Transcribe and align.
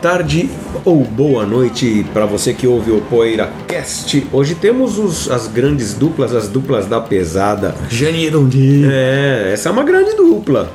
tarde 0.00 0.48
ou 0.84 1.04
boa 1.04 1.44
noite 1.44 2.06
para 2.12 2.24
você 2.24 2.54
que 2.54 2.66
ouve 2.66 2.92
o 2.92 3.00
Poeira 3.00 3.50
Cast. 3.66 4.26
Hoje 4.32 4.54
temos 4.54 4.96
os, 4.96 5.28
as 5.28 5.48
grandes 5.48 5.92
duplas, 5.92 6.34
as 6.34 6.48
duplas 6.48 6.86
da 6.86 7.00
pesada. 7.00 7.74
Jani 7.90 8.24
Erondi. 8.24 8.84
É, 8.88 9.50
essa 9.52 9.68
é 9.68 9.72
uma 9.72 9.82
grande 9.82 10.14
dupla. 10.14 10.70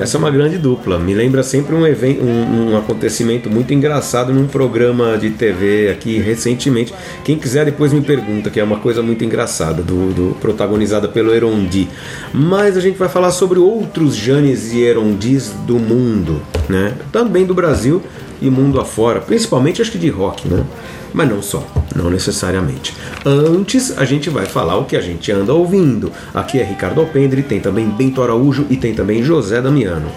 Essa 0.00 0.16
é 0.16 0.18
uma 0.18 0.30
grande 0.30 0.56
dupla. 0.56 0.98
Me 0.98 1.14
lembra 1.14 1.42
sempre 1.42 1.74
um, 1.74 1.84
evento, 1.84 2.22
um, 2.22 2.70
um 2.70 2.76
acontecimento 2.76 3.50
muito 3.50 3.74
engraçado 3.74 4.32
num 4.32 4.46
programa 4.46 5.18
de 5.18 5.30
TV 5.30 5.90
aqui 5.90 6.18
recentemente. 6.18 6.94
Quem 7.24 7.36
quiser 7.36 7.64
depois 7.64 7.92
me 7.92 8.00
pergunta, 8.00 8.50
que 8.50 8.60
é 8.60 8.64
uma 8.64 8.78
coisa 8.78 9.02
muito 9.02 9.24
engraçada, 9.24 9.82
do, 9.82 10.12
do 10.12 10.36
protagonizada 10.36 11.08
pelo 11.08 11.34
Erondi. 11.34 11.88
Mas 12.32 12.76
a 12.76 12.80
gente 12.80 12.96
vai 12.96 13.08
falar 13.08 13.32
sobre 13.32 13.58
outros 13.58 14.14
Janes 14.14 14.72
e 14.72 14.80
Erondis 14.80 15.50
do 15.66 15.78
mundo, 15.78 16.40
né? 16.68 16.94
Também 17.12 17.44
do 17.44 17.52
Brasil 17.52 18.00
e 18.40 18.50
mundo 18.50 18.80
afora, 18.80 19.20
principalmente 19.20 19.82
acho 19.82 19.92
que 19.92 19.98
de 19.98 20.08
rock, 20.08 20.48
né? 20.48 20.64
Mas 21.12 21.28
não 21.28 21.42
só, 21.42 21.66
não 21.94 22.10
necessariamente. 22.10 22.94
Antes 23.24 23.96
a 23.98 24.04
gente 24.04 24.30
vai 24.30 24.46
falar 24.46 24.76
o 24.76 24.84
que 24.84 24.96
a 24.96 25.00
gente 25.00 25.30
anda 25.32 25.52
ouvindo. 25.52 26.12
Aqui 26.32 26.58
é 26.58 26.64
Ricardo 26.64 27.00
Alpendre, 27.00 27.42
tem 27.42 27.60
também 27.60 27.88
Bento 27.88 28.22
Araújo 28.22 28.66
e 28.70 28.76
tem 28.76 28.94
também 28.94 29.22
José 29.22 29.60
Damiano. 29.60 30.08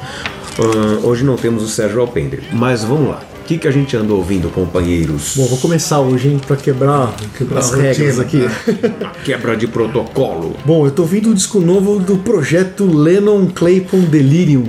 Uh, 0.57 1.07
hoje 1.07 1.23
não 1.23 1.35
temos 1.35 1.63
o 1.63 1.67
Sérgio 1.67 1.99
Alpendre, 1.99 2.43
mas 2.51 2.83
vamos 2.83 3.09
lá. 3.09 3.23
O 3.41 3.45
que, 3.45 3.57
que 3.57 3.67
a 3.67 3.71
gente 3.71 3.97
anda 3.97 4.13
ouvindo, 4.13 4.49
companheiros? 4.49 5.33
Bom, 5.35 5.45
vou 5.47 5.57
começar 5.57 5.99
hoje, 5.99 6.29
hein, 6.29 6.39
pra 6.47 6.55
quebrar, 6.55 7.13
quebrar 7.37 7.59
as 7.59 7.73
regras 7.73 8.17
aqui. 8.17 8.39
Quebra 9.25 9.57
de 9.57 9.67
protocolo. 9.67 10.55
Bom, 10.63 10.85
eu 10.85 10.91
tô 10.91 11.01
ouvindo 11.01 11.29
o 11.31 11.33
disco 11.33 11.59
novo 11.59 11.99
do 11.99 12.19
projeto 12.19 12.85
Lennon 12.85 13.47
Claypool 13.47 14.03
Delirium. 14.03 14.63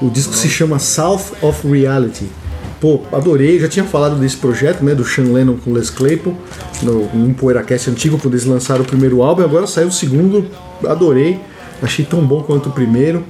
O 0.00 0.08
disco 0.10 0.32
se 0.34 0.48
chama 0.48 0.78
South 0.78 1.32
of 1.42 1.66
Reality. 1.66 2.26
Pô, 2.84 3.00
adorei, 3.12 3.58
já 3.58 3.66
tinha 3.66 3.86
falado 3.86 4.16
desse 4.16 4.36
projeto, 4.36 4.84
né, 4.84 4.94
do 4.94 5.06
Sean 5.06 5.32
Lennon 5.32 5.56
com 5.56 5.72
Les 5.72 5.88
Claypool, 5.88 6.36
no, 6.82 7.08
num 7.14 7.32
PoeiraCast 7.32 7.88
antigo, 7.88 8.18
quando 8.18 8.34
eles 8.34 8.44
lançaram 8.44 8.82
o 8.82 8.84
primeiro 8.84 9.22
álbum, 9.22 9.42
agora 9.42 9.66
saiu 9.66 9.88
o 9.88 9.90
segundo, 9.90 10.46
adorei, 10.86 11.40
achei 11.80 12.04
tão 12.04 12.20
bom 12.20 12.42
quanto 12.42 12.68
o 12.68 12.72
primeiro. 12.72 13.24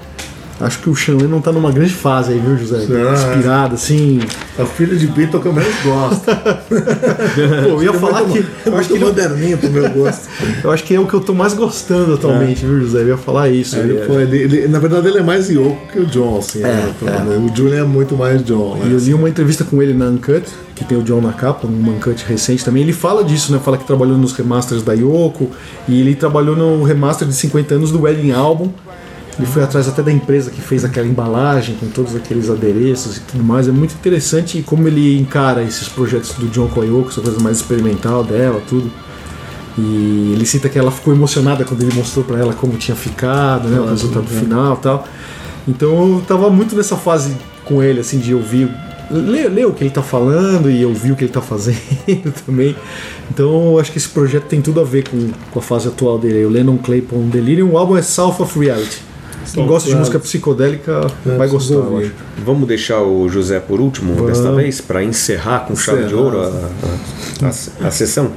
Acho 0.61 0.79
que 0.79 0.89
o 0.89 0.95
Sean 0.95 1.17
Lennon 1.17 1.41
tá 1.41 1.51
numa 1.51 1.73
grande 1.73 1.93
fase 1.93 2.33
aí, 2.33 2.39
viu, 2.39 2.57
José? 2.57 2.77
Ah, 2.77 3.13
Inspirado, 3.13 3.75
assim. 3.75 4.21
É 4.57 4.63
o 4.63 4.67
filho 4.67 4.97
de 4.97 5.07
Beatle 5.09 5.41
que 5.41 5.47
eu 5.47 5.53
menos 5.53 5.75
gosto. 5.85 6.25
Pô, 7.65 7.69
eu 7.71 7.83
ia 7.83 7.93
falar 7.93 8.23
muito, 8.23 8.49
que. 8.63 8.69
É 8.69 8.73
Eu 8.73 8.77
acho 8.79 8.89
que, 8.89 8.99
moderninho 8.99 9.59
pro 9.59 9.69
meu 9.71 9.91
gosto. 9.91 10.29
eu 10.63 10.71
acho 10.71 10.85
que 10.85 10.95
é 10.95 11.01
o 11.01 11.07
que 11.07 11.15
eu 11.15 11.21
tô 11.21 11.35
mais 11.35 11.55
gostando 11.55 12.15
atualmente, 12.15 12.65
viu, 12.65 12.81
José? 12.81 13.01
Eu 13.03 13.09
ia 13.09 13.17
falar 13.17 13.49
isso. 13.49 13.77
Ele, 13.77 13.95
pô, 14.07 14.15
ele- 14.21 14.37
ele- 14.39 14.69
na 14.69 14.79
verdade, 14.79 15.09
ele 15.09 15.19
é 15.19 15.23
mais 15.23 15.51
Yoko 15.51 15.77
que 15.93 15.99
o 15.99 16.07
John, 16.07 16.39
assim. 16.39 16.61
né? 16.61 16.95
O 17.03 17.55
Julian 17.57 17.81
é 17.81 17.85
muito 17.85 18.17
mais 18.17 18.43
John. 18.45 18.79
E 18.83 18.87
Né? 18.87 18.95
eu 18.95 18.99
li 18.99 19.13
uma 19.13 19.29
entrevista 19.29 19.65
com 19.65 19.83
ele 19.83 19.93
na 19.93 20.07
Uncut, 20.07 20.45
que 20.77 20.85
tem 20.85 20.97
o 20.97 21.03
John 21.03 21.21
na 21.21 21.33
capa, 21.33 21.67
uma 21.67 21.93
Uncut 21.93 22.25
recente 22.29 22.65
também. 22.65 22.83
Ele 22.85 22.93
fala 22.93 23.25
disso, 23.25 23.53
né? 23.53 23.59
Fala 23.63 23.77
que 23.77 23.85
trabalhou 23.85 24.17
nos 24.17 24.33
remasters 24.33 24.83
da 24.85 24.93
Yoko 24.93 25.51
e 25.89 26.01
ele 26.01 26.15
trabalhou 26.15 26.55
no 26.55 26.85
remaster 26.85 27.27
de 27.27 27.35
50 27.35 27.75
anos 27.75 27.91
do 27.91 28.03
Wedding 28.03 28.31
Album. 28.31 28.71
Ele 29.39 29.47
foi 29.47 29.63
atrás 29.65 29.89
até 29.89 30.03
da 30.03 30.13
empresa 30.13 30.51
que 30.51 30.61
fez 30.61 30.85
aquela 30.85 31.07
embalagem 31.07 31.75
com 31.75 31.89
todos 31.89 32.15
aqueles 32.15 32.49
adereços 32.49 33.17
e 33.17 33.21
tudo 33.21 33.43
mais. 33.43 33.67
É 33.67 33.73
muito 33.73 33.95
interessante 33.95 34.63
como 34.63 34.87
ele 34.87 35.19
encara 35.19 35.63
esses 35.63 35.89
projetos 35.89 36.33
do 36.35 36.47
John 36.49 36.69
com 36.69 36.81
a 36.81 36.85
Yoko, 36.85 37.09
essa 37.09 37.21
coisa 37.21 37.41
mais 37.41 37.57
experimental 37.57 38.23
dela, 38.23 38.63
tudo. 38.69 38.91
E 39.77 40.33
ele 40.35 40.47
cita 40.47 40.69
que 40.69 40.79
ela 40.79 40.93
ficou 40.93 41.13
emocionada 41.13 41.65
quando 41.65 41.83
ele 41.83 41.93
mostrou 41.95 42.25
pra 42.25 42.39
ela 42.39 42.55
como 42.55 42.77
tinha 42.79 42.97
ficado, 42.97 43.69
né, 43.69 43.81
o 43.81 43.87
resultado 43.87 44.27
final 44.27 44.75
e 44.75 44.83
tal. 44.83 45.09
Então 45.67 46.15
eu 46.15 46.25
tava 46.27 46.49
muito 46.49 46.77
nessa 46.77 46.97
fase 46.97 47.37
com 47.65 47.83
ele, 47.83 47.99
assim, 47.99 48.19
de 48.19 48.33
ouvir, 48.33 48.71
ler, 49.11 49.49
ler 49.49 49.67
o 49.67 49.73
que 49.73 49.83
ele 49.83 49.91
tá 49.91 50.03
falando 50.03 50.71
e 50.71 50.85
ouvir 50.85 51.11
o 51.11 51.17
que 51.17 51.25
ele 51.25 51.33
tá 51.33 51.41
fazendo 51.43 52.33
também. 52.47 52.77
Então 53.29 53.73
eu 53.73 53.81
acho 53.81 53.91
que 53.91 53.99
esse 53.99 54.09
projeto 54.09 54.45
tem 54.45 54.63
tudo 54.63 54.81
a 54.81 54.85
ver 54.85 55.09
com, 55.09 55.31
com 55.51 55.59
a 55.59 55.63
fase 55.63 55.89
atual 55.89 56.21
dele. 56.21 56.45
O 56.45 56.51
Lennon 56.51 56.79
Claypool 56.79 57.25
Delirium, 57.25 57.73
o 57.73 57.79
álbum 57.79 57.97
é 57.97 58.03
South 58.03 58.37
of 58.39 58.57
Reality. 58.57 59.14
Quem 59.53 59.67
gosta 59.67 59.89
de 59.91 59.97
música 59.97 60.19
psicodélica 60.19 61.07
É, 61.27 61.37
vai 61.37 61.49
gostar, 61.49 61.75
eu 61.75 61.85
ouvir. 61.85 62.07
acho. 62.07 62.15
Vamos 62.45 62.67
deixar 62.69 63.03
o 63.03 63.29
José 63.29 63.61
por 63.61 63.81
último 63.81 64.15
Vamos. 64.15 64.31
desta 64.33 64.53
vez, 64.53 64.81
para 64.81 65.03
encerrar 65.05 65.61
com 65.67 65.77
chave 65.77 66.05
de 66.05 66.15
Encerrar. 66.15 66.23
ouro 66.23 66.41
a, 66.41 66.47
a, 67.47 67.49
a- 67.85 67.89
a 67.89 67.91
sessão? 67.91 68.33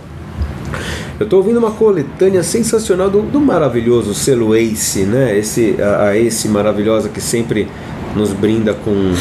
Eu 1.19 1.23
estou 1.23 1.39
ouvindo 1.39 1.57
uma 1.57 1.71
coletânea 1.71 2.43
sensacional 2.43 3.09
do, 3.09 3.21
do 3.23 3.39
maravilhoso 3.39 4.13
selo 4.13 4.53
Ace, 4.55 4.99
né? 5.03 5.37
Esse, 5.37 5.75
a, 5.81 6.09
a 6.09 6.17
Ace 6.17 6.47
maravilhosa 6.47 7.09
que 7.09 7.19
sempre 7.19 7.67
nos 8.15 8.31
brinda 8.33 8.73
com, 8.73 9.13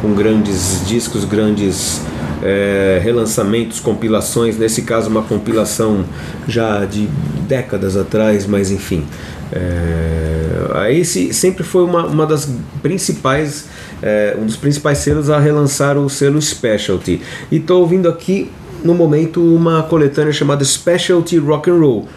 com 0.00 0.14
grandes 0.14 0.82
discos, 0.86 1.24
grandes 1.26 2.00
é, 2.42 2.98
relançamentos, 3.02 3.78
compilações. 3.78 4.56
Nesse 4.56 4.82
caso, 4.82 5.10
uma 5.10 5.22
compilação 5.22 6.04
já 6.48 6.84
de 6.86 7.08
décadas 7.46 7.94
atrás, 7.96 8.46
mas 8.46 8.70
enfim. 8.70 9.04
É, 9.54 10.90
Ace 10.90 11.32
sempre 11.32 11.62
foi 11.62 11.84
uma, 11.84 12.04
uma 12.06 12.26
das 12.26 12.48
principais, 12.82 13.66
é, 14.02 14.36
um 14.38 14.44
dos 14.44 14.56
principais 14.56 14.98
selos 14.98 15.30
a 15.30 15.38
relançar 15.38 15.96
o 15.96 16.10
selo 16.10 16.40
Specialty. 16.42 17.20
E 17.50 17.56
estou 17.56 17.80
ouvindo 17.80 18.08
aqui 18.08 18.50
no 18.84 18.94
momento 18.94 19.40
uma 19.40 19.82
coletânea 19.84 20.32
chamada 20.32 20.64
Specialty 20.64 21.38
Rock 21.38 21.70
and 21.70 21.78
Roll 21.78 22.08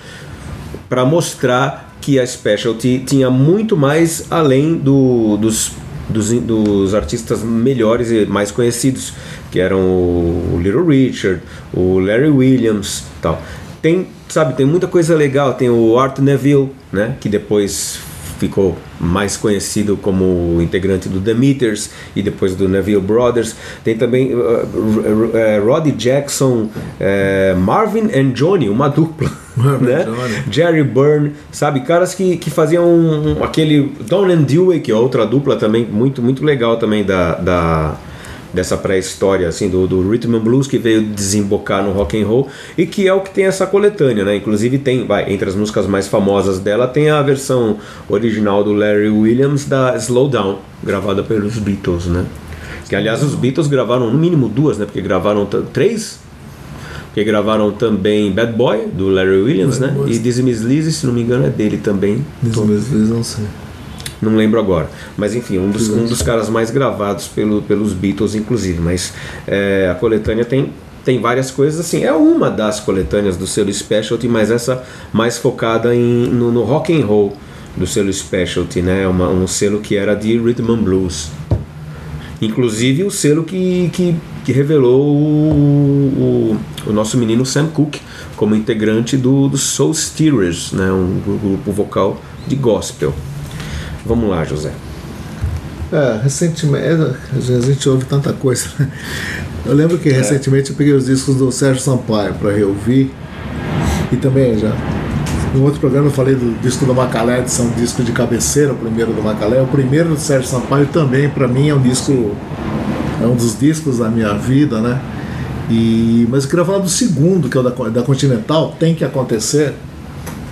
para 0.89 1.05
mostrar 1.05 1.95
que 2.01 2.19
a 2.19 2.25
Specialty 2.25 3.03
tinha 3.05 3.29
muito 3.29 3.77
mais 3.77 4.25
além 4.31 4.75
do- 4.75 5.37
dos, 5.37 5.71
dos, 6.09 6.31
dos 6.31 6.93
artistas 6.95 7.43
melhores 7.43 8.09
e 8.11 8.25
mais 8.25 8.51
conhecidos, 8.51 9.13
que 9.51 9.59
eram 9.59 9.79
o 9.79 10.59
Little 10.61 10.85
Richard, 10.85 11.41
o 11.73 11.99
Larry 11.99 12.29
Williams, 12.29 13.03
tal. 13.21 13.41
Tem, 13.81 14.07
sabe, 14.29 14.53
tem 14.53 14.65
muita 14.65 14.88
coisa 14.88 15.15
legal. 15.15 15.53
Tem 15.53 15.69
o 15.69 15.97
Art 15.97 16.19
Neville, 16.19 16.69
né, 16.91 17.15
que 17.19 17.29
depois 17.29 17.99
ficou 18.39 18.77
mais 18.99 19.35
conhecido 19.35 19.97
como 19.97 20.61
integrante 20.61 21.09
do 21.09 21.19
The 21.19 21.33
Meters 21.33 21.89
e 22.15 22.21
depois 22.21 22.55
do 22.55 22.69
Neville 22.69 23.01
Brothers. 23.01 23.55
Tem 23.83 23.97
também 23.97 24.35
uh, 24.35 24.38
uh, 24.39 25.31
uh, 25.59 25.65
Roddy 25.65 25.91
Jackson, 25.91 26.69
uh, 26.69 27.57
Marvin 27.59 28.11
and 28.15 28.33
Johnny, 28.33 28.69
uma 28.69 28.89
dupla. 28.91 29.31
Né? 29.57 30.03
Johnny. 30.03 30.44
Jerry 30.51 30.83
Byrne, 30.83 31.31
sabe? 31.51 31.79
Caras 31.79 32.13
que, 32.13 32.38
que 32.38 32.51
faziam 32.51 32.85
um- 32.88 33.39
um- 33.39 33.44
aquele 33.44 33.91
Don 34.07 34.25
and 34.25 34.44
Dewey, 34.44 34.81
que 34.81 34.91
é 34.91 34.95
outra 34.95 35.25
dupla 35.25 35.55
também 35.55 35.83
muito, 35.83 36.21
muito 36.21 36.45
legal 36.45 36.77
também 36.77 37.03
da, 37.03 37.33
da- 37.35 37.97
dessa 38.53 38.77
pré-história 38.77 39.47
assim 39.47 39.69
do, 39.69 39.87
do 39.87 40.07
rhythm 40.09 40.35
and 40.35 40.39
blues 40.39 40.67
que 40.67 40.77
veio 40.77 41.01
desembocar 41.01 41.83
no 41.83 41.91
rock 41.91 42.21
and 42.21 42.25
roll 42.25 42.47
e 42.77 42.85
que 42.85 43.07
é 43.07 43.13
o 43.13 43.21
que 43.21 43.31
tem 43.31 43.45
essa 43.45 43.65
coletânea, 43.67 44.23
né? 44.23 44.35
Inclusive 44.35 44.77
tem, 44.77 45.05
vai, 45.05 45.31
entre 45.31 45.49
as 45.49 45.55
músicas 45.55 45.85
mais 45.87 46.07
famosas 46.07 46.59
dela 46.59 46.87
tem 46.87 47.09
a 47.09 47.21
versão 47.21 47.77
original 48.09 48.63
do 48.63 48.73
Larry 48.73 49.09
Williams 49.09 49.65
da 49.65 49.95
Slow 49.97 50.29
Down, 50.29 50.59
gravada 50.83 51.23
pelos 51.23 51.57
Beatles, 51.57 52.05
né? 52.05 52.25
Que 52.88 52.95
aliás 52.95 53.21
os 53.21 53.35
Beatles 53.35 53.67
gravaram 53.67 54.11
no 54.11 54.17
mínimo 54.17 54.47
duas, 54.47 54.77
né? 54.77 54.85
Porque 54.85 55.01
gravaram 55.01 55.45
três 55.73 56.19
que 57.13 57.23
gravaram 57.23 57.71
também 57.71 58.31
Bad 58.31 58.53
Boy, 58.53 58.88
do 58.93 59.09
Larry 59.09 59.41
Williams, 59.41 59.79
né? 59.79 59.88
Boy. 59.88 60.11
E 60.11 60.19
Dizzy 60.19 60.43
Miss 60.43 60.61
Lizzy, 60.61 60.91
se 60.91 61.05
não 61.07 61.13
me 61.13 61.21
engano, 61.21 61.47
é 61.47 61.50
dele 61.50 61.77
também. 61.77 62.23
Isso 62.43 62.63
mesmo, 62.63 63.15
não 63.15 63.23
sei. 63.23 63.45
Não 64.21 64.35
lembro 64.35 64.59
agora. 64.59 64.89
Mas 65.15 65.35
enfim, 65.35 65.57
um 65.59 65.69
dos, 65.69 65.89
um 65.89 66.05
dos 66.05 66.21
caras 66.21 66.49
mais 66.49 66.71
gravados 66.71 67.27
pelo, 67.27 67.61
pelos 67.61 67.93
Beatles, 67.93 68.35
inclusive. 68.35 68.79
Mas 68.79 69.13
é, 69.47 69.89
a 69.91 69.95
coletânea 69.95 70.43
tem, 70.43 70.71
tem 71.05 71.21
várias 71.21 71.51
coisas 71.51 71.79
assim. 71.79 72.03
É 72.03 72.11
uma 72.13 72.49
das 72.49 72.79
coletâneas 72.79 73.37
do 73.37 73.45
selo 73.45 73.71
Specialty, 73.71 74.27
mas 74.27 74.49
essa 74.49 74.83
mais 75.13 75.37
focada 75.37 75.95
em, 75.95 76.27
no, 76.27 76.51
no 76.51 76.63
rock 76.63 76.99
and 76.99 77.05
roll 77.05 77.37
do 77.75 77.85
selo 77.85 78.11
Specialty, 78.11 78.81
né? 78.81 79.07
Uma, 79.07 79.29
um 79.29 79.45
selo 79.45 79.79
que 79.79 79.95
era 79.95 80.15
de 80.15 80.37
Rhythm 80.37 80.71
and 80.71 80.83
Blues. 80.83 81.29
Inclusive 82.41 83.03
o 83.03 83.09
selo 83.09 83.43
que, 83.43 83.89
que, 83.93 84.15
que 84.45 84.51
revelou 84.51 85.01
o, 85.01 86.57
o, 86.85 86.89
o 86.89 86.93
nosso 86.93 87.17
menino 87.17 87.45
Sam 87.45 87.67
Cooke 87.67 87.99
como 88.35 88.55
integrante 88.55 89.17
do, 89.17 89.47
do 89.47 89.57
Soul 89.57 89.93
Stirrers, 89.93 90.71
né? 90.71 90.91
um 90.91 91.19
grupo 91.25 91.71
vocal 91.71 92.21
de 92.47 92.55
gospel. 92.55 93.13
Vamos 94.07 94.30
lá, 94.30 94.45
José. 94.45 94.71
É, 95.92 96.19
recentemente, 96.24 96.86
a 96.86 97.62
gente 97.62 97.89
ouve 97.89 98.06
tanta 98.06 98.33
coisa. 98.33 98.68
né? 98.80 98.89
Eu 99.65 99.74
lembro 99.74 99.98
que 99.98 100.09
recentemente 100.09 100.69
eu 100.69 100.75
peguei 100.75 100.94
os 100.94 101.06
discos 101.06 101.36
do 101.36 101.51
Sérgio 101.51 101.81
Sampaio 101.81 102.33
para 102.36 102.51
reouvir. 102.51 103.13
E 104.12 104.15
também 104.15 104.57
já. 104.57 104.74
Em 105.54 105.62
outro 105.62 105.80
programa 105.80 106.07
eu 106.07 106.12
falei 106.12 106.36
do 106.36 106.57
disco 106.62 106.86
do 106.86 106.94
Macalé, 106.94 107.42
que 107.42 107.51
são 107.51 107.65
um 107.65 107.71
disco 107.71 108.04
de 108.04 108.12
cabeceira, 108.12 108.71
o 108.71 108.75
primeiro 108.77 109.12
do 109.12 109.21
Macalé. 109.21 109.62
O 109.62 109.68
primeiro 109.68 110.10
do 110.10 110.18
Sérgio 110.18 110.50
Sampaio 110.50 110.86
também, 110.88 111.30
para 111.30 111.48
mim, 111.48 111.69
é 111.69 111.74
um 111.74 111.81
disco. 111.81 112.36
É 113.21 113.25
um 113.25 113.36
dos 113.36 113.60
discos 113.60 113.98
da 113.98 114.10
minha 114.10 114.33
vida, 114.36 114.80
né? 114.80 115.01
E, 115.69 116.25
mas 116.30 116.44
eu 116.44 116.50
queria 116.50 116.63
falar 116.63 116.80
do 116.80 116.89
segundo, 116.89 117.50
que 117.50 117.57
é 117.57 117.60
o 117.60 117.63
da, 117.63 117.71
da 117.89 118.03
Continental, 118.03 118.75
Tem 118.80 118.95
Que 118.95 119.03
Acontecer, 119.03 119.74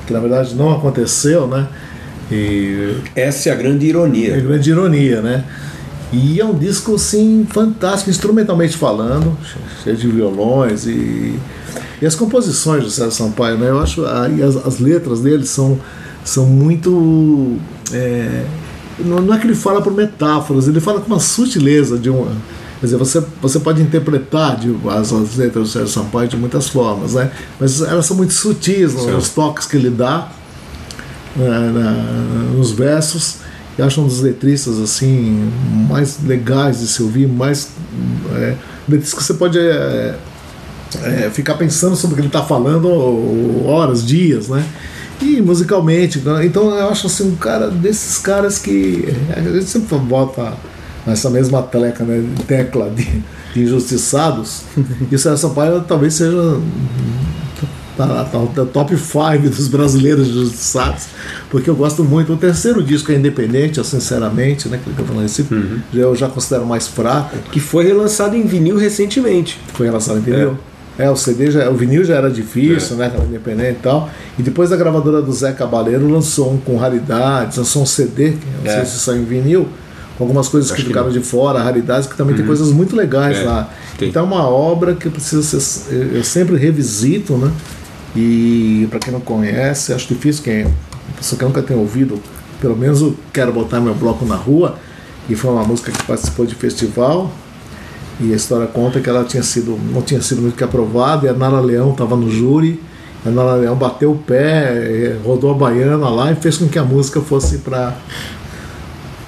que 0.06 0.12
na 0.12 0.20
verdade 0.20 0.56
não 0.56 0.74
aconteceu, 0.74 1.48
né? 1.48 1.68
E 2.32 2.98
Essa 3.16 3.50
é 3.50 3.52
a 3.52 3.56
grande 3.56 3.86
é 3.86 3.90
ironia. 3.90 4.40
grande 4.40 4.70
ironia, 4.70 5.22
né? 5.22 5.46
E 6.12 6.40
é 6.40 6.46
um 6.46 6.58
disco, 6.58 6.96
assim, 6.96 7.46
fantástico, 7.50 8.10
instrumentalmente 8.10 8.78
falando, 8.78 9.38
cheio 9.84 9.98
de 9.98 10.08
violões 10.08 10.86
e, 10.86 11.38
e 12.02 12.06
as 12.06 12.16
composições 12.16 12.84
do 12.84 12.90
Sérgio 12.90 13.12
Sampaio, 13.12 13.58
né? 13.58 13.70
Eu 13.70 13.80
acho 13.80 14.06
aí 14.06 14.42
as, 14.42 14.56
as 14.56 14.80
letras 14.80 15.22
dele 15.22 15.46
são, 15.46 15.80
são 16.24 16.46
muito. 16.46 17.58
é, 17.92 18.46
não, 19.00 19.22
não 19.22 19.34
é 19.34 19.40
que 19.40 19.46
ele 19.46 19.56
fala 19.56 19.82
por 19.82 19.94
metáforas, 19.94 20.68
ele 20.68 20.80
fala 20.80 21.02
com 21.02 21.08
uma 21.08 21.20
sutileza 21.20 21.98
de 21.98 22.10
uma. 22.10 22.32
Quer 22.80 22.88
dizer, 22.88 22.98
você, 22.98 23.24
você 23.42 23.60
pode 23.60 23.82
interpretar 23.82 24.58
de, 24.58 24.76
as, 24.90 25.12
as 25.12 25.36
letras 25.36 25.64
do 25.64 25.70
Sérgio 25.70 25.90
Sampaio 25.90 26.28
de 26.28 26.38
muitas 26.38 26.70
formas, 26.70 27.14
né? 27.14 27.32
Mas 27.60 27.82
elas 27.82 28.06
são 28.06 28.16
muito 28.16 28.34
sutis 28.34 28.94
nos, 28.94 29.06
nos 29.08 29.30
toques 29.30 29.66
que 29.66 29.76
ele 29.76 29.90
dá 29.90 30.30
na- 31.36 31.72
na- 31.72 31.92
nos 32.56 32.72
versos. 32.72 33.38
Eu 33.78 33.86
acho 33.86 34.02
um 34.02 34.08
dos 34.08 34.22
letristas 34.22 34.80
assim 34.80 35.52
mais 35.90 36.20
legais 36.24 36.80
de 36.80 36.88
se 36.88 37.04
ouvir, 37.04 37.28
mais 37.28 37.70
é, 38.36 38.56
letristas 38.88 39.20
que 39.20 39.24
você 39.24 39.34
pode 39.34 39.60
é, 39.60 40.16
é, 41.04 41.30
ficar 41.30 41.56
pensando 41.56 41.96
sobre 41.96 42.14
o 42.14 42.16
que 42.16 42.22
ele 42.22 42.28
está 42.28 42.44
falando 42.44 42.88
horas, 43.68 44.06
dias, 44.06 44.48
né? 44.48 44.66
E 45.22 45.42
musicalmente, 45.42 46.22
então 46.44 46.76
eu 46.76 46.90
acho 46.90 47.08
assim 47.08 47.30
um 47.30 47.36
cara 47.36 47.70
desses 47.70 48.18
caras 48.18 48.60
que 48.60 49.06
a 49.36 49.40
gente 49.42 49.66
sempre 49.66 49.98
bota 49.98 50.54
nessa 51.06 51.30
mesma 51.30 51.62
tecla, 51.62 52.06
né, 52.06 52.26
tecla 52.48 52.90
de, 52.90 53.24
de 53.54 53.64
injustiçados. 53.64 54.64
e 55.10 55.16
o 55.16 55.20
Sérgio 55.20 55.38
Sampaio 55.38 55.82
talvez 55.88 56.16
seja 56.16 56.60
tá, 57.98 58.08
tá, 58.26 58.40
tá 58.56 58.66
top 58.66 58.96
5 58.98 59.50
dos 59.50 59.68
brasileiros 59.68 60.28
injustiçados, 60.28 61.06
porque 61.50 61.70
eu 61.70 61.76
gosto 61.76 62.04
muito. 62.04 62.34
O 62.34 62.38
terceiro 62.38 62.82
disco 62.84 63.12
é 63.12 63.16
independente, 63.16 63.78
eu, 63.78 63.84
sinceramente, 63.84 64.68
né? 64.70 64.80
Que 64.84 64.90
eu 64.90 64.96
tô 64.96 65.04
falando 65.04 65.26
esse, 65.26 65.44
já- 65.94 66.02
eu 66.02 66.16
já 66.16 66.28
considero 66.28 66.66
mais 66.66 66.88
fraco. 66.88 67.38
Que 67.52 67.60
foi 67.60 67.86
relançado 67.86 68.36
em 68.36 68.44
vinil 68.46 68.78
recentemente. 68.78 69.60
Foi 69.74 69.86
relação, 69.86 70.18
entendeu? 70.18 70.58
É. 70.98 71.10
o 71.10 71.16
CD 71.18 71.52
já, 71.52 71.70
o 71.70 71.74
vinil 71.76 72.06
já 72.06 72.16
era 72.16 72.30
difícil, 72.32 72.96
né? 72.96 73.10
que 73.10 73.18
era 73.18 73.26
Independente 73.26 73.72
e 73.80 73.84
tal. 73.84 74.10
E 74.40 74.42
depois 74.42 74.72
a 74.72 74.78
gravadora 74.78 75.22
do 75.22 75.34
Zé 75.34 75.52
Cabaleiro 75.52 76.08
lançou 76.10 76.54
um 76.54 76.58
com 76.58 76.78
raridades, 76.78 77.58
lançou 77.58 77.84
um 77.84 77.86
CD, 77.86 78.32
que 78.32 78.38
não 78.64 78.72
É. 78.72 78.76
sei 78.78 78.86
se 78.86 79.00
saiu 79.00 79.22
em 79.22 79.26
vinil, 79.26 79.68
com 80.18 80.24
algumas 80.24 80.48
coisas 80.48 80.72
Acho 80.72 80.78
que 80.78 80.84
que 80.84 80.88
ficaram 80.88 81.08
não. 81.08 81.14
de 81.14 81.20
fora, 81.20 81.62
raridades, 81.62 82.08
que 82.08 82.16
também 82.16 82.34
tem 82.34 82.46
coisas 82.46 82.72
muito 82.72 82.96
legais 82.96 83.40
É, 83.40 83.44
lá. 83.44 83.70
tem. 83.98 84.08
Então 84.08 84.24
é 84.24 84.26
uma 84.26 84.48
obra 84.48 84.96
que 84.96 85.10
precisa 85.10 85.42
ser. 85.60 86.12
Eu 86.14 86.24
sempre 86.24 86.56
revisito, 86.56 87.34
né? 87.36 87.52
E 88.16 88.88
para 88.90 89.00
quem 89.00 89.12
não 89.12 89.20
conhece, 89.20 89.94
acho 89.94 90.08
difícil 90.08 90.44
quem. 90.44 90.68
Pessoa 91.18 91.38
que 91.38 91.46
nunca 91.46 91.62
tenha 91.62 91.80
ouvido, 91.80 92.20
pelo 92.62 92.76
menos 92.76 93.14
quero 93.34 93.52
botar 93.52 93.80
meu 93.82 93.94
bloco 93.94 94.26
na 94.26 94.36
rua. 94.36 94.78
E 95.30 95.36
foi 95.36 95.52
uma 95.52 95.64
música 95.64 95.92
que 95.92 96.04
participou 96.04 96.46
de 96.46 96.56
festival. 96.56 97.32
E 98.20 98.32
a 98.32 98.36
história 98.36 98.68
conta 98.68 99.02
que 99.02 99.10
ela 99.10 99.26
tinha 99.26 99.44
sido, 99.44 99.78
não 99.92 100.02
tinha 100.02 100.22
sido 100.22 100.42
muito 100.42 100.56
que 100.56 100.64
aprovada, 100.64 101.26
e 101.26 101.30
a 101.30 101.34
Nara 101.34 101.60
Leão 101.60 101.92
estava 101.92 102.16
no 102.16 102.32
júri. 102.32 102.82
A 103.26 103.30
Nara 103.30 103.56
Leão 103.56 103.76
bateu 103.76 104.12
o 104.12 104.18
pé, 104.18 104.72
eh, 104.72 105.18
rodou 105.26 105.52
a 105.52 105.54
baiana 105.54 106.08
lá 106.10 106.32
e 106.32 106.36
fez 106.36 106.58
com 106.58 106.68
que 106.68 106.80
a 106.80 106.84
música 106.84 107.20
fosse 107.20 107.58
para 107.58 107.98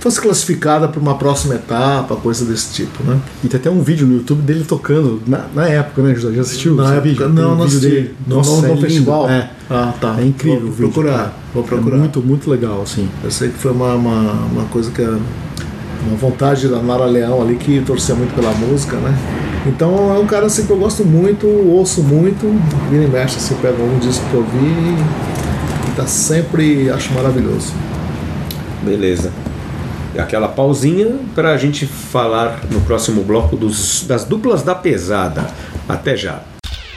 fosse 0.07 0.21
classificada 0.21 0.88
para 0.88 1.00
uma 1.01 1.15
próxima 1.15 1.56
etapa, 1.56 2.15
coisa 2.15 2.45
desse 2.45 2.74
tipo, 2.74 3.04
né? 3.04 3.19
E 3.44 3.48
tem 3.50 3.59
até 3.59 3.69
um 3.69 3.81
vídeo 3.81 4.07
no 4.07 4.15
YouTube 4.15 4.42
dele 4.42 4.63
tocando 4.65 5.21
na, 5.27 5.45
na 5.54 5.68
época, 5.68 6.01
né, 6.01 6.15
José? 6.15 6.33
Já 6.33 6.42
assistiu 6.42 6.75
Na 6.75 6.83
esse 6.83 6.92
época, 6.94 7.09
vídeo? 7.09 7.30
não, 7.30 7.51
um 7.54 7.56
não 7.57 7.63
assisti. 7.65 8.12
No- 8.25 8.38
Nossa, 8.38 8.51
no- 8.51 8.62
no 8.62 8.65
é 8.65 8.69
lindo. 8.69 8.81
festival? 8.81 9.30
É. 9.30 9.50
Ah, 9.69 9.94
tá. 10.00 10.15
É 10.19 10.25
incrível 10.25 10.59
Vou 10.62 10.69
o 10.69 10.71
vídeo. 10.71 10.92
procurar, 10.92 11.33
vou 11.54 11.63
procurar. 11.63 11.95
É 11.98 12.00
muito, 12.00 12.21
muito 12.21 12.50
legal, 12.50 12.81
assim. 12.81 13.09
Eu 13.24 13.30
sei 13.31 13.50
que 13.50 13.57
foi 13.57 13.71
uma, 13.71 13.94
uma, 13.95 14.31
uma 14.45 14.63
coisa 14.71 14.89
que 14.92 15.01
é 15.01 15.09
uma 15.09 16.15
vontade 16.18 16.69
da 16.69 16.81
Nara 16.81 17.06
Leão 17.06 17.42
ali 17.42 17.56
que 17.56 17.81
torcia 17.81 18.15
muito 18.15 18.33
pela 18.33 18.51
música, 18.54 18.95
né? 18.98 19.13
Então 19.65 20.15
é 20.15 20.19
um 20.19 20.25
cara 20.25 20.45
assim 20.45 20.65
que 20.65 20.71
eu 20.71 20.77
gosto 20.77 21.04
muito, 21.04 21.45
ouço 21.45 22.01
muito, 22.01 22.45
vira 22.89 23.04
e 23.04 23.07
mexe, 23.09 23.36
assim, 23.36 23.56
pega 23.62 23.83
um 23.83 24.00
disco 24.00 24.24
que 24.30 24.36
eu 24.36 24.44
vi 24.44 24.95
e 25.89 25.95
tá 25.98 26.07
sempre, 26.07 26.89
acho 26.89 27.13
maravilhoso. 27.13 27.74
Beleza. 28.86 29.31
Aquela 30.17 30.47
pausinha 30.47 31.15
para 31.35 31.51
a 31.51 31.57
gente 31.57 31.85
falar 31.85 32.61
no 32.71 32.81
próximo 32.81 33.23
bloco 33.23 33.55
dos, 33.55 34.03
das 34.07 34.25
duplas 34.25 34.63
da 34.63 34.73
pesada. 34.73 35.45
Até 35.87 36.17
já. 36.17 36.41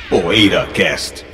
PoeiraCast. 0.09 1.27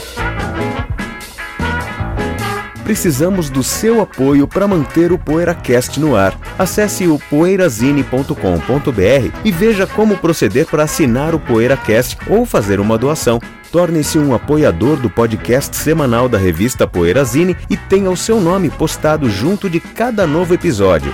Precisamos 2.87 3.51
do 3.51 3.65
seu 3.65 4.01
apoio 4.01 4.47
para 4.47 4.69
manter 4.69 5.11
o 5.11 5.19
PoeiraCast 5.19 5.99
no 5.99 6.15
ar. 6.15 6.39
Acesse 6.57 7.09
o 7.09 7.19
poeirazine.com.br 7.19 9.41
e 9.45 9.51
veja 9.51 9.89
como 9.89 10.17
proceder 10.17 10.67
para 10.67 10.85
assinar 10.85 11.35
o 11.35 11.41
PoeiraCast 11.41 12.17
ou 12.29 12.47
fazer 12.47 12.79
uma 12.79 12.97
doação. 12.97 13.41
Torne-se 13.73 14.19
um 14.19 14.35
apoiador 14.35 14.99
do 14.99 15.11
podcast 15.11 15.77
semanal 15.77 16.29
da 16.29 16.39
revista 16.39 16.87
Poeirazine 16.87 17.57
e 17.69 17.77
tenha 17.77 18.09
o 18.09 18.17
seu 18.17 18.41
nome 18.41 18.71
postado 18.71 19.29
junto 19.29 19.69
de 19.69 19.81
cada 19.81 20.25
novo 20.25 20.55
episódio. 20.55 21.13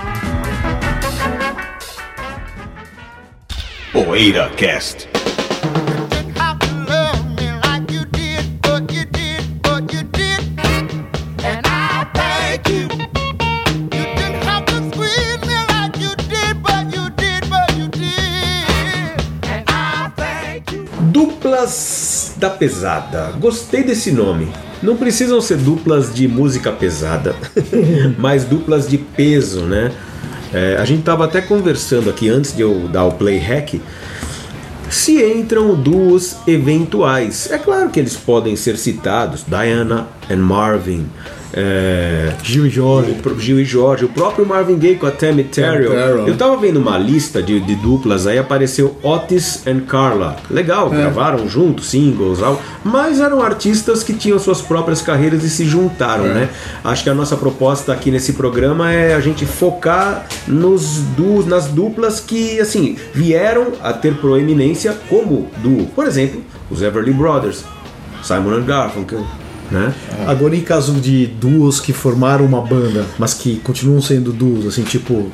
Thank 3.93 5.87
you. 12.97 13.03
Duplas 21.53 22.33
da 22.37 22.49
pesada. 22.49 23.31
Gostei 23.39 23.83
desse 23.83 24.11
nome. 24.11 24.47
Não 24.81 24.97
precisam 24.97 25.39
ser 25.39 25.57
duplas 25.57 26.11
de 26.11 26.27
música 26.27 26.71
pesada, 26.71 27.35
mas 28.17 28.43
duplas 28.43 28.87
de 28.87 28.97
peso, 28.97 29.61
né? 29.61 29.91
É, 30.53 30.77
a 30.79 30.85
gente 30.85 31.03
tava 31.03 31.25
até 31.25 31.41
conversando 31.41 32.09
aqui 32.09 32.29
antes 32.29 32.55
de 32.55 32.61
eu 32.61 32.87
dar 32.87 33.05
o 33.05 33.13
play 33.13 33.39
hack. 33.39 33.81
Se 34.89 35.23
entram 35.23 35.73
duos 35.73 36.37
eventuais, 36.45 37.49
é 37.51 37.57
claro 37.57 37.89
que 37.89 37.99
eles 37.99 38.15
podem 38.15 38.55
ser 38.55 38.77
citados, 38.77 39.43
Diana 39.47 40.07
and 40.29 40.37
Marvin, 40.37 41.07
é, 41.53 42.33
Gil 42.41 42.65
e 42.65 42.69
Jorge. 42.69 43.15
Gil 43.37 43.59
e 43.59 43.65
Jorge, 43.65 44.05
o 44.05 44.09
próprio 44.09 44.45
Marvin 44.45 44.77
Gaye 44.77 44.95
com 44.95 45.05
a 45.05 45.11
Tammy 45.11 45.43
Terrell. 45.43 46.27
Eu 46.27 46.35
tava 46.35 46.57
vendo 46.57 46.77
uma 46.77 46.97
lista 46.97 47.41
de, 47.41 47.59
de 47.59 47.75
duplas, 47.75 48.25
aí 48.25 48.39
apareceu 48.39 48.97
Otis 49.03 49.65
and 49.67 49.81
Carla. 49.81 50.37
Legal, 50.49 50.89
gravaram 50.89 51.47
juntos, 51.47 51.89
singles, 51.89 52.41
algo, 52.41 52.59
mas 52.83 53.19
eram 53.19 53.41
artistas 53.41 54.03
que 54.03 54.13
tinham 54.13 54.39
suas 54.39 54.61
próprias 54.61 55.01
carreiras 55.01 55.43
e 55.43 55.49
se 55.49 55.65
juntaram, 55.65 56.25
né? 56.25 56.49
Acho 56.83 57.03
que 57.03 57.09
a 57.09 57.13
nossa 57.13 57.37
proposta 57.37 57.93
aqui 57.93 58.09
nesse 58.09 58.33
programa 58.33 58.91
é 58.91 59.13
a 59.13 59.19
gente 59.19 59.45
focar 59.45 60.25
nos 60.47 60.97
du 61.15 61.43
nas 61.45 61.67
duplas 61.67 62.19
que, 62.19 62.59
assim, 62.59 62.97
vieram 63.13 63.73
a 63.81 63.93
ter 63.93 64.15
proeminência 64.15 64.95
como 65.09 65.49
duo. 65.57 65.85
Por 65.87 66.07
exemplo, 66.07 66.41
os 66.69 66.81
Everly 66.81 67.13
Brothers, 67.13 67.63
Simon 68.23 68.53
and 68.53 68.63
Garfunkel, 68.63 69.23
né? 69.71 69.93
Agora, 70.27 70.55
em 70.55 70.61
caso 70.61 70.93
de 70.93 71.27
duos 71.27 71.79
que 71.79 71.93
formaram 71.93 72.45
uma 72.45 72.61
banda, 72.61 73.05
mas 73.17 73.33
que 73.33 73.57
continuam 73.59 74.01
sendo 74.01 74.31
duos, 74.31 74.65
assim, 74.65 74.83
tipo 74.83 75.31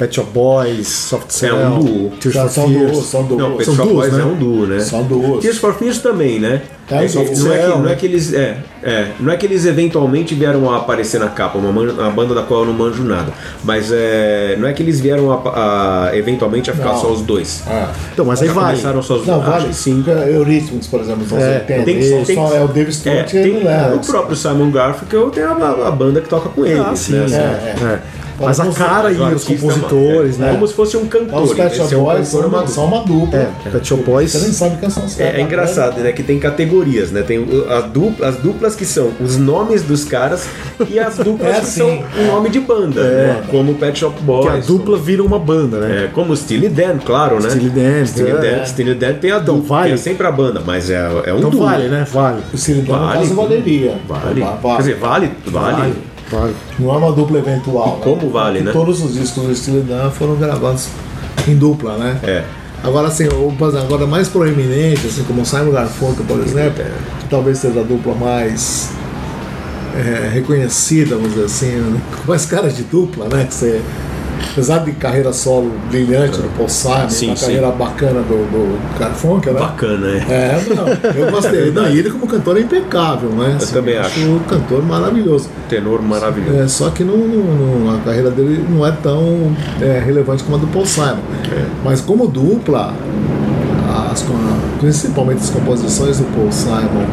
Pet 0.00 0.14
Shop 0.16 0.30
Boys, 0.32 0.88
Soft 0.88 1.30
Cell, 1.30 1.60
É 1.60 1.66
um 1.68 1.78
duo. 1.80 2.10
Tears 2.18 2.34
São- 2.34 2.48
for 2.48 2.50
são 2.54 2.68
Fears. 2.68 2.92
duos, 2.92 3.06
são 3.06 3.22
duos. 3.24 3.38
Não, 3.42 3.50
Pet 3.52 3.64
São 3.66 3.74
Shop 3.76 3.92
Boys 3.92 4.12
né? 4.14 4.20
é 4.22 4.24
um 4.24 4.34
duo, 4.34 4.66
né? 4.66 4.80
São 4.80 5.02
duos. 5.04 5.42
Tears 5.42 5.58
for 5.58 5.74
Fears 5.74 5.98
também, 5.98 6.40
né? 6.40 6.62
Tá, 6.88 7.04
É, 7.04 7.06
Soft 7.06 7.26
não, 7.38 7.52
é 7.52 7.56
que, 7.56 7.62
Cell, 7.62 7.78
não 7.78 7.88
é 7.90 7.94
que 7.94 8.06
eles 8.06 8.32
é, 8.34 8.56
é, 8.82 9.06
não 9.20 9.30
é 9.32 9.36
que 9.36 9.46
eles 9.46 9.64
eventualmente 9.66 10.34
vieram 10.34 10.68
a 10.70 10.78
aparecer 10.78 11.20
na 11.20 11.28
capa, 11.28 11.56
uma, 11.58 11.70
man- 11.70 11.92
uma 11.92 12.10
banda 12.10 12.34
da 12.34 12.42
qual 12.42 12.60
eu 12.60 12.66
não 12.66 12.72
manjo 12.72 13.04
nada, 13.04 13.30
mas 13.62 13.90
é, 13.92 14.56
não 14.58 14.66
é 14.66 14.72
que 14.72 14.82
eles 14.82 14.98
vieram 14.98 15.30
a, 15.30 16.06
a- 16.08 16.16
eventualmente 16.16 16.68
a 16.70 16.72
ficar 16.74 16.94
Não. 16.94 17.00
só 17.00 17.12
os 17.12 17.20
dois. 17.20 17.62
Ah. 17.68 17.92
Então, 18.12 18.24
mas 18.24 18.40
aí 18.42 18.48
Já 18.48 18.54
vale. 18.54 18.66
começaram 18.72 19.02
só 19.02 19.14
os 19.18 19.26
Não, 19.26 19.34
dois. 19.34 19.46
vale. 19.46 19.56
Acho 19.58 19.66
que 19.68 19.74
sim. 19.74 20.02
Eurythmics, 20.32 20.86
por 20.88 21.00
exemplo, 21.00 21.22
anos 21.30 21.44
É, 21.44 21.58
80. 21.60 21.84
Tem, 21.84 22.02
Só- 22.02 22.24
tem, 22.24 22.34
só 22.36 22.54
é 22.56 22.64
o 22.64 22.68
David 22.68 22.88
é, 22.88 22.92
Stewart 22.92 23.28
e 23.28 23.42
tem- 23.42 23.56
o 23.58 23.64
Lennon. 23.64 23.96
o 23.96 24.06
próprio 24.06 24.34
Simon 24.36 24.70
Garfunkel 24.72 25.30
tem 25.30 25.44
a, 25.44 25.50
a 25.52 25.90
banda 25.92 26.20
que 26.22 26.28
toca 26.28 26.48
com 26.48 26.64
eles, 26.66 26.80
Ah, 26.80 26.96
sim, 26.96 27.12
né? 27.12 28.00
É, 28.40 28.44
é. 28.44 28.44
É. 28.44 28.46
Mas 28.46 28.60
a 28.60 28.66
cara 28.66 29.12
e 29.12 29.16
os 29.34 29.44
compositores, 29.44 30.38
é, 30.38 30.42
né? 30.44 30.52
Como 30.52 30.66
se 30.66 30.74
fosse 30.74 30.96
um 30.96 31.06
cantor. 31.06 31.42
Os 31.42 31.52
Pet 31.54 31.76
Shop 31.76 31.94
é 31.94 31.96
um 31.98 32.02
Boys 32.04 32.28
são 32.28 32.40
uma, 32.40 32.58
uma 32.58 32.66
são 32.66 32.84
uma 32.86 33.04
dupla. 33.04 33.38
É, 33.38 33.70
Pet 33.70 33.86
Shop 33.86 34.02
Boys. 34.02 34.32
Você 34.32 34.38
nem 34.44 34.52
sabe 34.52 34.76
quem 34.78 34.90
são 34.90 35.04
os 35.04 35.14
caras. 35.14 35.34
É, 35.34 35.38
é 35.40 35.42
engraçado, 35.42 36.00
né? 36.00 36.12
Que 36.12 36.22
tem 36.22 36.38
categorias, 36.38 37.10
né? 37.10 37.22
Tem 37.22 37.46
as 37.68 37.84
duplas, 37.90 38.34
as 38.36 38.42
duplas 38.42 38.74
que 38.74 38.84
são 38.84 39.10
os 39.20 39.36
nomes 39.36 39.82
dos 39.82 40.04
caras 40.04 40.46
e 40.88 40.98
as 40.98 41.16
duplas 41.18 41.56
É, 41.56 41.60
que 41.60 41.66
são 41.66 42.02
o 42.18 42.26
nome 42.26 42.48
de 42.50 42.60
banda, 42.60 43.02
né? 43.02 43.42
como 43.50 43.72
o 43.72 43.74
Pet 43.74 43.98
Shop 43.98 44.18
Boys. 44.22 44.44
Que 44.44 44.50
a 44.50 44.60
dupla 44.60 44.96
vira 44.98 45.22
uma 45.22 45.38
banda, 45.38 45.78
né? 45.78 46.04
É, 46.04 46.06
como 46.08 46.32
o 46.32 46.36
Steely 46.36 46.68
Dan, 46.68 46.98
claro, 47.04 47.40
né? 47.42 47.50
Steely 47.50 47.70
Dan, 47.70 48.06
Steely 48.06 48.30
é. 48.30 48.34
Dan, 48.58 48.64
Steely 48.66 48.94
Dan 48.94 49.12
tem 49.14 49.30
a 49.32 49.38
dupla, 49.38 49.62
vale. 49.78 49.88
que 49.88 49.94
é 49.94 49.96
sempre 49.98 50.26
a 50.26 50.32
banda, 50.32 50.62
mas 50.64 50.88
é, 50.90 50.96
é 51.26 51.32
um 51.34 51.38
Então 51.38 51.50
duo. 51.50 51.64
vale, 51.64 51.88
né? 51.88 52.06
Vale. 52.10 52.40
O 52.52 52.56
Ciridão, 52.56 52.98
no 52.98 53.06
Vale, 53.06 53.18
caso, 53.20 53.34
valeria. 53.34 53.94
Vale. 54.08 54.40
Va- 54.40 54.58
Quer 54.76 54.78
dizer, 54.78 54.96
vale, 54.96 55.30
vale. 55.46 55.92
Vale. 56.30 56.54
Não 56.78 56.94
é 56.94 56.96
uma 56.98 57.12
dupla 57.12 57.38
eventual. 57.38 57.96
né? 57.96 58.04
Como 58.04 58.30
vale, 58.30 58.58
Porque 58.60 58.64
né? 58.66 58.72
Todos 58.72 59.02
os 59.02 59.14
discos 59.14 59.44
do 59.44 59.54
Steely 59.54 59.82
Dan 59.82 60.10
foram 60.10 60.36
gravados 60.36 60.88
em 61.48 61.56
dupla, 61.56 61.96
né? 61.96 62.18
É. 62.22 62.44
Agora, 62.82 63.08
assim, 63.08 63.26
o, 63.26 63.52
por 63.58 63.68
exemplo, 63.68 63.86
agora 63.94 64.06
mais 64.06 64.28
proeminente, 64.28 65.06
assim, 65.06 65.22
como 65.24 65.42
o 65.42 65.46
Simon 65.46 65.70
Garfunkel, 65.72 66.24
por 66.26 66.40
exemplo, 66.40 66.82
que 67.20 67.28
talvez 67.28 67.58
seja 67.58 67.80
a 67.80 67.82
dupla 67.82 68.14
mais 68.14 68.90
é, 69.94 70.30
reconhecida, 70.32 71.16
vamos 71.16 71.32
dizer 71.32 71.44
assim, 71.44 71.72
né? 71.72 72.00
com 72.24 72.30
mais 72.30 72.46
cara 72.46 72.68
de 72.68 72.82
dupla, 72.84 73.26
né? 73.28 73.44
Que 73.44 73.54
você, 73.54 73.82
apesar 74.52 74.78
de 74.78 74.92
carreira 74.92 75.32
solo 75.32 75.70
brilhante 75.90 76.38
do 76.38 76.48
Paul 76.56 76.68
Simon, 76.68 77.08
Sim, 77.08 77.26
uma 77.28 77.36
sim. 77.36 77.44
carreira 77.46 77.70
bacana 77.70 78.20
do, 78.22 78.50
do 78.50 78.98
Garfunkel, 78.98 79.54
né? 79.54 79.60
Bacana, 79.60 80.06
é. 80.08 80.16
É, 80.30 80.64
não, 80.74 81.12
eu 81.14 81.30
gostei. 81.30 81.70
Não, 81.70 81.88
e 81.88 81.98
ele 81.98 82.10
como 82.10 82.26
cantor 82.26 82.56
é 82.56 82.60
impecável, 82.60 83.30
né? 83.30 83.56
Eu 83.60 83.66
também 83.68 83.96
acho. 83.98 84.20
um 84.20 84.38
cantor 84.40 84.82
maravilhoso. 84.84 85.48
Tenor 85.68 86.02
maravilhoso. 86.02 86.58
É, 86.58 86.68
só 86.68 86.90
que 86.90 87.04
não, 87.04 87.16
não- 87.16 87.84
não- 87.84 87.94
a 87.94 87.98
carreira 87.98 88.30
dele 88.30 88.64
não 88.68 88.86
é 88.86 88.92
tão 88.92 89.54
é, 89.80 90.02
relevante 90.04 90.42
como 90.42 90.56
a 90.56 90.60
do 90.60 90.66
Paul 90.68 90.86
Simon. 90.86 91.18
É. 91.52 91.64
Mas 91.84 92.00
como 92.00 92.26
dupla, 92.26 92.94
as, 94.10 94.24
principalmente 94.80 95.38
as 95.42 95.50
composições 95.50 96.18
do 96.18 96.24
Paul 96.34 96.50
Simon. 96.50 97.06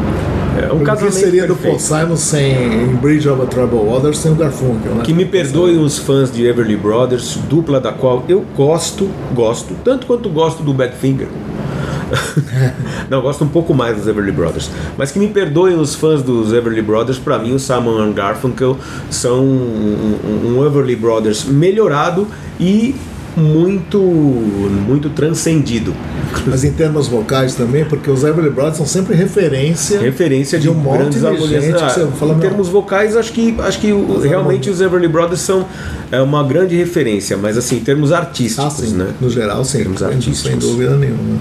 É 0.60 0.72
um 0.72 0.78
o 0.78 0.80
que 0.80 0.86
casamento 0.86 1.14
seria 1.14 1.44
do 1.48 1.56
Paul 1.56 1.76
perfeito. 1.76 1.82
Simon 1.82 2.16
sem 2.16 2.84
em 2.84 2.96
Bridge 2.96 3.28
over 3.30 3.48
Troubled 3.48 3.86
Waters 3.90 4.18
sem 4.20 4.32
o 4.32 4.36
Garfunkel, 4.36 4.96
né? 4.96 5.04
Que 5.04 5.14
me 5.14 5.26
perdoem 5.26 5.78
os 5.78 5.98
fãs 6.00 6.32
de 6.32 6.46
Everly 6.46 6.76
Brothers, 6.76 7.38
dupla 7.50 7.80
da 7.80 7.92
qual 7.92 8.24
eu 8.28 8.44
gosto, 8.56 9.10
gosto, 9.34 9.76
tanto 9.84 10.06
quanto 10.08 10.30
gosto 10.30 10.64
do 10.64 10.74
Badfinger. 10.74 11.28
Não, 13.10 13.22
gosto 13.22 13.44
um 13.44 13.48
pouco 13.50 13.74
mais 13.74 13.98
dos 13.98 14.08
Everly 14.08 14.32
Brothers. 14.32 14.70
Mas 14.98 15.12
que 15.12 15.20
me 15.20 15.28
perdoem 15.28 15.76
os 15.78 15.94
fãs 15.96 16.22
dos 16.24 16.54
Everly 16.54 16.82
Brothers, 16.82 17.20
pra 17.20 17.38
mim 17.38 17.54
o 17.54 17.60
Simon 17.60 18.12
Garfunkel 18.14 18.78
são 19.10 19.42
um, 19.44 20.18
um- 20.26 20.58
um 20.60 20.66
Everly 20.66 20.96
Brothers 20.96 21.44
melhorado 21.46 22.28
e 22.60 22.96
muito 23.38 24.00
muito 24.00 25.10
transcendido. 25.12 25.94
Mas 26.46 26.64
em 26.64 26.72
termos 26.72 27.08
vocais 27.08 27.56
também, 27.56 27.86
porque 27.86 28.10
os 28.10 28.24
Everly 28.24 28.50
Brothers 28.50 28.78
são 28.78 28.86
sempre 28.86 29.16
referência. 29.16 30.00
Referência 30.00 30.60
de, 30.60 30.70
um 30.70 30.74
monte 30.74 30.98
grandes 30.98 31.22
de 31.22 31.22
que 31.72 31.74
Ah, 31.84 31.90
você 31.90 32.08
fala, 32.18 32.32
em 32.32 32.36
não. 32.36 32.42
termos 32.42 32.68
vocais, 32.70 33.16
acho 33.16 33.32
que, 33.32 33.56
acho 33.60 33.80
que 33.80 33.92
realmente 34.24 34.70
os 34.70 34.82
Everly 34.82 35.08
Brothers 35.08 35.42
são 35.42 35.66
é, 36.12 36.20
uma 36.22 36.44
grande 36.44 36.76
referência, 36.76 37.38
mas 37.38 37.58
assim, 37.58 37.78
em 37.78 37.82
termos 37.82 38.12
Ah, 38.12 38.20
artísticos, 38.20 38.74
sim, 38.76 38.96
né? 38.96 39.08
no 39.22 39.30
geral, 39.30 39.64
sim, 39.64 39.80
Termos 39.80 40.00
sem, 40.00 40.08
sem 40.10 40.18
artísticos. 40.18 40.60
dúvida 40.64 40.96
nenhuma. 40.98 41.40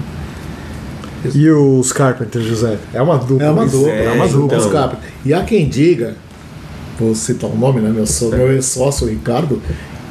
E 1.33 1.49
os 1.49 1.91
Carpenters, 1.91 2.45
José? 2.45 2.77
É 2.93 3.01
uma 3.01 3.17
dupla. 3.17 3.45
É 3.45 3.49
uma 3.49 3.65
dupla, 3.65 3.89
é, 3.91 4.05
é 4.05 4.11
uma 4.11 4.27
dupla. 4.27 4.57
então. 4.57 4.67
os 4.67 4.71
Capri. 4.71 4.97
E 5.25 5.33
há 5.33 5.41
quem 5.43 5.67
diga, 5.67 6.15
vou 6.99 7.13
citar 7.15 7.49
o 7.49 7.57
nome, 7.57 7.81
né? 7.81 7.89
Meu, 7.89 8.05
só- 8.05 8.29
meu 8.29 8.51
ex-sócio, 8.53 9.07
o 9.07 9.09
Ricardo, 9.09 9.61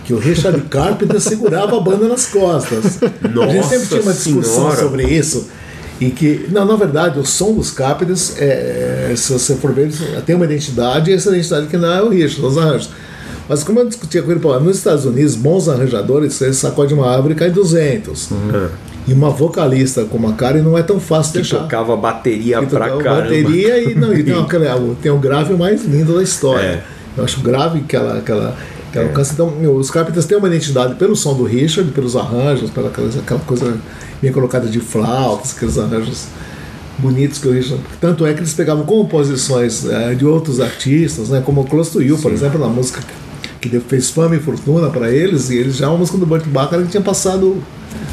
que 0.07 0.15
o 0.15 0.19
Richard 0.19 0.61
Carpenter 0.71 1.19
segurava 1.21 1.77
a 1.77 1.81
banda 1.81 2.07
nas 2.09 2.27
costas. 2.27 2.99
a 3.03 3.07
gente 3.09 3.35
Nossa 3.35 3.69
sempre 3.69 3.87
tinha 3.89 4.03
uma 4.03 4.13
discussão 4.13 4.55
Senhora. 4.71 4.77
sobre 4.77 5.05
isso. 5.05 5.49
E 6.01 6.11
que, 6.11 6.47
não, 6.51 6.65
na 6.65 6.77
verdade, 6.77 7.19
o 7.19 7.25
som 7.25 7.55
dos 7.55 7.71
Carpenters, 7.71 8.35
é, 8.39 9.13
se 9.17 9.33
você 9.33 9.55
for 9.57 9.73
ver, 9.73 9.91
tem 10.27 10.37
uma 10.37 10.45
identidade, 10.45 11.11
e 11.11 11.15
essa 11.15 11.31
identidade 11.31 11.67
que 11.67 11.77
não 11.77 11.91
é 11.91 12.03
o 12.03 12.09
Richard, 12.11 12.45
os 12.47 12.57
arranjos. 12.59 12.91
Mas 13.49 13.65
como 13.65 13.79
eu 13.81 13.87
discutia 13.89 14.23
com 14.23 14.31
ele, 14.31 14.41
pô, 14.41 14.59
nos 14.61 14.77
Estados 14.77 15.05
Unidos, 15.07 15.35
bons 15.37 15.69
arranjadores, 15.69 16.35
você 16.35 16.53
sacode 16.53 16.93
uma 16.93 17.11
árvore 17.11 17.33
e 17.35 17.37
cai 17.37 17.51
200. 17.51 18.29
E 19.09 19.13
uma 19.13 19.31
vocalista 19.31 20.05
como 20.05 20.29
a 20.29 20.33
Karen 20.35 20.63
não 20.63 20.77
é 20.77 20.83
tão 20.83 20.99
fácil 21.01 21.33
de 21.35 21.39
Que 21.39 21.43
deixar. 21.45 21.59
tocava 21.65 21.97
bateria 21.97 22.59
Que 22.61 22.67
pra 22.67 22.89
caramba. 22.89 23.23
bateria 23.23 23.79
e, 23.81 23.95
não, 23.95 24.13
e 24.13 24.23
tem, 24.23 24.35
uma- 24.37 24.95
tem 25.01 25.11
o 25.13 25.19
grave 25.19 25.55
mais 25.55 25.85
lindo 25.85 26.15
da 26.17 26.23
história. 26.23 26.63
É. 26.67 26.83
Eu 27.17 27.25
acho 27.25 27.41
grave 27.41 27.81
que 27.83 27.97
ela, 27.97 28.21
que 28.21 28.31
ela, 28.31 28.55
que 28.97 28.99
ela 28.99 29.09
alcança. 29.09 29.33
Então, 29.35 29.51
meu, 29.51 29.77
os 29.77 29.91
Carpenters 29.91 30.25
têm 30.25 30.39
uma 30.39 30.49
identidade 30.49 30.95
pelo 30.95 31.15
som 31.15 31.35
do 31.35 31.45
Richard, 31.45 31.91
pelos 31.93 32.17
arranjos, 32.17 32.71
pela 32.71 32.89
aquela, 32.89 33.09
aquela 33.09 33.41
coisa 33.41 33.77
bem 34.23 34.33
colocada 34.33 34.67
de 34.67 34.81
flautas, 34.81 35.55
aqueles 35.55 35.79
arranjos 35.79 36.27
bonitos 36.99 37.39
que 37.39 37.49
o 37.49 37.53
Richard. 37.53 37.83
Tanto 38.01 38.25
é 38.27 38.33
que 38.33 38.41
eles 38.41 38.55
pegavam 38.55 38.85
composições 38.85 39.85
eh, 39.85 40.15
de 40.15 40.25
outros 40.25 40.61
artistas, 40.61 41.29
né, 41.29 41.43
como 41.45 41.61
o 41.61 41.65
Close 41.65 41.91
to 41.91 42.03
You, 42.03 42.17
por 42.19 42.33
exemplo, 42.33 42.59
na 42.59 42.69
música 42.69 43.03
que 43.69 43.81
fez 43.81 44.11
fama 44.11 44.37
e 44.37 44.41
fortuna 44.41 44.89
para 44.91 45.11
eles, 45.11 45.51
e 45.51 45.57
eles 45.57 45.77
já 45.77 45.87
é 45.87 45.89
uma 45.89 45.99
música 45.99 46.19
do 46.19 46.27
Burt 46.27 46.45
Bacharach 46.47 46.85
que 46.85 46.91
tinha 46.91 47.03
passado 47.03 47.63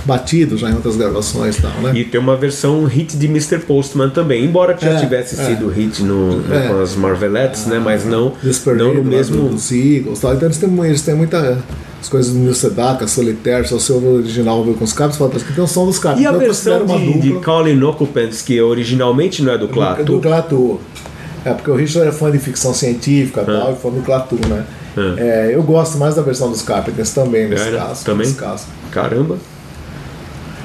batido 0.05 0.57
já 0.57 0.69
em 0.69 0.73
outras 0.75 0.95
gravações 0.97 1.57
e 1.57 1.61
tal, 1.61 1.71
né? 1.81 1.91
E 1.95 2.03
tem 2.03 2.19
uma 2.19 2.35
versão 2.35 2.83
hit 2.85 3.15
de 3.17 3.25
Mr. 3.27 3.59
Postman 3.59 4.09
também, 4.09 4.43
embora 4.43 4.77
já 4.79 4.91
É, 4.91 4.95
tivesse 4.99 5.39
é. 5.39 5.45
sido 5.45 5.67
hit 5.69 6.03
no, 6.03 6.37
no- 6.41 6.53
É. 6.53 6.67
com 6.67 6.81
as 6.81 6.95
Marvelettes, 6.95 7.65
né? 7.67 7.79
Mas 7.79 8.03
não, 8.05 8.33
não 8.43 8.93
no 8.93 9.03
lá 9.03 9.09
mesmo. 9.09 9.37
do- 9.37 9.49
dos 9.49 9.71
Eagles, 9.71 10.19
tal. 10.19 10.33
Então 10.33 10.47
eles 10.47 10.57
têm, 10.57 10.85
eles 10.85 11.01
têm 11.01 11.15
muita 11.15 11.57
as 12.01 12.09
coisas 12.09 12.33
do 12.33 12.39
Neil 12.39 12.53
Sedaka, 12.53 13.07
Solitaire, 13.07 13.65
só 13.65 13.75
o 13.75 13.79
seu 13.79 13.95
original 14.15 14.61
veio 14.65 14.75
com 14.75 14.83
os 14.83 14.91
cabos, 14.91 15.15
fala 15.15 15.29
que 15.31 15.53
tem 15.53 15.63
o 15.63 15.67
som 15.67 15.85
dos 15.85 15.99
cabos. 15.99 16.21
E 16.21 16.25
a 16.27 16.33
versão 16.33 16.85
de, 16.85 17.19
de 17.21 17.31
Colin 17.35 17.81
Occupants, 17.81 18.41
que 18.41 18.59
originalmente 18.61 19.41
não 19.41 19.53
é 19.53 19.57
do 19.57 19.67
do 19.67 19.73
Clato, 19.73 20.19
Clatu. 20.19 20.79
É 21.45 21.53
porque 21.53 21.71
o 21.71 21.75
Richard 21.75 22.07
é 22.09 22.11
fã 22.11 22.29
de 22.29 22.39
ficção 22.39 22.73
científica 22.73 23.41
e 23.41 23.45
tal, 23.45 23.71
e 23.71 23.75
fã 23.75 23.89
do 23.89 24.01
Clatu, 24.01 24.37
né? 24.49 24.65
Ah. 24.95 25.15
É, 25.17 25.51
eu 25.53 25.63
gosto 25.63 25.97
mais 25.97 26.15
da 26.15 26.21
versão 26.21 26.49
dos 26.49 26.61
Carpenters 26.61 27.11
também, 27.11 27.47
nesse 27.47 27.67
É, 27.67 27.71
né? 27.71 27.77
caso. 27.77 28.05
Também? 28.05 28.27
Nesse 28.27 28.39
caso. 28.39 28.65
caramba. 28.91 29.37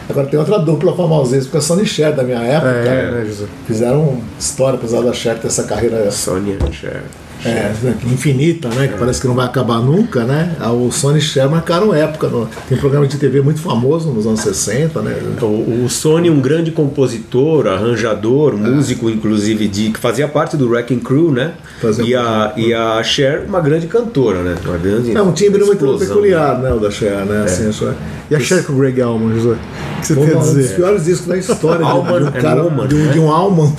Agora 0.08 0.26
tem 0.26 0.38
outra 0.38 0.58
dupla 0.58 0.94
famosíssima, 0.96 1.44
porque 1.44 1.58
a 1.58 1.60
Sony 1.60 1.84
Cher 1.84 2.14
da 2.14 2.22
minha 2.22 2.38
época. 2.40 2.70
É, 2.70 3.10
né? 3.10 3.30
Fizeram 3.66 4.20
história, 4.38 4.78
apesar 4.78 5.02
da 5.02 5.12
Cher 5.12 5.38
ter 5.38 5.48
essa 5.48 5.64
carreira 5.64 6.10
Sonia 6.10 6.56
Cher. 6.72 7.02
É, 7.44 7.72
infinita, 8.06 8.68
né? 8.68 8.88
Que 8.88 8.98
parece 8.98 9.20
que 9.20 9.26
não 9.28 9.34
vai 9.34 9.46
acabar 9.46 9.78
nunca, 9.80 10.24
né? 10.24 10.56
O 10.72 10.90
Sony 10.90 11.20
Cher 11.20 11.48
marcaram 11.48 11.94
época. 11.94 12.28
no- 12.28 12.48
tem 12.68 12.76
um 12.76 12.80
programa 12.80 13.06
de 13.06 13.16
TV 13.16 13.40
muito 13.40 13.60
famoso 13.60 14.10
nos 14.10 14.26
anos 14.26 14.40
60, 14.40 15.00
né? 15.02 15.16
O, 15.40 15.84
o 15.84 15.88
Sony, 15.88 16.30
um 16.30 16.40
grande 16.40 16.70
compositor, 16.72 17.66
arranjador, 17.68 18.56
músico, 18.56 19.08
inclusive, 19.08 19.68
de, 19.68 19.90
que 19.90 19.98
fazia 20.00 20.26
parte 20.26 20.56
do 20.56 20.68
Wrecking 20.68 20.98
Crew, 20.98 21.30
né? 21.30 21.52
Fazia 21.80 22.04
E 22.04 22.14
a, 22.14 22.52
e 22.56 22.74
a 22.74 23.02
Cher, 23.04 23.44
uma 23.48 23.60
grande 23.60 23.86
cantora, 23.86 24.42
né? 24.42 24.56
Uma 24.64 24.76
grande 24.78 25.16
É 25.16 25.22
um 25.22 25.32
timbre 25.32 25.60
muito 25.60 25.74
explosão. 25.74 26.08
peculiar, 26.08 26.58
né? 26.58 26.72
O 26.72 26.78
da 26.80 26.90
Cher, 26.90 27.24
né? 27.24 27.44
Assim, 27.44 27.68
a 27.68 27.72
Cher. 27.72 27.94
E 28.30 28.34
a 28.36 28.40
Cher 28.40 28.62
com 28.64 28.74
o 28.74 28.76
Greg 28.76 29.00
Allman, 29.00 29.34
José? 29.34 29.56
O 29.56 30.00
que 30.00 30.06
você 30.06 30.14
Foi 30.14 30.26
quer 30.26 30.36
um 30.36 30.40
dos 30.40 30.54
dizer? 30.54 30.76
piores 30.76 31.04
discos 31.04 31.26
da 31.26 31.36
história 31.38 31.84
de, 31.84 31.90
Allman 31.90 32.18
de 32.20 32.28
um 32.28 32.32
cara, 32.32 32.62
Woman, 32.62 32.86
de, 32.86 32.94
um, 32.94 33.04
né? 33.04 33.12
de 33.12 33.18
um 33.18 33.30
Alman. 33.32 33.72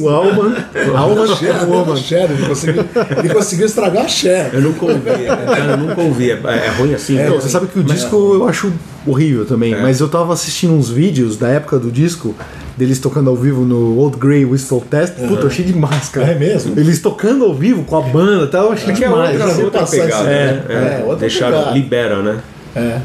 O 0.00 0.08
Allman, 0.08 0.54
Alman 0.96 1.26
Cher, 1.36 1.56
Alman 1.60 1.96
Cher. 1.96 2.30
Ele 2.30 2.46
conseguiu, 2.46 2.84
ele 3.18 3.34
conseguiu 3.34 3.66
estragar 3.66 4.04
a 4.04 4.08
Cher. 4.08 4.50
Eu 4.54 4.60
nunca 4.62 4.84
ouvi, 4.86 5.08
é, 5.08 5.26
cara, 5.26 5.72
eu 5.72 5.76
nunca 5.76 6.00
ouvi. 6.00 6.30
É, 6.30 6.34
é 6.34 6.68
ruim 6.78 6.94
assim? 6.94 7.18
Não, 7.20 7.34
você 7.34 7.48
sabe 7.48 7.66
que 7.66 7.78
o 7.80 7.82
disco 7.82 8.16
eu 8.34 8.48
acho 8.48 8.72
horrível 9.04 9.44
também, 9.44 9.74
mas 9.80 9.98
eu 10.00 10.08
tava 10.08 10.32
assistindo 10.32 10.72
uns 10.72 10.88
vídeos 10.88 11.36
da 11.36 11.48
época 11.48 11.78
do 11.78 11.90
disco, 11.90 12.34
deles 12.76 12.98
tocando 13.00 13.28
ao 13.30 13.36
vivo 13.36 13.64
no 13.64 13.98
Old 13.98 14.16
Grey 14.18 14.44
Whistle 14.44 14.82
Test. 14.88 15.14
Puta, 15.14 15.42
eu 15.42 15.46
achei 15.48 15.64
demais, 15.64 16.08
cara. 16.10 16.28
É 16.30 16.34
mesmo? 16.38 16.78
Eles 16.78 17.00
tocando 17.00 17.44
ao 17.44 17.54
vivo 17.54 17.82
com 17.82 17.96
a 17.96 18.02
banda 18.02 18.44
e 18.44 18.48
tal, 18.48 18.66
eu 18.66 18.72
achei 18.72 18.90
É 18.92 18.94
que 18.94 19.04
é 19.04 19.08
demais. 19.08 19.40
outra, 19.40 19.64
outra 19.64 19.80
passar 19.80 19.96
pegada. 20.02 20.24
né? 20.24 20.62
né? 20.68 20.98
É, 21.00 21.02
outra 21.04 21.16
Deixaram, 21.18 21.58
pegada. 21.58 21.74
libera, 21.76 22.22
né? 22.22 22.38
É. 22.76 22.98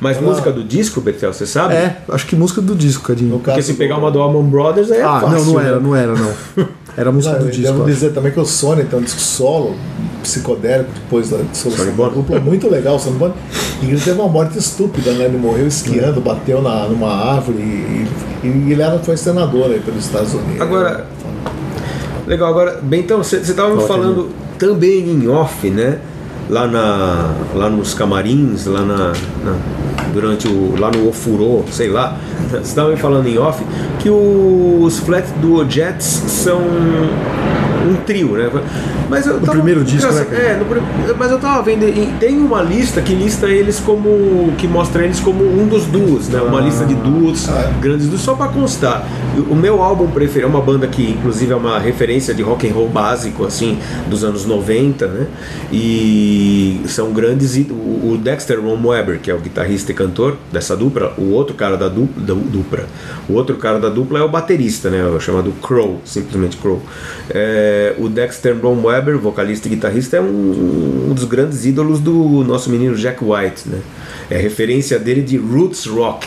Mas 0.00 0.20
música 0.20 0.50
do 0.52 0.62
disco, 0.62 1.00
Betel, 1.00 1.32
você 1.32 1.46
sabe? 1.46 1.74
É, 1.74 1.96
acho 2.10 2.26
que 2.26 2.36
música 2.36 2.60
do 2.60 2.74
disco, 2.74 3.02
Cadinho. 3.06 3.38
Porque 3.38 3.62
se 3.62 3.72
do- 3.72 3.78
pegar 3.78 3.96
uma 3.98 4.10
do 4.10 4.20
Allman 4.20 4.44
Brothers 4.44 4.90
é 4.90 5.02
Ah, 5.02 5.20
fácil. 5.20 5.38
não, 5.38 5.44
não 5.54 5.60
era, 5.60 5.76
né? 5.76 5.80
não 5.82 5.96
era, 5.96 6.14
não. 6.14 6.66
Era 6.98 7.12
música 7.12 7.34
Não, 7.34 7.44
do 7.44 7.50
disco. 7.50 7.72
devo 7.74 7.84
dizer 7.84 8.12
também 8.14 8.32
que 8.32 8.40
o 8.40 8.46
Sony 8.46 8.84
tem 8.84 8.98
um 8.98 9.02
disco 9.02 9.20
solo, 9.20 9.76
psicodélico, 10.22 10.90
depois 10.94 11.28
da 11.28 11.36
dissolução 11.52 11.84
Sony 11.84 11.94
da 11.94 12.08
dupla, 12.08 12.40
muito 12.40 12.70
legal. 12.70 12.96
O 12.96 12.98
Sony 12.98 13.18
Bono. 13.18 13.34
E 13.82 13.84
ele 13.90 14.00
teve 14.00 14.18
uma 14.18 14.28
morte 14.30 14.58
estúpida, 14.58 15.12
né? 15.12 15.26
Ele 15.26 15.36
morreu 15.36 15.66
esquiando, 15.66 16.22
bateu 16.22 16.62
na, 16.62 16.86
numa 16.88 17.12
árvore 17.12 17.58
e, 17.58 18.06
e, 18.44 18.48
e 18.48 18.72
ele 18.72 18.80
era, 18.80 18.98
foi 19.00 19.14
senador 19.18 19.66
aí 19.70 19.80
pelos 19.80 20.06
Estados 20.06 20.32
Unidos. 20.32 20.58
Agora- 20.62 21.06
Legal, 22.26 22.48
agora, 22.48 22.80
bem, 22.82 23.00
então, 23.00 23.18
você 23.18 23.36
estava 23.36 23.74
me 23.76 23.82
falando 23.86 24.30
também 24.58 25.00
em 25.10 25.28
off, 25.28 25.68
né? 25.68 25.98
Lá, 26.48 26.66
na, 26.66 27.30
lá 27.54 27.68
nos 27.68 27.92
camarins, 27.92 28.66
lá 28.66 28.82
na, 28.82 28.96
na- 29.08 29.56
durante 30.12 30.46
o. 30.46 30.74
lá 30.78 30.90
no 30.90 31.08
Ofurô, 31.08 31.64
sei 31.70 31.88
lá. 31.88 32.16
Você 32.50 32.58
estava 32.58 32.90
me 32.90 32.96
falando 32.96 33.26
em 33.26 33.36
off 33.38 33.64
que 33.98 34.08
os 34.08 34.98
Flat 35.00 35.26
Duo 35.42 35.68
Jets 35.68 36.04
são 36.04 36.60
um 37.86 37.96
trio, 37.96 38.32
né? 38.32 38.50
Mas 39.08 39.26
eu 39.26 39.40
tava- 39.40 39.52
primeiro 39.52 39.84
disco, 39.84 40.12
né? 40.12 40.26
É, 40.32 40.56
no 40.56 41.16
mas 41.16 41.30
eu 41.30 41.38
tava 41.38 41.62
vendo, 41.62 41.84
e 41.88 42.06
tem 42.18 42.36
uma 42.38 42.60
lista 42.62 43.00
que 43.00 43.14
lista 43.14 43.46
eles 43.48 43.78
como. 43.80 44.52
que 44.58 44.66
mostra 44.66 45.04
eles 45.04 45.20
como 45.20 45.44
um 45.44 45.66
dos 45.66 45.84
duos, 45.86 46.28
né? 46.28 46.40
Uma 46.40 46.60
lista 46.60 46.84
de 46.84 46.94
duos 46.94 47.46
grandes 47.80 48.08
duos, 48.08 48.20
só 48.20 48.34
pra 48.34 48.48
constar. 48.48 49.06
O 49.50 49.54
meu 49.54 49.82
álbum 49.82 50.06
preferido 50.08 50.46
é 50.46 50.50
uma 50.50 50.60
banda 50.60 50.86
que, 50.86 51.10
inclusive, 51.12 51.52
é 51.52 51.56
uma 51.56 51.78
referência 51.78 52.34
de 52.34 52.42
rock 52.42 52.68
and 52.68 52.72
roll 52.72 52.88
básico, 52.88 53.44
assim, 53.44 53.78
dos 54.08 54.22
anos 54.24 54.44
90, 54.44 55.06
né? 55.06 55.26
E 55.72 56.80
são 56.86 57.12
grandes. 57.12 57.56
O 57.56 58.16
Dexter 58.22 58.60
Ron 58.60 58.80
Weber, 58.86 59.18
que 59.20 59.30
é 59.30 59.34
o 59.34 59.38
guitarrista 59.38 59.92
e 59.92 59.94
cantor 59.94 60.36
dessa 60.52 60.76
dupla, 60.76 61.12
o 61.18 61.30
outro 61.32 61.54
cara 61.54 61.76
da 61.76 61.88
dupla, 61.88 62.22
da 62.24 62.34
dupla, 62.34 62.84
o 63.28 63.34
outro 63.34 63.56
cara 63.56 63.78
da 63.78 63.88
dupla 63.88 64.18
é 64.18 64.22
o 64.22 64.28
baterista, 64.28 64.90
né? 64.90 65.04
O 65.04 65.18
chamado 65.20 65.52
Crow, 65.62 66.00
simplesmente 66.04 66.56
Crow. 66.56 66.80
É, 67.30 67.75
o 67.98 68.08
Dexter 68.08 68.56
Ron 68.60 68.82
Weber, 68.82 69.18
vocalista 69.18 69.66
e 69.68 69.70
guitarrista, 69.70 70.16
é 70.16 70.20
um, 70.20 71.06
um 71.10 71.14
dos 71.14 71.24
grandes 71.24 71.64
ídolos 71.64 72.00
do 72.00 72.44
nosso 72.44 72.70
menino 72.70 72.94
Jack 72.96 73.22
White, 73.24 73.68
né? 73.68 73.80
É 74.30 74.36
referência 74.36 74.98
dele 74.98 75.22
de 75.22 75.36
roots 75.36 75.86
rock. 75.86 76.26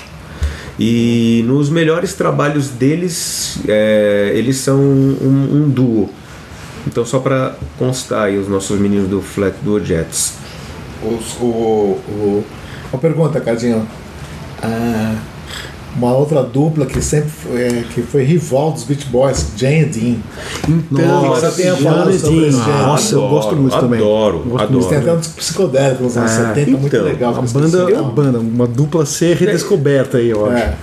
E 0.79 1.43
nos 1.45 1.69
melhores 1.69 2.13
trabalhos 2.13 2.69
deles, 2.69 3.59
é, 3.67 4.31
eles 4.33 4.57
são 4.57 4.79
um, 4.79 5.49
um 5.65 5.69
duo. 5.69 6.09
Então, 6.87 7.03
só 7.05 7.19
para 7.19 7.55
constar 7.77 8.23
aí 8.27 8.37
os 8.37 8.47
nossos 8.47 8.79
meninos 8.79 9.09
do 9.09 9.21
Flat 9.21 9.55
Duo 9.61 9.83
Jets. 9.83 10.35
Os- 11.03 11.35
o, 11.41 11.45
o- 11.45 12.45
uma 12.91 12.99
pergunta, 12.99 13.39
Cardinho. 13.41 13.85
Ah, 14.63 15.15
uma 15.99 16.13
outra 16.13 16.41
dupla 16.41 16.85
que 16.85 17.01
sempre 17.01 17.29
foi, 17.29 17.61
é, 17.61 17.83
que 17.93 18.01
foi 18.01 18.23
rival 18.23 18.71
dos 18.71 18.83
Beach 18.83 19.05
Boys, 19.07 19.51
Jane 19.57 19.81
e 19.81 19.85
Dean. 19.85 20.15
Nossa, 20.89 21.51
você 21.51 21.61
tem 21.61 21.71
a 21.71 21.75
falar 21.75 22.11
sobre 22.13 22.47
esse 22.47 22.57
gênero? 22.57 22.77
Nossa, 22.77 23.15
eu 23.15 23.27
gosto 23.27 23.55
muito 23.55 23.77
também. 23.77 23.99
Adoro, 23.99 24.39
Gosto 24.39 24.63
adoro. 24.63 24.75
Eles 24.75 24.85
têm 24.87 24.97
até 24.97 25.13
um 25.13 25.17
disco 25.17 25.35
psicodélico 25.35 26.03
nos 26.03 26.17
anos 26.17 26.31
É, 26.31 26.47
70, 26.53 26.71
muito 26.71 26.87
então, 26.87 27.03
legal. 27.03 27.33
A 27.33 27.35
com 27.35 27.43
esse 27.43 27.53
banda, 27.53 27.99
a 27.99 28.03
banda, 28.03 28.39
uma 28.39 28.65
dupla 28.65 29.05
ser 29.05 29.35
redescoberta 29.35 30.17
aí, 30.17 30.29
eu 30.29 30.45
acho. 30.45 30.55
É. 30.55 30.73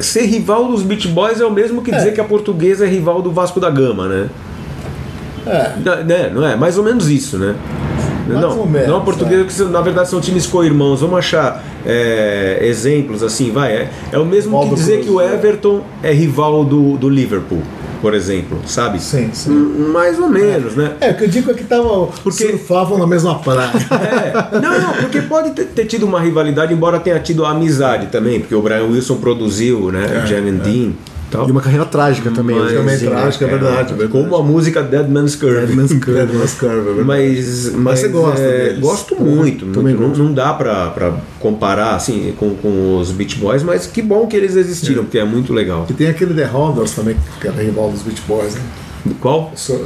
Ser 0.00 0.22
rival 0.26 0.68
dos 0.68 0.82
Beach 0.82 1.08
Boys 1.08 1.40
é 1.40 1.44
o 1.44 1.50
mesmo 1.50 1.82
que 1.82 1.90
dizer 1.90 2.14
que 2.14 2.20
a 2.20 2.24
portuguesa 2.24 2.84
é 2.84 2.88
rival 2.88 3.20
do 3.22 3.32
Vasco 3.32 3.58
da 3.58 3.70
Gama, 3.70 4.06
né? 4.06 4.28
É. 5.46 5.72
Não, 5.84 6.04
né? 6.04 6.30
não 6.32 6.46
é? 6.46 6.56
Mais 6.56 6.78
ou 6.78 6.84
menos 6.84 7.08
isso, 7.10 7.38
né? 7.38 7.54
Não, 8.26 8.66
menos, 8.66 8.88
não 8.88 9.02
é. 9.02 9.44
que 9.44 9.62
na 9.64 9.80
verdade 9.80 10.08
são 10.08 10.20
times 10.20 10.46
co-irmãos. 10.46 11.00
Vamos 11.00 11.18
achar 11.18 11.62
é, 11.84 12.58
exemplos 12.62 13.22
assim, 13.22 13.50
vai. 13.50 13.72
É, 13.72 13.90
é 14.12 14.18
o 14.18 14.24
mesmo 14.24 14.58
que 14.68 14.74
dizer 14.74 15.00
que 15.00 15.10
o. 15.10 15.20
Everton 15.20 15.82
é 16.02 16.12
rival 16.12 16.64
do, 16.64 16.96
do 16.96 17.08
Liverpool, 17.08 17.62
por 18.00 18.14
exemplo, 18.14 18.58
sabe? 18.66 19.00
Sim, 19.00 19.30
sim. 19.32 19.50
Mais 19.92 20.18
ou 20.18 20.28
menos, 20.28 20.74
né? 20.74 20.94
É, 21.00 21.10
o 21.10 21.16
que 21.16 21.24
eu 21.24 21.28
digo 21.28 21.50
é 21.50 21.54
que 21.54 21.64
tava, 21.64 22.06
Porque- 22.22 22.46
surfavam 22.46 22.98
na 22.98 23.06
mesma 23.06 23.38
praia. 23.38 23.70
É, 24.54 24.58
não, 24.58 24.80
não, 24.80 24.92
porque 24.94 25.20
pode 25.22 25.50
ter, 25.50 25.66
ter 25.66 25.84
tido 25.86 26.04
uma 26.06 26.20
rivalidade, 26.20 26.72
embora 26.72 26.98
tenha 26.98 27.18
tido 27.18 27.44
amizade 27.44 28.06
também, 28.06 28.40
porque 28.40 28.54
o 28.54 28.62
Brian 28.62 28.84
Wilson 28.84 29.16
produziu, 29.16 29.90
né? 29.90 30.24
Jan 30.26 30.48
and 30.48 30.62
Dean. 30.62 30.92
Tal. 31.34 31.48
E 31.48 31.50
uma 31.50 31.60
carreira 31.60 31.84
trágica 31.84 32.30
também. 32.30 32.56
Mas, 32.56 32.72
também 32.72 32.96
sim, 32.96 33.06
trágica, 33.06 33.44
é 33.44 33.48
verdade, 33.48 33.92
é 33.92 33.96
verdade. 33.96 34.08
Como 34.12 34.36
a 34.36 34.42
música 34.42 34.80
Dead 34.84 35.08
Man's 35.08 35.34
Curve. 35.34 35.66
Dead 35.66 35.74
Man's 35.74 35.92
Curve. 35.92 36.20
É, 36.20 36.26
Devil's 36.26 36.54
Curve, 36.54 36.76
é 36.76 36.80
verdade. 36.80 37.04
Mas, 37.04 37.72
mas, 37.74 37.98
você 37.98 38.08
gosta 38.08 38.40
é, 38.40 38.58
deles? 38.68 38.78
Gosto 38.78 39.20
muito, 39.20 39.66
Também 39.66 39.94
muito. 39.94 40.00
Não, 40.00 40.08
gosto. 40.10 40.22
não 40.22 40.32
dá 40.32 40.54
pra, 40.54 40.90
pra 40.90 41.14
comparar 41.40 41.96
assim 41.96 42.32
com, 42.38 42.54
com 42.54 42.98
os 42.98 43.10
Beach 43.10 43.36
Boys, 43.36 43.64
mas 43.64 43.86
que 43.88 44.00
bom 44.00 44.28
que 44.28 44.36
eles 44.36 44.54
existiram, 44.54 45.02
porque 45.02 45.18
é 45.18 45.24
muito 45.24 45.52
legal. 45.52 45.86
E 45.90 45.92
tem 45.92 46.06
aquele 46.06 46.34
The 46.34 46.48
Hondos 46.48 46.92
também, 46.92 47.16
que 47.40 47.48
era 47.48 47.60
rival 47.60 47.90
dos 47.90 48.02
Beach 48.02 48.22
Boys, 48.28 48.54
né? 48.54 48.62
Qual? 49.20 49.52
So- 49.56 49.84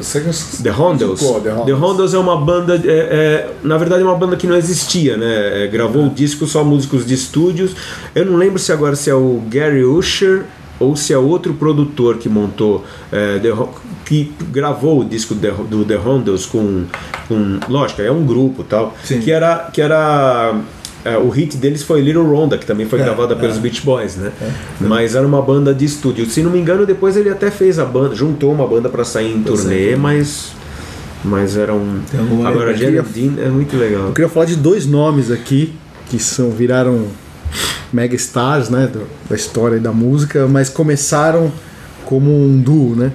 The. 0.63 0.71
Indicou, 0.71 1.41
The 1.41 1.75
Hondos 1.75 2.15
é 2.15 2.19
uma 2.19 2.37
banda, 2.37 2.77
é, 2.77 2.89
é, 2.89 3.51
na 3.65 3.77
verdade 3.77 4.03
é 4.03 4.05
uma 4.05 4.15
banda 4.15 4.37
que 4.37 4.47
não 4.47 4.55
existia, 4.55 5.17
né? 5.17 5.65
É, 5.65 5.67
gravou 5.67 6.07
o 6.07 6.11
disco 6.11 6.47
só 6.47 6.63
músicos 6.63 7.05
de 7.05 7.15
estúdios. 7.15 7.75
Eu 8.15 8.27
não 8.27 8.37
lembro 8.37 8.59
se 8.59 8.71
agora 8.71 8.95
se 8.95 9.11
é 9.11 9.15
o 9.15 9.43
Gary 9.49 9.83
Usher 9.83 10.45
ou 10.81 10.97
se 10.97 11.13
é 11.13 11.19
outro 11.19 11.55
produtor 11.55 12.19
que 12.19 12.29
montou, 12.29 12.85
é, 13.13 13.39
The 13.39 13.49
que 14.05 14.33
gravou 14.51 15.01
o 15.01 15.05
disco 15.05 15.35
do 15.35 15.85
The 15.85 15.99
Hondos 15.99 16.47
com, 16.47 16.85
com, 17.27 17.61
lógico, 17.69 18.01
é 18.01 18.11
um 18.11 18.25
grupo 18.25 18.65
tal, 18.65 18.97
Sim. 19.05 19.21
que 19.21 19.31
era 19.31 19.69
que 19.73 19.83
era 19.83 20.59
é, 21.05 21.17
o 21.17 21.29
hit 21.29 21.57
deles 21.57 21.83
foi 21.83 22.01
Little 22.01 22.25
Ronda, 22.25 22.59
que 22.59 22.67
também 22.67 22.87
foi 22.87 23.01
É, 23.01 23.05
gravada 23.05 23.37
pelos 23.37 23.59
Beach 23.59 23.83
Boys, 23.83 24.17
né? 24.17 24.33
Mas 24.81 25.15
era 25.15 25.27
uma 25.27 25.43
banda 25.43 25.75
de 25.75 25.85
estúdio. 25.85 26.27
Se 26.27 26.43
não 26.43 26.51
me 26.51 26.59
engano, 26.59 26.85
depois 26.87 27.17
ele 27.17 27.31
até 27.31 27.51
fez 27.51 27.79
a 27.79 27.85
banda, 27.85 28.15
juntou 28.15 28.53
uma 28.53 28.67
banda 28.67 28.89
para 28.89 29.05
sair 29.05 29.33
em 29.35 29.41
é. 29.41 29.45
turnê, 29.45 29.97
mas 29.97 30.53
mas 31.25 31.57
era 31.57 31.75
um. 31.75 32.01
Agora, 32.47 32.77
Janet 32.77 33.09
Dean 33.09 33.33
é 33.39 33.49
muito 33.49 33.77
legal. 33.77 34.07
Eu 34.07 34.13
queria 34.13 34.29
falar 34.29 34.47
de 34.47 34.57
dois 34.57 34.87
nomes 34.87 35.31
aqui 35.31 35.75
que 36.09 36.19
são 36.19 36.51
viraram 36.51 37.07
mega 37.93 38.15
stars, 38.17 38.69
né, 38.69 38.91
da 39.29 39.37
história 39.37 39.77
e 39.77 39.81
da 39.81 39.93
música, 39.93 40.47
mas 40.47 40.69
começaram 40.69 41.53
como 42.05 42.31
um 42.31 42.61
duo, 42.61 42.95
né? 42.97 43.13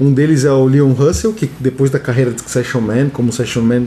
Um 0.00 0.12
deles 0.12 0.44
é 0.44 0.50
o 0.50 0.64
Leon 0.64 0.92
Russell, 0.92 1.32
que 1.32 1.48
depois 1.60 1.90
da 1.90 1.98
carreira 1.98 2.32
de 2.32 2.42
Session 2.42 2.80
Man, 2.80 3.08
como 3.08 3.32
Session 3.32 3.62
Man, 3.62 3.84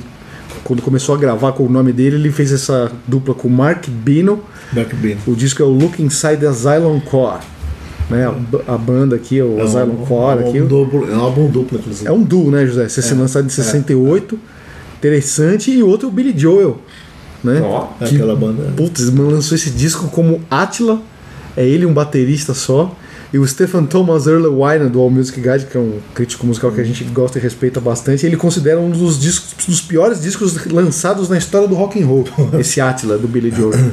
quando 0.63 0.81
começou 0.81 1.13
a 1.13 1.17
gravar 1.17 1.51
com 1.51 1.63
o 1.65 1.69
nome 1.69 1.91
dele, 1.91 2.15
ele 2.15 2.31
fez 2.31 2.51
essa 2.51 2.91
dupla 3.07 3.35
com 3.35 3.47
o 3.47 3.51
Mark 3.51 3.87
Bino. 3.87 4.41
Back 4.71 4.95
Beat. 4.95 5.17
O 5.27 5.35
disco 5.35 5.61
é 5.61 5.65
o 5.65 5.69
Look 5.69 6.01
Inside 6.01 6.37
the 6.37 6.47
Asylum 6.47 6.99
Core, 7.01 7.39
né? 8.09 8.25
A, 8.25 8.73
a 8.73 8.77
banda 8.77 9.15
aqui, 9.15 9.41
o 9.41 9.61
Asylum 9.61 10.05
Core 10.05 10.43
é 10.43 10.49
aqui. 10.49 10.61
um 10.61 10.67
duplo, 10.67 11.11
é 11.11 11.15
um 11.15 11.19
álbum 11.19 11.49
duplo, 11.49 11.77
inclusive. 11.77 12.07
É 12.07 12.11
um 12.11 12.23
duo, 12.23 12.49
né, 12.49 12.65
José? 12.65 12.87
Você 12.87 13.01
se 13.01 13.13
lançado 13.13 13.45
em 13.45 13.49
68, 13.49 14.39
interessante, 14.97 15.71
e 15.71 15.83
outro 15.83 16.07
é 16.07 16.11
o 16.11 16.13
Billy 16.13 16.33
Joel, 16.37 16.79
né? 17.45 17.61
Que- 17.99 18.15
aquela 18.15 18.35
banda. 18.35 18.73
Putz, 18.75 19.09
lançou 19.13 19.55
esse 19.55 19.69
disco 19.69 20.07
como 20.09 20.41
Attila, 20.49 21.01
é 21.55 21.65
ele 21.65 21.85
um 21.85 21.93
baterista 21.93 22.53
só, 22.53 22.93
e 23.33 23.37
o 23.37 23.45
Stephen 23.47 23.85
Thomas 23.85 24.27
Earle 24.27 24.47
Weiner 24.47 24.89
do 24.89 24.99
All 24.99 25.09
Music 25.09 25.39
Guide, 25.39 25.65
que 25.65 25.77
é 25.77 25.79
um 25.79 25.99
crítico 26.13 26.45
musical 26.45 26.71
que 26.71 26.79
a 26.79 26.83
gente 26.83 27.03
gosta 27.05 27.37
e 27.37 27.41
respeita 27.41 27.81
bastante, 27.81 28.25
ele 28.25 28.37
considera 28.37 28.79
um 28.79 28.89
dos 28.89 29.19
discos, 29.19 29.65
dos 29.65 29.81
piores 29.81 30.21
discos 30.21 30.65
lançados 30.67 31.27
na 31.27 31.37
história 31.37 31.67
do 31.67 31.75
rock 31.75 32.01
and 32.01 32.05
roll, 32.05 32.25
esse 32.59 32.79
Attila 32.79 33.17
do 33.17 33.27
Billy 33.27 33.51
Joel, 33.51 33.91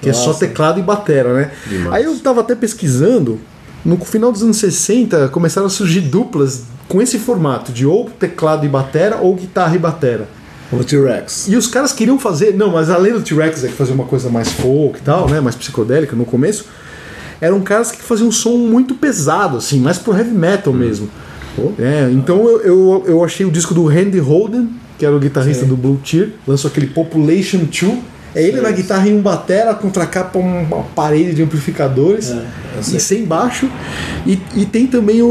que 0.00 0.08
é 0.08 0.12
só 0.12 0.28
Nossa. 0.28 0.40
teclado 0.40 0.78
e 0.80 0.82
batera, 0.82 1.32
né? 1.32 1.50
Demais. 1.66 1.94
Aí 1.94 2.04
eu 2.04 2.18
tava 2.18 2.40
até 2.40 2.54
pesquisando, 2.54 3.38
no 3.84 3.96
final 4.04 4.30
dos 4.30 4.42
anos 4.42 4.58
60 4.58 5.28
começaram 5.28 5.66
a 5.66 5.70
surgir 5.70 6.00
duplas 6.02 6.64
com 6.88 7.00
esse 7.00 7.18
formato 7.18 7.72
de 7.72 7.86
ou 7.86 8.10
teclado 8.10 8.66
e 8.66 8.68
batera 8.68 9.16
ou 9.16 9.34
guitarra 9.34 9.74
e 9.74 9.78
batera. 9.78 10.28
O 10.72 10.82
T-Rex. 10.82 11.48
E 11.48 11.56
os 11.56 11.66
caras 11.66 11.92
queriam 11.92 12.18
fazer, 12.18 12.54
não, 12.54 12.72
mas 12.72 12.88
além 12.88 13.12
do 13.12 13.20
T-Rex, 13.20 13.64
é 13.64 13.68
que 13.68 13.74
fazer 13.74 13.92
uma 13.92 14.04
coisa 14.04 14.30
mais 14.30 14.50
folk 14.50 14.98
e 14.98 15.02
tal, 15.02 15.28
né, 15.28 15.40
mais 15.40 15.54
psicodélica 15.54 16.16
no 16.16 16.24
começo, 16.24 16.66
eram 17.40 17.60
caras 17.60 17.90
que 17.90 18.00
faziam 18.00 18.28
um 18.28 18.32
som 18.32 18.56
muito 18.56 18.94
pesado, 18.94 19.58
assim, 19.58 19.80
mais 19.80 19.98
pro 19.98 20.16
heavy 20.16 20.30
metal 20.30 20.72
mesmo. 20.72 21.08
É, 21.78 22.08
então 22.10 22.48
eu, 22.48 22.60
eu, 22.62 23.04
eu 23.06 23.24
achei 23.24 23.44
o 23.44 23.50
disco 23.50 23.74
do 23.74 23.84
Randy 23.84 24.18
Holden, 24.18 24.70
que 24.98 25.04
era 25.04 25.14
o 25.14 25.18
guitarrista 25.18 25.66
do 25.66 25.76
Blue 25.76 25.98
Tear, 25.98 26.28
lançou 26.46 26.70
aquele 26.70 26.86
Population 26.86 27.58
2. 27.58 27.98
É 28.34 28.42
ele 28.42 28.60
na 28.60 28.70
guitarra 28.70 29.08
em 29.08 29.14
um 29.16 29.20
batera, 29.20 29.74
contra 29.74 30.06
capa 30.06 30.38
uma 30.38 30.82
parede 30.94 31.34
de 31.34 31.42
amplificadores 31.42 32.30
É, 32.30 32.44
e 32.80 33.00
sem 33.00 33.24
baixo. 33.24 33.68
E, 34.26 34.38
e 34.54 34.64
tem 34.64 34.86
também 34.86 35.20
o, 35.22 35.26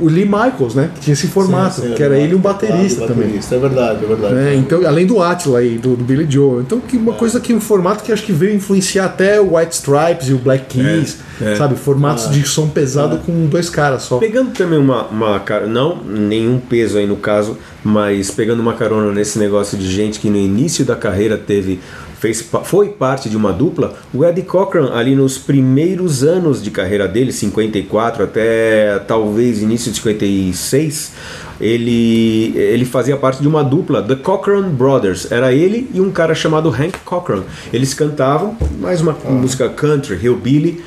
o 0.00 0.06
Lee 0.06 0.24
Michaels, 0.24 0.74
né? 0.74 0.90
Que 0.94 1.00
tinha 1.00 1.14
esse 1.14 1.26
formato, 1.26 1.80
Sim, 1.80 1.88
sim, 1.88 1.94
que 1.94 2.02
era 2.02 2.16
ele 2.18 2.34
um 2.34 2.38
baterista 2.38 3.06
também. 3.06 3.24
baterista, 3.26 3.54
É 3.54 3.58
verdade, 3.58 4.04
é 4.04 4.06
verdade. 4.06 4.34
É, 4.36 4.54
então, 4.54 4.86
além 4.86 5.06
do 5.06 5.22
Attila 5.22 5.58
aí, 5.58 5.78
do, 5.78 5.96
do 5.96 6.04
Billy 6.04 6.26
Joel. 6.28 6.60
Então, 6.60 6.80
que 6.80 6.96
uma 6.96 7.14
coisa 7.14 7.40
que 7.40 7.52
um 7.52 7.60
formato 7.60 8.04
que 8.04 8.12
acho 8.12 8.22
que 8.24 8.32
veio 8.32 8.54
influenciar 8.54 9.06
até 9.06 9.40
o 9.40 9.56
White 9.56 9.74
Stripes 9.74 10.28
e 10.28 10.32
o 10.34 10.38
Black 10.38 10.66
Keys, 10.66 11.18
É, 11.40 11.52
é. 11.52 11.56
sabe? 11.56 11.76
Formatos 11.76 12.30
de 12.30 12.46
som 12.46 12.68
pesado 12.68 13.18
com 13.18 13.46
dois 13.46 13.68
caras 13.70 14.02
só. 14.02 14.18
Pegando 14.18 14.50
também 14.52 14.78
uma, 14.78 15.06
uma 15.06 15.40
cara, 15.40 15.66
não 15.66 15.96
nenhum 16.04 16.58
peso 16.58 16.98
aí 16.98 17.06
no 17.06 17.16
caso, 17.16 17.56
mas 17.82 18.30
pegando 18.30 18.60
uma 18.60 18.74
carona 18.74 19.12
nesse 19.12 19.38
negócio 19.38 19.78
de 19.78 19.90
gente 19.90 20.18
que 20.20 20.28
no 20.28 20.36
início 20.36 20.84
da 20.84 20.94
carreira 20.96 21.36
teve 21.38 21.80
fez, 22.18 22.48
foi 22.64 22.88
parte 22.88 23.28
de 23.28 23.36
uma 23.36 23.52
dupla, 23.52 23.94
o 24.12 24.24
Eddie 24.24 24.42
Cochran 24.42 24.92
ali 24.92 25.14
nos 25.14 25.38
primeiros 25.38 26.22
anos 26.22 26.62
de 26.62 26.70
carreira 26.70 27.06
dele, 27.06 27.32
54 27.32 28.24
até 28.24 28.98
talvez 29.06 29.62
início 29.62 29.90
de 29.90 29.98
56, 29.98 31.12
ele, 31.60 32.56
ele 32.56 32.84
fazia 32.84 33.16
parte 33.16 33.40
de 33.40 33.48
uma 33.48 33.64
dupla, 33.64 34.02
The 34.02 34.16
Cochran 34.16 34.68
Brothers. 34.70 35.30
Era 35.32 35.52
ele 35.52 35.90
e 35.92 36.00
um 36.00 36.10
cara 36.10 36.34
chamado 36.34 36.68
Hank 36.68 36.98
Cochran. 37.04 37.42
Eles 37.72 37.94
cantavam 37.94 38.56
mais 38.80 39.00
uma 39.00 39.12
música 39.12 39.68
country, 39.68 40.16
hillbilly, 40.22 40.82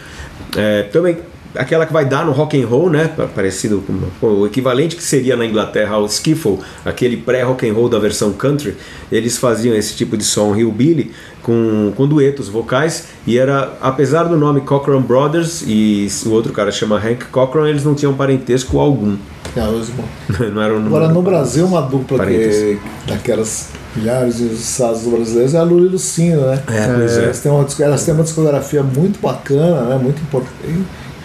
é, 0.56 0.84
também 0.84 1.18
aquela 1.56 1.86
que 1.86 1.94
vai 1.94 2.06
dar 2.06 2.26
no 2.26 2.32
rock 2.32 2.62
and 2.62 2.66
roll, 2.68 2.90
né? 2.90 3.08
pa- 3.08 3.28
Parecido 3.28 3.84
com 4.22 4.26
o 4.28 4.46
equivalente 4.48 4.96
que 4.96 5.04
seria 5.04 5.36
na 5.36 5.46
Inglaterra 5.46 5.96
ao 5.96 6.06
skiffle, 6.06 6.60
aquele 6.86 7.18
pré-rock 7.18 7.68
and 7.70 7.74
roll 7.74 7.90
da 7.90 8.00
versão 8.00 8.32
country. 8.34 8.76
Eles 9.12 9.38
faziam 9.38 9.76
esse 9.76 9.94
tipo 9.96 10.16
de 10.18 10.24
som 10.24 10.56
hillbilly 10.56 11.12
com, 11.44 11.92
com 11.96 12.08
duetos 12.08 12.48
vocais 12.50 13.06
e 13.26 13.38
era, 13.38 13.74
apesar 13.82 14.24
do 14.26 14.38
nome 14.38 14.62
Cochran 14.62 15.02
Brothers 15.02 15.64
e 15.68 16.08
o 16.26 16.30
outro 16.32 16.54
cara 16.54 16.72
chama 16.72 16.98
Hank 16.98 17.26
Cochran, 17.32 17.68
eles 17.70 17.84
não 17.84 17.96
tinham 17.96 18.14
parentesco 18.14 18.80
algum. 18.80 19.18
É. 19.54 19.60
Não 20.54 20.62
era 20.62 20.74
um 20.74 20.86
Agora 20.86 21.10
no 21.10 21.22
Brasil 21.22 21.66
uma 21.66 21.82
dupla 21.82 22.26
que, 22.26 22.80
daquelas 23.06 23.68
milhares 23.94 24.38
de 24.38 24.46
estados 24.46 25.02
brasileiros 25.02 25.54
é 25.54 25.58
a 25.58 25.64
Lula 25.64 25.88
e 25.88 25.90
Lucinho, 25.90 26.40
né? 26.40 26.64
É, 26.70 26.78
é. 26.78 27.24
Elas, 27.26 27.40
têm 27.42 27.52
uma, 27.52 27.68
elas 27.82 28.06
têm 28.06 28.14
uma 28.14 28.24
discografia 28.24 28.82
muito 28.82 29.20
bacana, 29.20 29.82
né? 29.82 30.00
Muito 30.02 30.22
impor- 30.22 30.46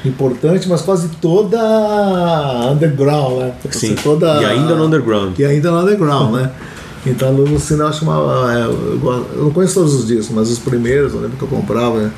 importante, 0.06 0.68
mas 0.68 0.82
quase 0.82 1.08
toda 1.20 1.58
underground, 2.70 3.38
né? 3.38 3.54
Sim. 3.70 3.94
Toda, 3.94 4.42
E 4.42 4.44
ainda 4.44 4.74
no 4.74 4.84
underground. 4.84 5.38
E 5.38 5.44
ainda 5.44 5.70
no 5.70 5.80
underground, 5.80 6.34
né? 6.34 6.50
Então 7.06 7.28
a 7.28 7.30
Lula 7.30 7.48
e 7.50 7.52
Lucinho 7.52 7.80
eu 7.80 7.86
acho 7.86 8.04
uma. 8.04 8.52
é, 8.52 8.64
eu 8.64 9.44
não 9.44 9.50
conheço 9.50 9.74
todos 9.74 9.94
os 9.94 10.06
discos, 10.06 10.30
mas 10.34 10.50
os 10.50 10.58
primeiros 10.58 11.14
eu 11.14 11.20
lembro 11.20 11.36
que 11.36 11.42
eu 11.42 11.48
comprava 11.48 11.98
né? 11.98 12.10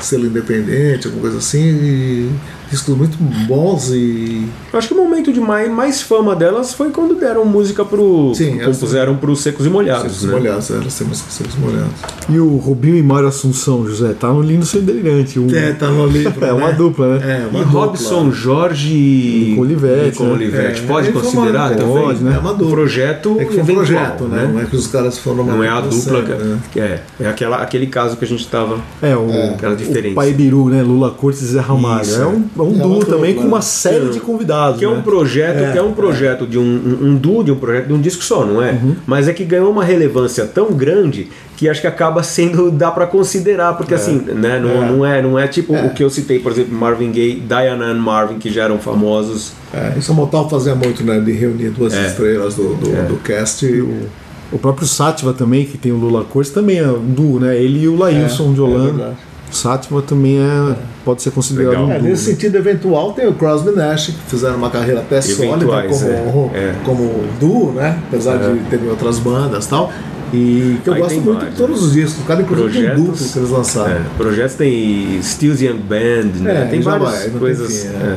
selo 0.00 0.26
independente, 0.26 1.06
alguma 1.06 1.22
coisa 1.22 1.38
assim, 1.38 1.60
e 1.60 2.30
discos 2.70 2.96
muito 2.96 3.16
bons 3.46 3.90
e 3.90 4.46
Eu 4.72 4.78
acho 4.78 4.88
que 4.88 4.94
o 4.94 4.96
momento 4.96 5.32
de 5.32 5.40
mais, 5.40 5.70
mais 5.70 6.02
fama 6.02 6.34
delas 6.34 6.72
foi 6.74 6.90
quando 6.90 7.14
deram 7.14 7.44
música 7.44 7.84
pro. 7.84 8.32
Sim, 8.34 8.58
compuseram 8.58 9.16
pro 9.16 9.34
Secos 9.36 9.66
e 9.66 9.70
Molhados, 9.70 10.12
secos 10.12 10.22
né? 10.24 10.32
molhados, 10.32 10.70
elas 10.70 10.94
têm 10.98 11.06
músicas 11.06 11.32
secos 11.34 11.54
molhados. 11.56 11.92
E 12.28 12.38
o 12.38 12.56
Rubinho 12.56 12.96
e 12.96 13.02
Mário 13.02 13.28
Assunção, 13.28 13.86
José, 13.86 14.12
tá 14.18 14.28
no 14.32 14.42
Lindo 14.42 14.64
Sem 14.66 14.82
Delirante. 14.82 15.38
Um, 15.38 15.48
É, 15.54 15.72
tá 15.72 15.88
no 15.88 16.06
livro. 16.06 16.34
É 16.44 16.52
uma 16.52 16.68
né? 16.68 16.72
dupla, 16.74 17.18
né? 17.18 17.42
É, 17.44 17.46
uma 17.48 17.60
E 17.60 17.64
dupla. 17.64 17.80
Robson 17.86 18.30
Jorge 18.32 18.92
e 18.94 19.46
Nico 19.50 19.62
Olivetti, 19.62 20.04
Nico 20.10 20.24
né? 20.24 20.32
Olivetti. 20.32 20.82
É, 20.82 20.86
Pode 20.86 21.12
foi 21.12 21.22
considerar 21.22 21.70
também? 21.76 21.86
pode, 22.02 22.22
né? 22.24 22.34
É 22.36 22.38
uma 22.38 22.50
O 22.52 22.54
dupla. 22.56 22.72
projeto 22.74 23.36
É 23.38 23.44
que 23.44 23.52
foi 23.52 23.56
um 23.56 23.60
eventual, 23.60 23.76
projeto, 23.76 24.24
né? 24.24 24.50
Não 24.52 24.60
é 24.60 24.64
que 24.64 24.76
os 24.76 24.86
caras 24.88 25.18
foram 25.18 25.44
Não 25.44 25.62
é 25.62 25.68
a 25.68 25.80
dupla. 25.80 26.22
né? 26.22 26.58
que- 26.72 26.80
É, 26.80 27.02
é 27.20 27.26
aquela, 27.28 27.56
aquele 27.58 27.86
caso 27.86 28.16
que 28.16 28.24
a 28.24 28.28
gente 28.28 28.46
tava. 28.48 28.78
É, 29.00 29.16
o, 29.16 29.28
Aquela 29.54 29.74
diferença. 29.76 30.12
o 30.12 30.14
Pai 30.14 30.32
Biru, 30.32 30.68
né? 30.68 30.82
Lula 30.82 31.10
Cortes 31.10 31.42
e 31.42 31.46
Zé 31.46 31.60
Ramalho. 31.60 32.02
Isso, 32.02 32.20
é 32.20 32.26
um, 32.26 32.44
é 32.58 32.62
um 32.64 32.74
É 32.74 32.82
duo 32.82 33.04
também 33.04 33.34
com 33.34 33.42
uma 33.42 33.58
né? 33.58 33.62
série 33.62 34.08
de 34.10 34.20
convidados. 34.20 34.78
Que 34.78 34.84
é 34.84 34.88
né? 34.88 34.94
um 34.96 35.02
projeto, 35.02 35.72
que 35.72 35.78
é 35.78 35.82
um 35.82 35.92
projeto 35.92 36.46
de 36.46 36.58
um, 36.58 36.62
um, 36.62 37.06
um 37.08 37.16
duo, 37.16 37.42
de 37.44 37.52
um 37.52 37.56
projeto 37.56 37.86
de 37.88 37.92
um 37.92 38.00
disco 38.00 38.22
só, 38.24 38.44
não 38.44 38.62
é? 38.62 38.72
Uhum. 38.72 38.96
Mas 39.06 39.28
é 39.28 39.32
que 39.32 39.44
ganhou 39.44 39.70
uma 39.70 39.84
relevância 39.84 40.44
tão 40.46 40.72
grande 40.72 41.28
que 41.56 41.68
acho 41.68 41.80
que 41.80 41.86
acaba 41.86 42.22
sendo 42.22 42.70
dá 42.70 42.90
pra 42.90 43.06
considerar, 43.06 43.74
porque 43.76 43.94
assim, 43.94 44.16
né, 44.26 44.58
não 44.58 44.70
É. 44.82 44.90
não 44.90 45.06
é, 45.06 45.22
não 45.22 45.38
é 45.38 45.46
tipo 45.46 45.74
É. 45.74 45.86
o 45.86 45.90
que 45.90 46.02
eu 46.02 46.10
citei, 46.10 46.38
por 46.40 46.50
exemplo, 46.52 46.74
Marvin 46.76 47.12
Gaye, 47.12 47.40
Diana 47.40 47.86
and 47.86 47.94
Marvin 48.00 48.38
que 48.38 48.50
já 48.50 48.64
eram 48.64 48.78
famosos. 48.78 49.52
É, 49.72 49.92
isso 49.98 50.12
o 50.12 50.14
Motal 50.14 50.48
fazia 50.50 50.74
muito, 50.74 51.02
né? 51.04 51.20
De 51.20 51.32
reunir 51.32 51.70
duas 51.70 51.94
É. 51.94 52.06
estrelas 52.06 52.54
do, 52.54 52.74
do, 52.74 53.08
do 53.08 53.16
cast. 53.22 53.64
E 53.66 53.80
o, 53.80 54.08
O 54.52 54.58
próprio 54.58 54.86
Sátiva 54.86 55.32
também, 55.32 55.64
que 55.64 55.76
tem 55.76 55.90
o 55.90 55.96
Lula 55.96 56.22
Cortes, 56.24 56.52
também 56.52 56.78
é 56.78 56.86
um 56.86 56.98
duo, 57.06 57.40
né? 57.40 57.56
Ele 57.60 57.80
e 57.82 57.88
o 57.88 57.96
Laílson 57.96 58.52
de 58.52 58.60
é 58.60 58.62
Holanda. 58.62 59.16
Sátiva 59.54 60.02
também 60.02 60.38
é, 60.38 60.74
pode 61.04 61.22
ser 61.22 61.30
considerado 61.30 61.70
Legal. 61.70 61.86
um 61.86 61.92
É, 61.92 61.98
nesse 62.00 62.28
né? 62.28 62.34
sentido 62.34 62.56
eventual 62.56 63.12
tem 63.12 63.26
o 63.26 63.34
Crosby 63.34 63.70
Nash, 63.72 64.06
que 64.06 64.30
fizeram 64.30 64.56
uma 64.56 64.70
carreira 64.70 65.00
até 65.00 65.20
sólida 65.20 65.54
Eventuais, 65.54 65.98
como, 65.98 66.50
é, 66.54 66.58
é. 66.58 66.74
como 66.84 67.24
duo, 67.40 67.72
né? 67.72 67.98
Apesar 68.08 68.36
de 68.36 68.58
terem 68.70 68.88
outras 68.88 69.18
bandas 69.18 69.66
e 69.66 69.68
tal. 69.68 69.92
E 70.32 70.78
que 70.82 70.90
eu 70.90 70.94
Aí 70.94 71.00
gosto 71.00 71.14
tem 71.14 71.20
muito 71.20 71.38
vários, 71.38 71.54
de 71.54 71.60
todos 71.60 71.82
os 71.82 71.92
discos. 71.92 72.24
Cada 72.26 72.42
inclusive 72.42 72.72
tem 72.72 72.82
Projetos. 72.82 73.04
duplo 73.04 73.28
que 73.32 73.38
eles 73.38 73.50
lançaram. 73.50 73.92
É, 73.92 74.02
projetos 74.16 74.54
tem 74.56 75.22
Stills 75.22 75.64
Young 75.64 75.78
Band, 75.78 76.40
né? 76.40 76.62
É, 76.62 76.66
tem 76.66 76.80
várias 76.80 77.10
vai, 77.10 77.18
não 77.24 77.30
tem 77.30 77.38
coisas. 77.38 77.82
fim, 77.82 77.88
é. 77.88 77.90
é. 77.90 78.16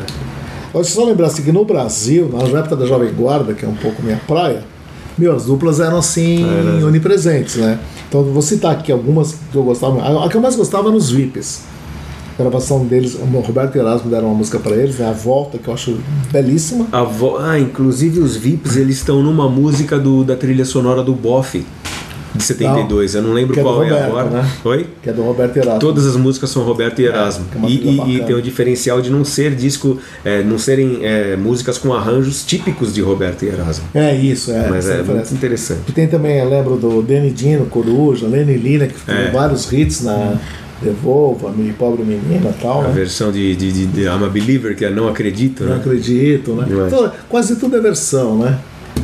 Deixa 0.73 0.77
eu 0.77 0.83
só 0.83 1.05
lembrar 1.05 1.27
assim, 1.27 1.43
que 1.43 1.51
no 1.51 1.63
Brasil, 1.63 2.29
na 2.31 2.59
época 2.59 2.75
da 2.75 2.85
Jovem 2.85 3.11
Guarda, 3.13 3.53
que 3.53 3.65
é 3.65 3.67
um 3.67 3.75
pouco 3.75 4.01
minha 4.01 4.19
praia, 4.27 4.63
meu, 5.17 5.35
as 5.35 5.45
duplas 5.45 5.79
eram 5.79 5.97
assim, 5.97 6.45
onipresentes, 6.83 7.55
né? 7.55 7.79
Então 8.07 8.23
vou 8.23 8.41
citar 8.41 8.71
aqui 8.71 8.91
algumas 8.91 9.35
que 9.51 9.57
eu 9.57 9.63
gostava. 9.63 10.25
A, 10.25 10.29
que 10.29 10.35
eu 10.35 10.41
mais 10.41 10.55
gostava 10.55 10.87
eram 10.87 10.97
os 10.97 11.09
VIPs. 11.09 11.61
A 12.37 12.43
gravação 12.43 12.85
deles, 12.85 13.15
o 13.15 13.39
Roberto 13.39 13.75
e 13.75 13.79
Erasmo 13.79 14.11
deram 14.11 14.27
uma 14.27 14.35
música 14.35 14.59
pra 14.59 14.75
eles, 14.75 14.99
né? 14.99 15.09
A 15.09 15.11
Volta, 15.11 15.57
que 15.57 15.67
eu 15.67 15.73
acho 15.73 15.97
belíssima. 16.31 16.87
A 16.91 17.01
vo... 17.03 17.37
Ah, 17.37 17.59
inclusive 17.59 18.19
os 18.19 18.35
VIPs 18.35 18.75
eles 18.75 18.97
estão 18.97 19.23
numa 19.23 19.49
música 19.49 19.97
do, 19.97 20.23
da 20.23 20.35
trilha 20.35 20.63
sonora 20.63 21.01
do 21.01 21.13
Boff 21.13 21.65
de 22.35 22.43
72. 22.43 23.15
eu 23.15 23.21
não 23.21 23.33
lembro 23.33 23.53
Que 23.53 23.59
é 23.59 23.63
qual 23.63 23.83
é 23.83 23.89
Roberto, 23.89 24.05
agora. 24.09 24.29
né? 24.29 24.51
Oi? 24.63 24.87
Que 25.01 25.09
é 25.09 25.13
do 25.13 25.21
Roberto 25.23 25.57
Erasmo. 25.57 25.79
Todas 25.79 26.05
as 26.05 26.15
músicas 26.15 26.49
são 26.49 26.63
Roberto 26.63 26.99
e 27.01 27.05
Erasmo. 27.05 27.45
que 27.51 27.57
é 27.57 27.69
e, 27.69 27.73
e- 27.73 28.15
e 28.17 28.23
tem 28.23 28.35
o 28.35 28.41
diferencial 28.41 29.01
de 29.01 29.09
não 29.09 29.23
ser 29.25 29.55
disco, 29.55 29.97
é, 30.23 30.43
não 30.43 30.57
serem 30.57 30.99
é, 31.03 31.35
músicas 31.35 31.77
com 31.77 31.93
arranjos 31.93 32.43
típicos 32.45 32.93
de 32.93 33.01
Roberto 33.01 33.43
e 33.43 33.47
Erasmo. 33.47 33.85
É 33.93 34.15
isso, 34.15 34.51
é. 34.51 34.67
Mas 34.69 34.87
é 34.89 35.01
muito 35.03 35.33
interessante. 35.33 35.81
E 35.87 35.91
tem 35.91 36.07
também, 36.07 36.37
eu 36.39 36.49
lembro 36.49 36.75
do 36.77 37.01
Danny 37.01 37.31
Dino, 37.31 37.65
Coruja, 37.65 38.27
Lenny 38.27 38.55
Lina, 38.57 38.87
que 38.87 38.95
É. 39.11 39.31
vários 39.31 39.71
hits 39.71 40.03
na 40.03 40.35
Devolva-me, 40.81 41.73
Pobre 41.73 42.03
Menina 42.03 42.49
e 42.55 42.61
tal, 42.61 42.81
A 42.81 42.87
né? 42.87 42.93
versão 42.93 43.31
de, 43.31 43.55
de, 43.55 43.71
de, 43.71 43.85
de 43.87 44.01
I'm 44.03 44.23
a 44.23 44.29
Believer, 44.29 44.75
que 44.75 44.85
é 44.85 44.89
Não 44.91 45.07
Acredito, 45.07 45.63
Não 45.63 45.71
né? 45.71 45.75
acredito, 45.77 46.53
né? 46.53 46.67
Não 46.69 46.83
é. 46.83 46.87
Então, 46.87 47.11
quase 47.27 47.55
tudo 47.55 47.77
é 47.77 47.79
versão, 47.81 48.37
né? 48.37 48.59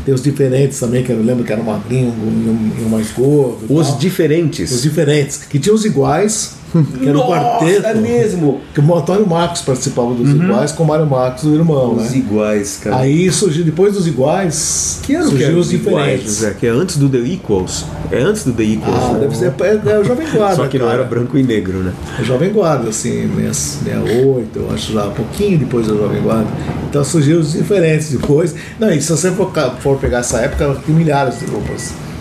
Tem 0.06 0.14
os 0.14 0.22
diferentes 0.22 0.80
também, 0.80 1.04
que 1.04 1.12
eu 1.12 1.22
lembro 1.22 1.44
que 1.44 1.52
era 1.52 1.62
um 1.62 1.66
magrinho 1.66 2.14
e 2.18 2.82
um, 2.82 2.86
um 2.86 2.90
mais 2.90 3.12
gordo. 3.12 3.66
Os 3.70 3.88
tal. 3.88 3.98
diferentes. 3.98 4.72
Os 4.72 4.82
diferentes. 4.82 5.38
Que 5.38 5.60
tinha 5.60 5.74
os 5.74 5.86
iguais, 5.86 6.56
que 6.82 7.08
era 7.08 7.18
o 7.18 7.22
Nossa, 7.22 7.32
quarteto. 7.60 7.88
é 7.88 7.94
mesmo! 7.94 8.62
Que 8.74 8.82
o 8.82 8.98
Antônio 8.98 9.28
Marcos 9.28 9.62
participava 9.62 10.14
dos 10.14 10.32
iguais 10.32 10.72
com 10.72 10.84
o 10.84 10.88
Mário 10.88 11.06
Marcos, 11.06 11.44
o 11.44 11.54
irmão, 11.54 11.96
Os 11.96 12.12
né? 12.12 12.18
iguais, 12.18 12.80
cara. 12.84 12.98
Aí 12.98 13.32
surgiu, 13.32 13.64
depois 13.64 13.94
dos 13.94 14.08
iguais, 14.08 15.00
que 15.04 15.14
ano 15.14 15.26
que 15.26 15.30
surgiu 15.32 15.58
é 15.58 15.60
os 15.60 15.74
iguais, 15.74 15.96
diferentes. 15.98 16.36
José? 16.38 16.56
Que 16.60 16.68
é 16.68 16.70
antes 16.70 16.98
do 16.98 17.08
The 17.10 17.18
Equals. 17.20 17.86
É 18.12 18.20
antes 18.20 18.44
do 18.44 18.54
The 18.54 18.64
Equals. 18.64 19.04
Ah, 19.04 19.14
né? 19.14 19.20
deve 19.20 19.38
ser. 19.38 19.54
É, 19.62 19.92
é 19.92 20.00
o 20.00 20.04
Jovem 20.04 20.28
Guarda. 20.30 20.56
Só 20.56 20.68
que 20.68 20.80
não 20.80 20.88
cara. 20.88 21.00
era 21.00 21.08
branco 21.08 21.38
e 21.38 21.44
negro, 21.44 21.80
né? 21.80 21.94
É 22.20 22.24
Jovem 22.24 22.52
Guarda, 22.52 22.90
assim, 22.90 23.30
68, 23.36 24.50
eu 24.60 24.72
acho 24.74 24.94
já, 24.94 25.06
um 25.06 25.12
pouquinho 25.12 25.60
depois 25.60 25.88
da 25.88 25.94
Jovem 25.94 26.22
Guarda. 26.22 26.48
Então 26.90 27.04
surgiu 27.04 27.40
os 27.40 27.54
diferentes 27.54 28.10
depois. 28.12 28.56
Não, 28.80 28.92
e 28.92 29.02
se 29.02 29.12
você 29.12 29.32
for, 29.32 29.52
for 29.80 29.98
pegar 29.98 30.20
essa 30.20 30.40
época, 30.40 30.76
tem 30.86 30.96
milhares 30.96 31.40
de. 31.40 31.46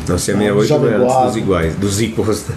Não, 0.08 0.18
se 0.18 0.30
é 0.30 0.34
Ah, 0.34 0.38
68 0.38 0.68
Jovem 0.68 0.90
não 0.90 0.98
é 0.98 1.04
antes 1.04 1.26
dos 1.26 1.36
iguais, 1.36 1.74
dos 1.76 2.00
Equals. 2.00 2.44
Né, 2.48 2.54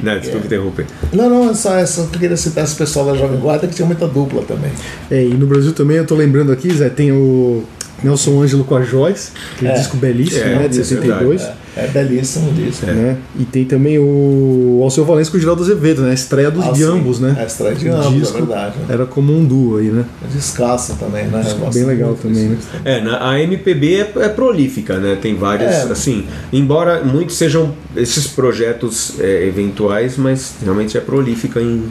desculpa 0.00 0.46
interromper. 0.46 0.86
Não, 1.12 1.28
não, 1.30 1.50
é 1.50 1.54
só, 1.54 1.76
é 1.76 1.86
só 1.86 2.02
que 2.06 2.16
eu 2.16 2.20
queria 2.20 2.36
citar 2.36 2.64
esse 2.64 2.74
pessoal 2.76 3.06
da 3.06 3.14
Jovem 3.16 3.38
Guarda 3.40 3.66
que 3.66 3.74
tinha 3.74 3.86
muita 3.86 4.06
dupla 4.06 4.42
também. 4.42 4.70
É, 5.10 5.22
e 5.24 5.34
no 5.34 5.46
Brasil 5.46 5.72
também, 5.72 5.96
eu 5.96 6.06
tô 6.06 6.14
lembrando 6.14 6.52
aqui, 6.52 6.72
Zé, 6.74 6.88
tem 6.88 7.12
o 7.12 7.64
Nelson 8.02 8.42
Ângelo 8.42 8.64
com 8.64 8.76
a 8.76 8.82
Joyce, 8.82 9.30
aquele 9.54 9.70
É. 9.70 9.74
disco 9.74 9.96
belíssimo, 9.96 10.42
É, 10.42 10.54
né, 10.56 10.68
de 10.68 10.80
isso 10.80 10.94
é 10.94 10.96
72. 10.96 11.42
É, 11.42 11.54
é 11.76 11.86
belíssimo 11.88 12.52
disso. 12.52 12.86
Né? 12.86 13.18
E 13.38 13.44
tem 13.44 13.64
também 13.64 13.98
o 13.98 14.80
Alceu 14.82 15.04
Valença 15.04 15.30
com 15.30 15.36
o 15.36 15.40
Geraldo 15.40 15.62
Azevedo, 15.62 16.02
né? 16.02 16.10
A 16.10 16.14
estreia 16.14 16.50
dos, 16.50 16.64
Ah, 16.64 16.70
de 16.70 16.78
sim. 16.78 16.84
ambos, 16.84 17.20
né? 17.20 17.34
É, 17.38 17.42
a 17.42 17.46
estreia 17.46 17.74
de 17.74 17.88
O 17.88 17.94
ambos, 17.94 18.06
é 18.06 18.18
disco 18.18 18.38
verdade. 18.38 18.74
Era 18.88 19.04
como 19.06 19.36
um 19.36 19.44
duo 19.44 19.76
aí, 19.78 19.88
né? 19.88 20.04
É 20.24 20.34
descasso 20.34 20.94
também, 20.96 21.26
né? 21.26 21.42
Gosto 21.58 21.74
bem 21.74 21.84
legal 21.84 22.14
também, 22.14 22.54
disso. 22.54 22.68
É, 22.84 23.00
na, 23.00 23.30
a 23.30 23.40
MPB 23.40 23.94
é, 23.94 24.12
é 24.24 24.28
prolífica, 24.28 24.98
né? 24.98 25.18
Tem 25.20 25.34
vários, 25.36 25.70
É. 25.70 25.82
assim, 25.92 26.24
embora 26.52 27.02
muitos 27.04 27.36
sejam 27.36 27.74
esses 27.94 28.26
projetos 28.26 29.20
é, 29.20 29.46
eventuais, 29.46 30.16
mas 30.16 30.54
realmente 30.62 30.96
é 30.96 31.00
prolífica 31.00 31.60
em, 31.60 31.84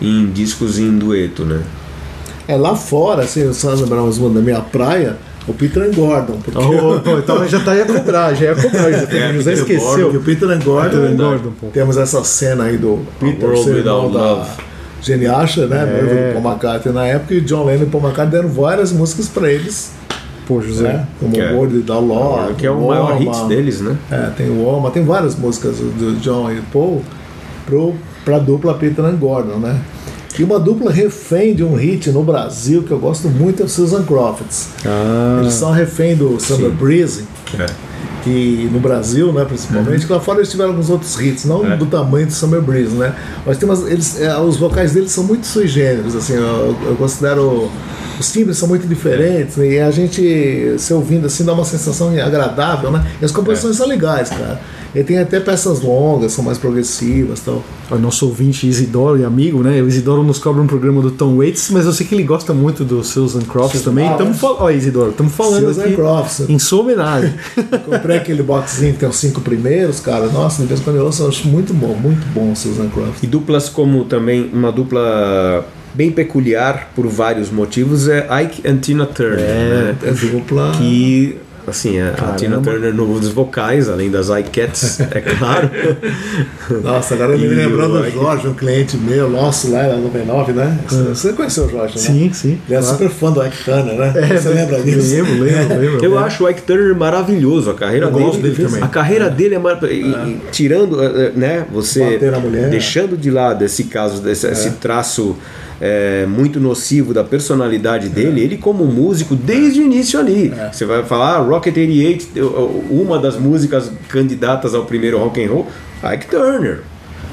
em 0.00 0.26
discos 0.30 0.78
em 0.78 0.96
dueto, 0.96 1.44
né? 1.44 1.60
É, 2.46 2.56
lá 2.56 2.74
fora, 2.74 3.24
assim, 3.24 3.40
eu 3.42 3.52
só 3.52 3.74
lembrar 3.74 4.00
mais 4.02 4.16
uma 4.16 4.30
da 4.30 4.40
minha 4.40 4.60
praia, 4.60 5.16
o 5.48 5.54
Peter 5.54 5.82
and 5.82 5.92
Gordon. 5.94 6.38
Porque 6.44 6.58
Oh, 6.58 7.00
pô, 7.00 7.18
então 7.18 7.48
já 7.48 7.60
tá 7.60 7.74
ia 7.74 7.84
cobrar, 7.86 8.34
já 8.34 8.46
ia 8.46 8.54
cobrar. 8.54 8.90
Já 8.92 8.98
É, 9.18 9.32
Peter 9.32 9.52
esqueceu. 9.54 10.08
O 10.10 10.20
Peter 10.20 10.48
and 10.50 10.60
Gordon, 10.60 10.90
Peter 10.90 11.10
and 11.12 11.16
Gordon, 11.16 11.50
pô. 11.60 11.66
temos 11.68 11.96
essa 11.96 12.22
cena 12.24 12.64
aí 12.64 12.76
do 12.76 13.00
Peter, 13.18 13.56
ser 13.58 13.76
irmão 13.76 14.10
da 14.12 14.18
Love. 14.32 14.50
Jenny 15.00 15.26
Asher, 15.26 15.66
né? 15.68 15.82
É. 15.84 16.32
Paul 16.34 16.44
McCartney 16.52 16.92
na 16.92 17.06
época, 17.06 17.32
e 17.34 17.40
John 17.40 17.64
Lennon 17.66 17.84
e 17.84 17.86
Paul 17.86 18.02
McCartney 18.04 18.40
deram 18.42 18.48
várias 18.52 18.90
músicas 18.92 19.28
pra 19.28 19.50
eles, 19.50 19.92
Pô, 20.46 20.60
José. 20.60 20.82
né? 20.88 21.06
Como 21.20 21.32
Que 21.32 21.40
é- 21.40 21.52
World 21.52 21.76
Without 21.76 22.04
Love, 22.06 22.54
que 22.54 22.66
é 22.66 22.70
o 22.70 22.86
maior 22.88 23.16
hit 23.16 23.44
deles, 23.46 23.80
né? 23.80 23.96
É, 24.10 24.30
tem 24.36 24.50
o 24.50 24.64
Oma, 24.66 24.90
tem 24.90 25.04
várias 25.04 25.36
músicas 25.36 25.76
do 25.76 26.18
John 26.20 26.50
e 26.50 26.60
Paul 26.72 27.02
pro, 27.64 27.94
pra 28.24 28.38
dupla 28.40 28.74
Peter 28.74 29.04
and 29.04 29.16
Gordon, 29.16 29.58
né? 29.58 29.78
E 30.38 30.44
uma 30.44 30.58
dupla 30.60 30.90
refém 30.92 31.54
de 31.54 31.64
um 31.64 31.74
hit 31.74 32.10
no 32.10 32.22
Brasil 32.22 32.82
que 32.84 32.90
eu 32.92 32.98
gosto 32.98 33.28
muito 33.28 33.62
é 33.62 33.66
o 33.66 33.68
Susan 33.68 34.02
Crofts. 34.04 34.68
Ah, 34.86 35.38
Eles 35.40 35.54
são 35.54 35.72
refém 35.72 36.14
do 36.16 36.38
Summer 36.38 36.70
Sim. 36.70 36.76
Breeze. 36.76 37.24
É. 37.58 37.66
que 38.22 38.68
no 38.72 38.80
Brasil, 38.80 39.32
né, 39.32 39.44
principalmente, 39.44 40.06
lá 40.10 40.18
fora 40.20 40.40
eles 40.40 40.50
tiveram 40.50 40.70
alguns 40.70 40.90
outros 40.90 41.18
hits, 41.18 41.44
não 41.44 41.64
É. 41.72 41.76
do 41.76 41.86
tamanho 41.86 42.26
do 42.26 42.32
Summer 42.32 42.60
Breeze, 42.60 42.94
né? 42.94 43.14
Mas 43.46 43.56
tem 43.58 43.68
umas, 43.68 43.86
eles, 43.86 44.20
é, 44.20 44.36
os 44.38 44.56
vocais 44.56 44.92
deles 44.92 45.12
são 45.12 45.24
muito 45.24 45.46
sui 45.46 45.66
generis, 45.68 46.14
assim, 46.16 46.34
eu, 46.34 46.76
eu 46.84 46.96
considero 46.98 47.70
os 48.18 48.32
timbres 48.32 48.58
são 48.58 48.68
muito 48.68 48.86
diferentes 48.88 49.56
né, 49.56 49.66
e 49.68 49.80
a 49.80 49.90
gente 49.92 50.74
se 50.78 50.92
ouvindo 50.92 51.26
assim 51.26 51.44
dá 51.44 51.52
uma 51.52 51.64
sensação 51.64 52.08
agradável, 52.20 52.90
né? 52.90 53.06
E 53.22 53.24
as 53.24 53.30
composições 53.30 53.76
são 53.76 53.86
legais, 53.86 54.28
cara. 54.28 54.60
E 54.94 55.02
tem 55.04 55.18
até 55.18 55.38
peças 55.38 55.80
longas, 55.80 56.32
são 56.32 56.42
mais 56.42 56.56
progressivas, 56.56 57.40
tal. 57.40 57.62
o 57.90 57.96
nosso 57.96 58.26
ouvinte 58.26 58.66
Isidoro 58.66 59.18
e 59.18 59.24
amigo, 59.24 59.62
né? 59.62 59.82
O 59.82 59.88
Isidoro 59.88 60.22
nos 60.22 60.38
cobra 60.38 60.62
um 60.62 60.66
programa 60.66 61.02
do 61.02 61.10
Tom 61.10 61.36
Waits, 61.36 61.70
mas 61.70 61.84
eu 61.84 61.92
sei 61.92 62.06
que 62.06 62.14
ele 62.14 62.24
gosta 62.24 62.54
muito 62.54 62.84
do 62.84 63.04
Susan 63.04 63.42
Crofts 63.42 63.82
também. 63.82 64.10
Estamos 64.10 64.38
falando. 64.38 64.60
Ó, 64.60 64.70
Isidoro, 64.70 65.10
estamos 65.10 65.34
falando 65.34 65.66
Susan 65.66 65.82
aqui 65.84 65.94
Crofts. 65.94 66.48
em 66.48 66.58
sua 66.58 66.80
homenagem. 66.80 67.34
Comprei 67.84 68.16
aquele 68.16 68.42
boxzinho 68.42 68.94
que 68.94 69.00
tem 69.00 69.08
os 69.08 69.16
cinco 69.16 69.40
primeiros, 69.40 70.00
cara. 70.00 70.26
Nossa, 70.28 70.62
de 70.62 70.68
vez 70.68 70.80
em 70.80 70.84
quando 70.84 70.96
eu 70.96 71.04
ouço, 71.04 71.22
eu 71.22 71.28
acho 71.28 71.46
muito 71.48 71.74
bom, 71.74 71.94
muito 71.94 72.26
bom 72.32 72.52
o 72.52 72.56
Susan 72.56 72.88
Crofts. 72.88 73.22
E 73.22 73.26
duplas 73.26 73.68
como 73.68 74.04
também 74.04 74.50
uma 74.52 74.72
dupla 74.72 75.66
bem 75.94 76.12
peculiar 76.12 76.92
por 76.94 77.08
vários 77.08 77.50
motivos 77.50 78.08
é 78.08 78.26
Ike 78.42 78.68
and 78.68 78.76
Tina 78.78 79.06
Turner. 79.06 79.40
É, 79.40 79.42
né? 79.44 79.96
É 80.04 80.10
dupla. 80.12 80.72
Que, 80.76 81.36
assim, 81.70 81.98
a- 82.00 82.14
a. 82.18 82.32
Tina 82.34 82.58
Turner 82.60 82.92
nos 82.94 83.28
vocais, 83.28 83.88
além 83.88 84.10
das 84.10 84.28
iCats, 84.28 85.00
é 85.10 85.20
claro. 85.20 85.70
Nossa, 86.82 87.14
agora 87.14 87.32
eu 87.32 87.38
me 87.38 87.46
lembrando 87.48 87.96
o 87.98 88.02
do 88.02 88.10
Jorge, 88.10 88.48
um 88.48 88.54
cliente 88.54 88.96
meu, 88.96 89.28
nosso 89.30 89.70
lá 89.70 89.84
na 89.84 89.96
99, 89.96 90.52
né? 90.52 90.78
Você 91.08 91.32
conheceu 91.32 91.64
o 91.64 91.70
Jorge, 91.70 91.94
né? 91.96 92.00
Sim, 92.00 92.32
sim. 92.32 92.58
Ele 92.68 92.76
é 92.76 92.80
claro. 92.80 92.96
super 92.96 93.10
fã 93.10 93.32
do 93.32 93.44
Ike 93.46 93.64
Turner, 93.64 93.94
né? 93.94 94.12
Você 94.38 94.48
lembra 94.50 94.80
disso? 94.82 95.14
Lembro, 95.14 95.44
lembro, 95.44 95.78
lembro. 95.80 96.04
Eu 96.04 96.18
acho 96.18 96.44
o 96.44 96.50
Ike 96.50 96.62
Turner 96.62 96.94
maravilhoso, 96.94 97.70
a 97.70 97.74
carreira 97.74 98.06
Eu 98.06 98.12
dele. 98.12 98.24
gosto 98.24 98.42
dele 98.42 98.54
também. 98.66 98.82
A 98.82 98.88
carreira 98.88 99.30
dele 99.30 99.54
é 99.54 99.58
maravilhosa. 99.58 100.28
Tirando, 100.52 101.02
eh, 101.02 101.06
eh, 101.26 101.32
né, 101.34 101.66
você 101.72 102.12
Bater 102.12 102.30
na 102.32 102.38
mulher. 102.38 102.68
deixando 102.70 103.16
de 103.16 103.30
lado 103.30 103.64
esse 103.64 103.84
caso, 103.84 104.20
desse, 104.22 104.46
esse 104.46 104.70
traço 104.72 105.36
eh, 105.80 106.26
muito 106.28 106.58
nocivo 106.60 107.14
da 107.14 107.22
personalidade 107.24 108.08
dele, 108.08 108.40
ele 108.40 108.56
como 108.56 108.84
músico 108.84 109.34
desde 109.36 109.80
o 109.80 109.84
início 109.84 110.18
ali. 110.18 110.52
Você 110.72 110.84
vai 110.84 111.02
falar 111.04 111.36
ah, 111.36 111.38
Rocket 111.38 111.76
88, 111.76 112.28
eu- 112.34 112.44
eu- 112.46 112.84
uma 112.90 113.18
das 113.18 113.36
músicas 113.38 113.90
candidatas 114.08 114.74
ao 114.74 114.84
primeiro 114.84 115.18
rock 115.18 115.44
and 115.44 115.48
roll, 115.50 115.66
Ike 116.14 116.26
Turner. 116.28 116.80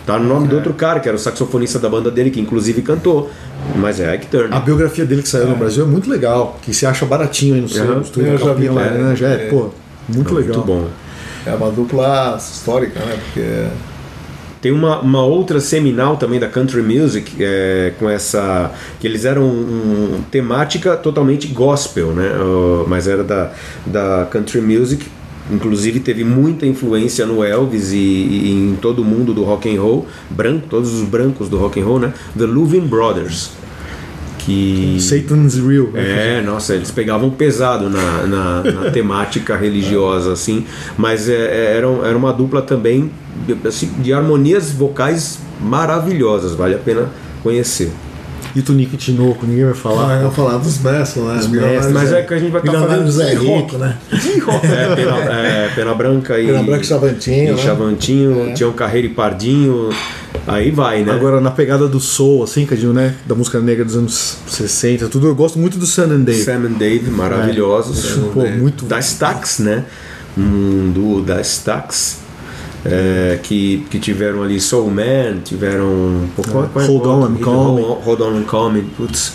Tá 0.06 0.20
no 0.20 0.28
nome 0.28 0.48
do 0.48 0.56
outro 0.58 0.72
cara, 0.74 1.00
que 1.00 1.08
era 1.08 1.16
o 1.16 1.20
saxofonista 1.20 1.80
da 1.80 1.90
banda 1.90 2.12
dele, 2.12 2.30
que 2.30 2.40
inclusive 2.40 2.84
cantou. 2.84 3.32
Mas 3.76 4.00
é 4.00 4.14
Ike 4.14 4.28
Turner. 4.28 4.54
A 4.54 4.60
biografia 4.60 5.04
dele 5.04 5.24
que 5.24 5.30
saiu 5.30 5.48
no 5.48 5.56
Brasil 5.56 5.84
é 5.84 5.88
muito 5.88 6.08
legal, 6.08 6.60
que 6.62 6.72
se 6.76 6.86
acha 6.86 7.04
baratinho 7.08 7.56
aí 7.56 7.62
no 7.62 7.68
Aham. 7.68 7.74
centro, 8.04 8.12
tudo 8.12 8.26
Eu 8.28 8.38
já 8.38 8.46
vi 8.54 8.68
capinha 8.68 8.72
lá, 8.72 8.82
lá, 8.82 8.92
né? 8.92 9.16
Já 9.16 9.30
é, 9.30 9.34
é. 9.34 9.38
pô, 9.50 9.70
muito 10.08 10.36
legal. 10.36 10.58
Muito 10.58 10.68
bom. 10.68 10.88
É 11.48 11.54
uma 11.56 11.72
dupla 11.72 12.38
histórica, 12.40 13.00
né? 13.00 13.18
Porque 13.26 13.42
Tem 14.66 14.72
uma, 14.72 15.00
uma 15.00 15.24
outra 15.24 15.60
seminal 15.60 16.18
também 16.18 16.40
da 16.40 16.48
country 16.48 16.82
music 16.82 17.36
é, 17.40 17.94
com 18.00 18.10
essa 18.10 18.72
que 19.00 19.06
eles 19.06 19.24
eram 19.24 19.44
um, 19.44 20.24
temática 20.32 20.98
totalmente 20.98 21.46
gospel, 21.50 22.08
né? 22.08 22.32
Uh, 22.32 22.84
mas 22.88 23.08
era 23.08 23.24
da, 23.24 23.52
da 23.86 24.28
country 24.32 24.62
music. 24.62 25.06
Inclusive 25.52 26.00
teve 26.00 26.24
muita 26.24 26.66
influência 26.66 27.28
no 27.28 27.44
Elvis 27.44 27.92
e, 27.92 27.98
e 27.98 28.52
em 28.54 28.76
todo 28.82 29.06
mundo 29.06 29.36
do 29.36 29.44
rock 29.44 29.70
and 29.70 29.80
roll, 29.80 30.08
branco, 30.32 30.66
todos 30.68 30.92
os 30.92 31.08
brancos 31.08 31.48
do 31.48 31.60
rock 31.60 31.80
and 31.80 31.86
roll, 31.86 32.00
né? 32.00 32.12
The 32.36 32.48
Louvin 32.48 32.88
Brothers, 32.88 33.52
que 34.46 34.98
Satan's 35.00 35.56
Real. 35.56 35.88
né? 35.88 36.38
é, 36.38 36.42
nossa, 36.42 36.76
eles 36.76 36.92
pegavam 36.92 37.32
pesado 37.32 37.90
na, 37.90 38.28
na, 38.28 38.64
na 38.64 38.92
temática 38.94 39.58
religiosa, 39.58 40.32
assim, 40.32 40.66
mas 40.98 41.28
é, 41.28 41.34
é, 41.34 41.78
era, 41.78 41.88
era 42.08 42.18
uma 42.18 42.32
dupla 42.32 42.62
também 42.62 43.12
de, 43.48 43.68
assim, 43.68 43.88
de 44.00 44.14
harmonias 44.14 44.72
vocais 44.72 45.40
maravilhosas, 45.60 46.54
vale 46.54 46.76
a 46.76 46.78
pena 46.78 47.10
conhecer. 47.42 47.92
E 48.56 48.62
Tunique 48.62 48.96
Tinoco, 48.96 49.46
ninguém 49.46 49.66
vai 49.66 49.74
falar. 49.74 50.18
Ah, 50.18 50.22
eu 50.22 50.32
falar 50.32 50.58
dos 50.58 50.80
mestres, 50.80 51.22
né? 51.22 51.34
mestres, 51.34 51.92
Mas 51.92 52.14
é 52.14 52.22
que 52.22 52.34
a 52.34 52.38
gente 52.38 52.52
vai 52.52 52.62
estar 52.62 52.72
Milionário 52.72 53.12
fazendo 53.12 53.12
Zé. 53.12 53.34
Rico, 53.34 53.78
né? 53.78 53.98
Rock, 54.46 54.66
é, 54.66 54.96
pena, 54.96 55.18
é, 55.34 55.72
Pena 55.76 55.94
Branca 55.94 56.40
e. 56.40 56.46
Pena 56.46 56.64
Branca 56.64 56.82
e 56.82 56.86
Chavantinho, 56.86 57.48
E 57.50 57.52
né? 57.52 57.58
Chavantinho, 57.58 58.54
Tião 58.54 58.72
Carreiro 58.72 59.08
e 59.08 59.10
Pardinho. 59.10 59.90
Aí 60.48 60.70
vai, 60.70 61.04
né? 61.04 61.12
Agora, 61.14 61.42
na 61.42 61.50
pegada 61.50 61.88
do 61.88 62.00
soul, 62.00 62.44
assim, 62.44 62.66
Cadinho, 62.66 62.94
né? 62.94 63.16
Da 63.26 63.34
música 63.34 63.60
negra 63.60 63.84
dos 63.84 63.96
anos 63.96 64.38
60, 64.48 65.08
tudo, 65.08 65.28
eu 65.28 65.34
gosto 65.36 65.58
muito 65.58 65.78
do 65.80 65.86
Sun 65.88 66.04
and 66.04 66.20
Dave. 66.22 66.44
Sam 66.44 66.68
and 66.68 66.74
Dave, 66.78 67.10
maravilhosos. 67.10 68.12
Pô, 68.34 68.46
muito- 68.48 68.86
Da 68.86 69.00
Stax, 69.00 69.60
né? 69.60 69.86
Um 70.38 70.92
duo 70.94 71.22
da 71.22 71.42
Stax. 71.42 72.24
é, 72.88 73.40
que, 73.42 73.84
que 73.90 73.98
tiveram 73.98 74.44
ali 74.44 74.62
Soul 74.62 74.92
Man, 74.92 75.40
tiveram. 75.44 76.30
pô, 76.36 76.44
qual- 76.44 76.70
qual 76.72 76.86
é 76.86 76.88
o 76.88 76.92
Hold 76.92 77.08
outro? 77.08 77.12
On, 77.12 77.36
I'm 77.36 77.42
Coming. 77.42 77.82
Hold, 77.82 78.04
Hold 78.06 78.22
On 78.22 78.38
I'm 78.40 78.44
Coming. 78.44 78.84
Putz, 78.96 79.32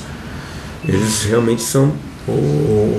eles 0.87 1.25
realmente 1.25 1.61
são 1.63 1.93
pô, 2.27 2.33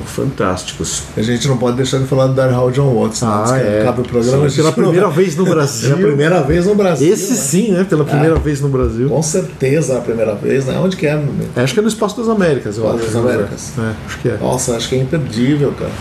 fantásticos. 0.06 1.04
A 1.16 1.22
gente 1.22 1.48
não 1.48 1.58
pode 1.58 1.78
deixar 1.78 2.00
de 2.00 2.06
falar 2.06 2.28
do 2.28 2.34
Darryl 2.34 2.72
John 2.72 2.94
Watts. 2.96 3.24
Ah, 3.24 3.46
né? 3.52 3.78
é. 3.78 3.82
Acaba 3.82 4.02
o 4.02 4.06
programa. 4.08 4.48
gente 4.50 4.56
Pela 4.58 4.68
não 4.70 4.74
primeira 4.74 5.08
vai- 5.08 5.16
vez 5.16 5.36
no 5.36 5.46
Brasil. 5.50 5.96
Pela 5.96 6.08
primeira 6.08 6.42
vez 6.44 6.66
no 6.66 6.76
Brasil. 6.76 7.14
Esse 7.14 7.32
né? 7.32 7.38
sim, 7.38 7.72
né? 7.72 7.86
Pela 7.90 8.04
primeira 8.06 8.36
vez 8.36 8.62
no 8.62 8.70
Brasil. 8.70 9.10
Com 9.10 9.22
certeza 9.24 9.98
a 9.98 10.02
primeira 10.02 10.36
vez, 10.36 10.66
né? 10.66 10.78
Onde 10.80 10.96
que 10.98 11.08
é? 11.08 11.22
É, 11.56 11.62
acho 11.62 11.74
que 11.74 11.80
é 11.80 11.84
no 11.84 11.90
Espaço 11.90 12.18
das 12.18 12.30
Américas, 12.30 12.78
eu 12.78 12.84
Espaço 12.86 13.04
acho. 13.06 13.14
das 13.14 13.24
Américas. 13.24 13.72
É, 13.78 13.94
acho 14.06 14.20
que 14.20 14.30
é. 14.30 14.38
Nossa, 14.38 14.76
acho 14.76 14.90
que 14.90 14.96
é 14.96 15.00
imperdível, 15.00 15.74
cara. 15.78 15.92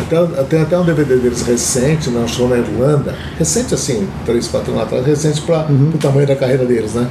Até, 0.00 0.44
tem 0.44 0.60
até 0.60 0.78
um 0.78 0.84
DVD 0.84 1.16
deles 1.16 1.42
recente, 1.42 2.10
né, 2.10 2.20
um 2.20 2.28
show 2.28 2.48
na 2.48 2.58
Irlanda. 2.58 3.14
Recente 3.38 3.74
assim, 3.74 4.06
3, 4.24 4.46
4 4.48 4.70
anos 4.72 4.82
atrás, 4.84 5.06
recente 5.06 5.40
para 5.42 5.66
Uhum. 5.70 5.90
o 5.94 5.98
tamanho 5.98 6.26
da 6.26 6.36
carreira 6.36 6.64
deles, 6.66 6.92
né? 6.92 7.08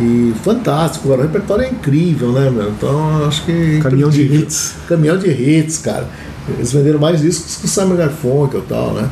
E 0.00 0.34
fantástico, 0.42 1.08
cara. 1.08 1.20
O 1.20 1.22
repertório 1.22 1.64
é 1.64 1.68
incrível, 1.70 2.32
né, 2.32 2.50
meu? 2.50 2.70
Então 2.70 3.20
eu 3.20 3.26
acho 3.28 3.44
que. 3.44 3.76
é 3.78 3.80
Caminhão 3.80 4.10
de 4.10 4.22
hits. 4.22 4.74
Caminhão 4.88 5.16
de 5.16 5.28
hits, 5.30 5.78
cara. 5.78 6.08
Eles 6.48 6.72
venderam 6.72 6.98
mais 6.98 7.20
discos 7.20 7.56
que 7.56 7.64
o 7.66 7.68
Simon 7.68 7.96
Garfunkel 7.96 8.60
e 8.60 8.64
tal, 8.64 8.92
né? 8.94 9.08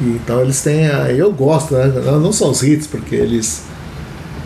Então 0.00 0.40
eles 0.42 0.60
têm. 0.62 0.86
A, 0.86 1.10
eu 1.10 1.32
gosto, 1.32 1.74
né? 1.74 1.90
Não 2.20 2.32
só 2.32 2.50
os 2.50 2.62
hits, 2.62 2.86
porque 2.86 3.14
eles 3.16 3.62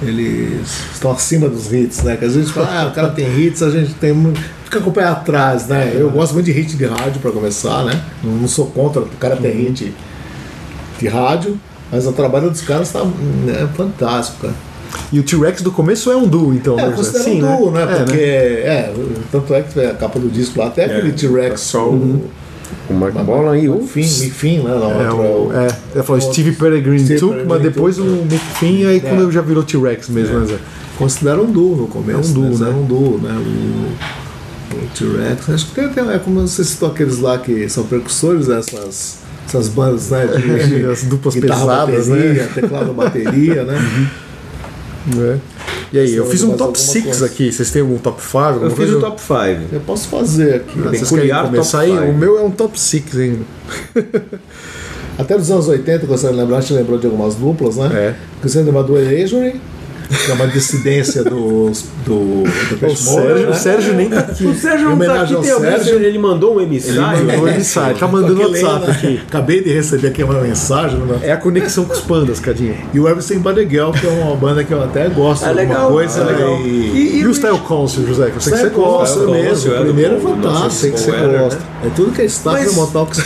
eles 0.01 0.67
estão 0.95 1.13
acima 1.13 1.49
dos 1.49 1.73
hits, 1.73 2.03
né? 2.03 2.17
Que 2.17 2.25
às 2.25 2.35
vezes 2.35 2.51
fala, 2.51 2.69
ah, 2.83 2.87
o 2.89 2.93
cara 2.93 3.11
tem 3.11 3.27
hits, 3.39 3.63
a 3.63 3.71
gente 3.71 3.95
tem 3.95 4.13
fica 4.73 4.81
com 4.81 4.89
o 4.91 4.93
pé 4.93 5.05
atrás, 5.05 5.67
né? 5.67 5.93
Eu 5.95 6.11
gosto 6.11 6.33
muito 6.33 6.47
de 6.47 6.53
hit 6.53 6.77
de 6.77 6.87
rádio 6.87 7.21
para 7.21 7.31
começar, 7.31 7.85
né? 7.85 8.01
Não, 8.25 8.49
sou 8.49 8.67
contra 8.67 9.03
o 9.03 9.07
cara 9.21 9.37
ter 9.37 9.51
hit 9.53 9.93
de 10.99 11.09
rádio, 11.09 11.61
mas 11.91 12.07
o 12.07 12.13
trabalho 12.13 12.49
dos 12.49 12.63
caras 12.63 12.91
tá 12.91 13.01
é 13.49 13.67
fantástico, 13.77 14.39
cara. 14.41 14.55
E 15.13 15.21
o 15.21 15.23
T-Rex 15.23 15.61
do 15.63 15.71
começo 15.71 16.11
é 16.11 16.17
um 16.17 16.27
duo, 16.27 16.55
então. 16.55 16.79
É, 16.79 16.85
eu 16.85 16.91
né? 16.91 16.97
considero 16.97 17.25
Sim, 17.25 17.43
um 17.43 17.57
duo, 17.57 17.71
né? 17.71 17.83
É, 17.83 17.87
Porque, 17.87 18.19
é, 18.19 18.95
tanto 19.31 19.55
é 19.55 19.63
que 19.63 19.81
a 19.81 19.95
capa 19.95 20.19
do 20.19 20.29
disco 20.29 20.59
lá, 20.59 20.67
até 20.69 20.85
aquele 20.87 21.13
T-Rex, 21.13 21.61
só 21.61 21.89
o, 21.89 21.95
o, 21.95 22.31
o 22.91 22.95
Mark 22.95 23.15
Bolan 23.15 23.59
e 23.59 23.69
o 23.69 23.83
o 23.83 23.87
Fim, 23.87 24.05
Fim, 24.05 24.59
né? 24.59 24.71
Não, 24.71 24.91
É, 24.91 25.11
outro 25.11 25.49
o, 25.49 25.53
é, 25.55 25.69
eu 25.95 26.05
falar 26.05 26.19
o- 26.19 26.23
Steve 26.23 26.53
Peregrine 26.53 27.05
Steve 27.05 27.21
Took, 27.21 27.45
mas 27.47 27.63
depois 27.63 27.99
o 27.99 28.05
Mick 28.05 28.45
Finn, 28.59 28.87
aí 28.87 29.01
quando 29.01 29.31
já 29.31 29.43
virou 29.43 29.63
T-Rex 29.63 30.09
mesmo, 30.09 30.41
né, 30.41 30.47
Zé? 30.47 30.57
considera 30.99 31.41
um 31.41 31.51
duo 31.51 31.75
no 31.77 31.87
começo. 31.89 32.19
É 32.19 32.31
um 32.31 32.33
duo, 32.35 32.51
né? 32.51 32.57
né? 32.59 32.67
Era 32.69 32.77
um 32.77 32.85
duo, 32.85 33.19
né? 33.19 33.33
O, 33.35 34.22
o 34.73 34.89
T-Rex. 34.97 35.51
Acho 35.51 35.67
que 35.67 35.75
tem, 35.75 35.89
tem, 35.89 36.11
é 36.11 36.19
como 36.19 36.41
você 36.41 36.65
citou 36.65 36.91
aqueles 36.91 37.19
lá 37.19 37.39
que 37.39 37.69
são 37.69 37.85
percussores, 37.85 38.49
essas, 38.49 39.19
essas 39.47 39.69
bandas, 39.69 40.11
né? 40.11 40.27
De, 40.27 40.67
de 40.81 40.87
As 40.87 41.05
duplas 41.05 41.35
guitarra, 41.35 41.87
pesadas, 41.87 42.09
bateria, 42.09 42.33
né? 42.33 42.49
Teclado, 42.55 42.93
bateria, 42.93 43.65
né? 43.65 44.11
É. 45.19 45.39
E 45.93 45.99
aí, 45.99 46.15
eu 46.15 46.25
Você 46.25 46.31
fiz 46.33 46.43
um 46.45 46.51
top 46.53 46.63
alguma 46.63 46.77
6 46.79 47.05
coisa? 47.05 47.27
aqui. 47.27 47.53
Vocês 47.53 47.71
têm 47.71 47.83
algum 47.83 47.99
top 47.99 48.23
5? 48.23 48.39
Eu 48.39 48.71
fiz 48.71 48.91
o 48.91 49.01
top 49.01 49.21
5. 49.21 49.75
Eu 49.75 49.81
posso 49.81 50.09
fazer 50.09 50.55
aqui. 50.55 50.79
Vocês 50.79 51.11
querem 51.11 51.31
começar 51.31 51.81
aí? 51.81 51.91
five. 51.91 52.11
O 52.11 52.15
meu 52.15 52.39
é 52.39 52.43
um 52.43 52.51
top 52.51 52.81
6 52.81 53.05
ainda. 53.19 53.45
Até 55.19 55.37
dos 55.37 55.51
anos 55.51 55.69
80, 55.69 56.07
gostaria 56.07 56.35
de 56.35 56.43
lembrar, 56.43 56.59
a 56.59 56.61
gente 56.63 56.73
lembrou 56.73 56.99
de 56.99 57.07
algumas 57.07 57.35
duplas, 57.35 57.77
né? 57.77 57.91
É. 57.93 58.15
Gostaria 58.43 58.65
de 58.65 58.71
lembrar 58.71 58.83
do 58.83 58.97
Erasure, 58.97 59.61
que 60.09 60.31
é 60.31 60.35
uma 60.35 60.47
dissidência 60.47 61.23
dos, 61.25 61.85
do, 62.05 62.43
do 62.45 62.87
O 62.87 62.97
Sérgio, 62.97 63.47
né? 63.47 63.51
o 63.51 63.55
Sérgio 63.55 63.95
nem 63.95 64.09
tá 64.11 64.19
aqui. 64.21 64.47
O 64.47 64.55
Sérgio 64.55 64.91
não 64.91 64.99
tá 64.99 65.23
aqui, 65.23 65.37
tem 65.37 65.51
alguém, 65.51 65.71
Sérgio. 65.71 65.95
ele 66.03 66.19
mandou 66.19 66.57
um 66.57 66.61
emissário. 66.61 67.25
Mandou 67.27 67.49
ele 67.49 67.65
sai, 67.65 67.95
tá 67.95 68.07
mandando 68.07 68.41
WhatsApp 68.41 68.91
aqui. 68.91 69.07
né? 69.15 69.23
Acabei 69.29 69.62
de 69.62 69.73
receber 69.73 70.09
aqui 70.09 70.23
uma 70.23 70.41
mensagem, 70.41 70.99
né? 71.01 71.21
É 71.23 71.33
a 71.33 71.37
conexão 71.37 71.85
com 71.85 71.93
os 71.93 72.01
pandas, 72.01 72.41
Cadinho. 72.41 72.77
E 72.93 73.01
o 73.01 73.09
Everson 73.09 73.38
Badegel, 73.38 73.93
que 73.93 74.07
é 74.07 74.11
uma 74.11 74.37
banda 74.37 74.62
que 74.65 74.73
eu 74.73 74.83
até 74.83 75.09
gosto 75.09 75.45
É 75.45 75.53
de 75.53 75.61
alguma 75.61 75.75
legal, 75.75 75.91
coisa. 75.91 76.21
é 76.21 76.25
legal. 76.25 76.61
E, 76.61 77.19
E, 77.21 77.27
o 77.27 77.35
Style 77.35 77.59
Council, 77.61 78.07
José? 78.07 78.31
Que 78.31 78.37
eu 78.37 78.41
sei 78.41 78.53
que 78.53 78.59
você 78.61 78.69
gosta. 78.71 79.21
Mesmo. 79.27 79.71
O 79.73 79.75
é 79.75 79.79
do 79.79 79.85
primeiro 79.85 80.17
é 80.17 80.21
fantástico. 80.21 80.71
Sei 80.71 80.91
que 80.93 81.01
você 81.01 81.11
Weller, 81.11 81.41
gosta. 81.41 81.61
É 81.85 81.88
tudo 81.95 82.12
que 82.12 82.23
é 82.23 82.27
de 82.27 82.75
Motal 82.75 83.07
que 83.07 83.17
se 83.17 83.23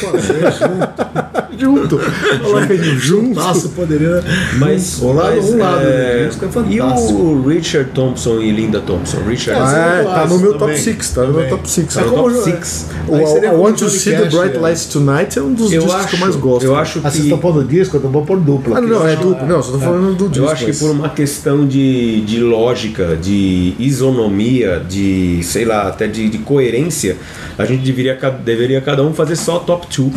junto. 0.50 1.45
Junto. 1.58 1.98
Olha, 2.44 2.66
Cadinho, 2.66 2.98
junto. 2.98 3.34
Nossa, 3.34 3.68
poderia. 3.70 4.22
Mas, 4.58 5.00
um 5.00 5.12
lado, 5.12 5.36
mas, 5.36 5.44
um 5.50 5.58
lado 5.58 5.80
é, 5.86 6.18
do 6.22 6.28
disco 6.28 6.44
é 6.44 6.48
E 6.48 6.50
fantástico. 6.78 7.12
o 7.22 7.48
Richard 7.48 7.90
Thompson 7.92 8.40
e 8.40 8.50
Linda 8.52 8.80
Thompson? 8.80 9.18
Richard 9.26 9.60
É, 9.60 9.64
Ah, 9.64 9.96
é, 9.96 10.02
Sim, 10.02 10.08
tá 10.10 10.26
no 10.26 10.38
meu 10.38 10.52
top 10.52 10.58
também. 10.60 10.76
6, 10.78 11.10
tá 11.10 11.22
no 11.24 11.32
meu 11.34 11.48
top 11.48 11.70
6. 11.70 11.86
É 11.96 12.00
Tá 12.00 12.06
no 12.06 12.10
como 12.12 12.22
top 12.24 12.34
o- 12.36 12.42
six. 12.44 12.86
O 13.08 13.26
seria 13.26 13.48
I 13.48 13.50
como 13.50 13.62
Want 13.62 13.78
to 13.78 13.88
See 13.90 14.12
the 14.12 14.24
Bright 14.28 14.56
é. 14.56 14.60
Lights 14.60 14.86
Tonight 14.86 15.38
é 15.38 15.42
um 15.42 15.52
dos 15.54 15.72
eu 15.72 15.82
discos 15.82 15.94
acho, 16.00 16.08
que 16.08 16.14
eu 16.16 16.20
mais 16.20 16.36
gosto. 16.36 16.64
Eu 16.64 16.76
acho 16.76 16.98
Ah, 16.98 17.02
vocês 17.02 17.14
que 17.14 17.22
estão 17.22 17.38
pondo 17.38 17.64
disco? 17.64 17.96
Eu 17.96 18.00
vou 18.10 18.24
pôr 18.24 18.38
dupla. 18.40 18.78
Ah, 18.78 18.80
não, 18.80 19.06
é 19.08 19.16
duplo. 19.16 19.46
Não, 19.46 19.62
só 19.62 19.72
tô 19.72 19.78
falando 19.78 20.14
do 20.16 20.28
disco. 20.28 20.44
Eu 20.46 20.50
acho 20.50 20.64
que 20.66 20.72
por 20.76 20.90
uma 20.90 21.08
questão 21.08 21.66
de, 21.66 22.20
de 22.22 22.40
lógica, 22.40 23.16
de 23.16 23.74
isonomia, 23.78 24.82
de, 24.88 25.40
sei 25.42 25.64
lá, 25.64 25.88
até 25.88 26.06
de, 26.06 26.28
de 26.28 26.38
coerência, 26.38 27.16
a 27.58 27.64
gente 27.64 27.82
deveria, 27.84 28.14
deveria 28.44 28.80
cada 28.80 29.02
um 29.02 29.12
fazer 29.14 29.36
só 29.36 29.58
top 29.58 29.86
2. 29.96 30.12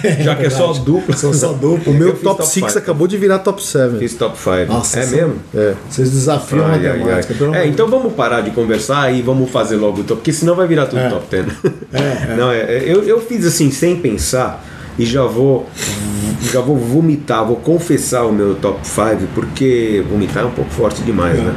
Já 0.22 0.34
que 0.36 0.46
é 0.46 0.50
só 0.50 0.72
dupla. 0.72 1.16
São 1.16 1.32
só 1.32 1.52
dupla. 1.52 1.92
O 1.92 1.96
meu 1.96 2.12
top 2.12 2.22
top 2.38 2.46
6 2.46 2.66
five. 2.66 2.78
acabou 2.78 3.06
de 3.06 3.16
virar 3.16 3.38
top 3.40 3.62
7. 3.62 3.98
Fiz 3.98 4.14
top 4.14 4.36
5. 4.38 4.72
Nossa, 4.72 5.00
é 5.00 5.02
são- 5.02 5.16
mesmo? 5.18 5.34
É. 5.54 5.74
Vocês 5.90 6.10
desafiam 6.10 6.64
a 6.64 6.68
Ai, 6.70 6.86
ai, 6.86 6.86
ai. 6.92 6.98
matemática. 6.98 7.56
É, 7.56 7.66
então 7.66 7.88
vamos 7.88 8.12
parar 8.14 8.40
de 8.40 8.50
conversar 8.52 9.12
e 9.14 9.22
vamos 9.22 9.50
fazer 9.50 9.76
logo 9.76 10.00
o 10.00 10.04
top, 10.04 10.20
porque 10.20 10.32
senão 10.32 10.54
vai 10.54 10.66
virar 10.66 10.86
tudo 10.86 11.00
É. 11.00 11.08
top 11.08 11.26
10. 11.30 11.46
É, 11.92 12.32
é. 12.32 12.34
Não, 12.38 12.50
é, 12.50 12.60
é, 12.60 12.82
eu, 12.86 13.02
eu 13.02 13.20
fiz 13.20 13.44
assim 13.46 13.70
sem 13.70 13.96
pensar 13.96 14.64
e 14.98 15.04
já 15.04 15.24
vou 15.24 15.66
já 16.52 16.60
vou 16.60 16.76
vomitar, 16.76 17.44
vou 17.46 17.56
confessar 17.56 18.24
o 18.26 18.32
meu 18.32 18.54
top 18.56 18.80
5, 18.86 19.28
porque 19.34 20.04
vomitar 20.10 20.42
é 20.42 20.46
um 20.46 20.50
pouco 20.50 20.70
forte 20.72 21.00
demais, 21.02 21.38
né? 21.38 21.54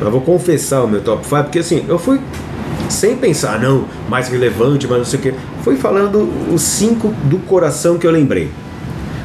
Eu 0.00 0.10
vou 0.10 0.20
confessar 0.22 0.82
o 0.82 0.88
meu 0.88 1.00
top 1.00 1.24
5, 1.26 1.42
porque 1.44 1.58
assim, 1.60 1.84
eu 1.88 1.98
fui 1.98 2.18
sem 2.92 3.16
pensar, 3.16 3.58
não, 3.60 3.84
mais 4.08 4.28
relevante, 4.28 4.86
mas 4.86 4.98
não 4.98 5.04
sei 5.04 5.18
o 5.18 5.22
que. 5.22 5.34
Fui 5.62 5.76
falando 5.76 6.28
os 6.52 6.62
cinco 6.62 7.08
do 7.24 7.38
coração 7.38 7.98
que 7.98 8.06
eu 8.06 8.10
lembrei. 8.10 8.50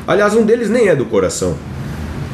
Aliás, 0.08 0.34
um 0.34 0.44
deles 0.46 0.70
nem 0.70 0.88
é 0.88 0.96
do 0.96 1.06
coração. 1.06 1.56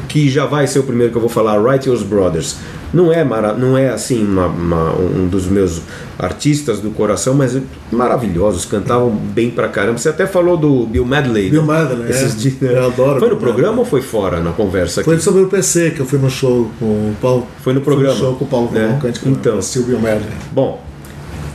Que 0.08 0.30
já 0.30 0.46
vai 0.46 0.66
ser 0.66 0.78
o 0.78 0.84
primeiro 0.84 1.10
que 1.10 1.16
eu 1.18 1.20
vou 1.20 1.30
falar, 1.30 1.60
Righteous 1.60 2.02
Brothers. 2.02 2.56
Não 2.92 3.12
é, 3.12 3.24
mara 3.24 3.52
não 3.54 3.76
é 3.76 3.88
assim 3.88 4.24
uma- 4.24 4.46
uma- 4.46 4.92
um 4.94 5.26
dos 5.26 5.46
meus 5.48 5.82
artistas 6.16 6.78
do 6.78 6.90
coração, 6.90 7.34
mas 7.34 7.58
maravilhosos, 7.90 8.64
cantavam 8.64 9.10
bem 9.10 9.50
pra 9.50 9.66
caramba. 9.66 9.98
Você 9.98 10.08
até 10.08 10.24
falou 10.26 10.56
do 10.56 10.86
Bill 10.86 11.04
Medley. 11.04 11.50
Bill 11.50 11.64
né? 11.64 11.80
Medley, 11.82 12.10
Esses 12.10 12.34
é. 12.34 12.36
dias, 12.38 12.60
né? 12.60 12.78
Eu 12.78 12.86
adoro 12.86 13.18
Foi 13.18 13.28
no 13.30 13.36
programa 13.36 13.78
ou 13.80 13.84
foi 13.84 14.00
fora 14.00 14.38
na 14.40 14.52
conversa 14.52 15.00
aqui? 15.00 15.10
Foi 15.10 15.18
sobre 15.18 15.42
o 15.42 15.48
PC 15.48 15.90
que 15.90 15.98
eu 16.00 16.06
fui 16.06 16.20
no 16.20 16.30
show 16.30 16.70
com 16.78 16.84
o 16.84 17.16
Paulo. 17.20 17.48
Foi 17.64 17.72
no 17.72 17.80
programa, 17.80 18.14
Fui 18.14 18.22
no 18.22 18.28
show 18.28 18.36
com 18.38 18.44
o 18.44 18.48
Paulo 18.48 18.70
né? 18.70 18.86
Cavalcante, 18.86 19.18
que 19.18 19.28
Então. 19.28 19.58
assistiu 19.58 19.82
o 19.82 19.84
Bill 19.86 19.98
Medley. 20.00 20.30
Bom, 20.52 20.80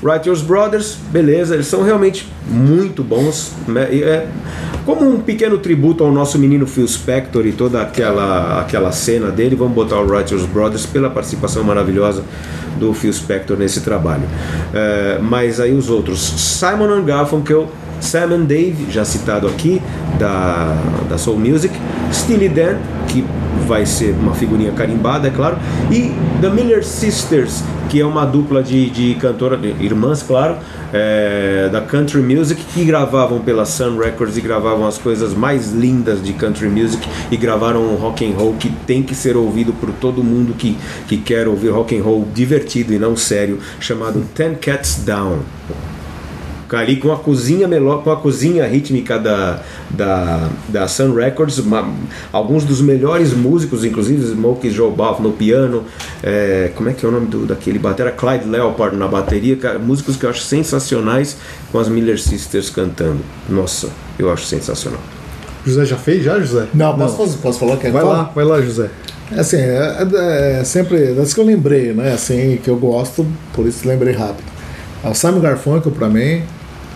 Righteous 0.03 0.41
Brothers, 0.41 0.97
beleza, 1.11 1.55
eles 1.55 1.67
são 1.67 1.83
realmente 1.83 2.27
muito 2.47 3.03
bons. 3.03 3.53
né? 3.67 3.83
É 3.83 4.27
como 4.85 5.07
um 5.07 5.19
pequeno 5.19 5.57
tributo 5.57 6.03
ao 6.03 6.11
nosso 6.11 6.39
menino 6.39 6.65
Phil 6.65 6.87
Spector 6.87 7.45
e 7.45 7.51
toda 7.51 7.81
aquela, 7.81 8.59
aquela 8.59 8.91
cena 8.91 9.29
dele, 9.29 9.55
vamos 9.55 9.73
botar 9.73 9.99
o 9.99 10.07
Righteous 10.09 10.45
Brothers 10.45 10.85
pela 10.85 11.09
participação 11.09 11.63
maravilhosa 11.63 12.23
do 12.79 12.93
Phil 12.93 13.13
Spector 13.13 13.55
nesse 13.55 13.81
trabalho. 13.81 14.23
É, 14.73 15.19
mas 15.21 15.59
aí 15.59 15.75
os 15.75 15.89
outros, 15.89 16.19
Simon 16.19 16.89
and 16.91 17.03
Garfunkel, 17.03 17.67
Sam 17.99 18.33
and 18.33 18.45
Dave, 18.45 18.87
já 18.89 19.05
citado 19.05 19.47
aqui, 19.47 19.81
da, 20.17 20.75
da 21.09 21.17
Soul 21.17 21.37
Music, 21.37 21.73
Steely 22.11 22.49
Dan, 22.49 22.77
que 23.09 23.25
vai 23.67 23.85
ser 23.85 24.15
uma 24.19 24.33
figurinha 24.33 24.71
carimbada, 24.71 25.27
é 25.27 25.31
claro, 25.31 25.57
e 25.91 26.11
The 26.41 26.49
Miller 26.49 26.85
Sisters, 26.85 27.63
que 27.89 27.99
é 27.99 28.05
uma 28.05 28.25
dupla 28.25 28.63
de, 28.63 28.89
de 28.89 29.15
cantora, 29.15 29.57
de 29.57 29.75
irmãs, 29.83 30.23
claro, 30.23 30.57
é, 30.93 31.69
da 31.71 31.81
country 31.81 32.21
music, 32.21 32.63
que 32.73 32.85
gravavam 32.85 33.39
pela 33.39 33.65
Sun 33.65 33.97
Records 33.97 34.37
e 34.37 34.41
gravavam 34.41 34.87
as 34.87 34.97
coisas 34.97 35.33
mais 35.33 35.71
lindas 35.71 36.23
de 36.23 36.33
country 36.33 36.69
music 36.69 37.07
e 37.29 37.37
gravaram 37.37 37.81
um 37.81 37.95
rock 37.95 38.25
and 38.25 38.35
roll 38.35 38.53
que 38.53 38.69
tem 38.87 39.03
que 39.03 39.13
ser 39.13 39.35
ouvido 39.35 39.73
por 39.73 39.91
todo 39.91 40.23
mundo 40.23 40.53
que, 40.57 40.77
que 41.07 41.17
quer 41.17 41.47
ouvir 41.47 41.69
rock 41.69 41.97
and 41.97 42.03
roll 42.03 42.27
divertido 42.33 42.93
e 42.93 42.99
não 42.99 43.15
sério, 43.15 43.59
chamado 43.79 44.23
Ten 44.33 44.55
Cats 44.55 45.03
Down 45.03 45.39
ali 46.77 46.97
com 46.97 47.11
a 47.11 47.17
cozinha 47.17 47.67
meló 47.67 47.97
com 47.99 48.11
a 48.11 48.15
cozinha 48.17 48.65
rítmica 48.67 49.17
da, 49.17 49.59
da, 49.89 50.49
da 50.67 50.87
Sun 50.87 51.13
Records, 51.13 51.57
uma- 51.59 51.87
alguns 52.31 52.63
dos 52.63 52.81
melhores 52.81 53.33
músicos, 53.33 53.83
inclusive 53.83 54.23
Smokey 54.31 54.69
Joe 54.69 54.91
Balf 54.91 55.19
no 55.21 55.31
piano, 55.31 55.83
é, 56.21 56.71
como 56.75 56.89
é 56.89 56.93
que 56.93 57.05
é 57.05 57.09
o 57.09 57.11
nome 57.11 57.27
do, 57.27 57.45
daquele 57.45 57.79
batera? 57.79 58.11
Clyde 58.11 58.47
Leopard 58.47 58.95
na 58.97 59.07
bateria, 59.07 59.57
músicos 59.79 60.15
que 60.17 60.25
eu 60.25 60.29
acho 60.29 60.41
sensacionais 60.41 61.37
com 61.71 61.79
as 61.79 61.87
Miller 61.89 62.19
Sisters 62.19 62.69
cantando. 62.69 63.19
Nossa, 63.49 63.89
eu 64.17 64.31
acho 64.31 64.45
sensacional. 64.45 64.99
José 65.65 65.85
já 65.85 65.97
fez, 65.97 66.23
já, 66.23 66.39
José? 66.39 66.67
Não, 66.73 66.97
posso, 66.97 67.17
fazer- 67.17 67.37
posso 67.37 67.59
falar 67.59 67.77
que 67.77 67.87
é 67.87 67.91
Vai 67.91 68.01
qual? 68.01 68.13
lá, 68.13 68.23
vai 68.33 68.45
lá, 68.45 68.61
José. 68.61 68.89
É 69.31 69.39
Assim, 69.41 69.57
é, 69.57 69.97
é- 70.13 70.59
é 70.61 70.63
sempre 70.63 71.13
das 71.13 71.33
que 71.33 71.39
eu 71.39 71.45
lembrei, 71.45 71.93
né? 71.93 72.13
Assim, 72.13 72.57
que 72.63 72.69
eu 72.69 72.77
gosto, 72.77 73.25
por 73.53 73.67
isso 73.67 73.87
lembrei 73.87 74.13
rápido. 74.13 74.47
O 75.03 75.13
Simon 75.13 75.39
Garfunkel, 75.39 75.91
pra 75.91 76.07
mim, 76.09 76.41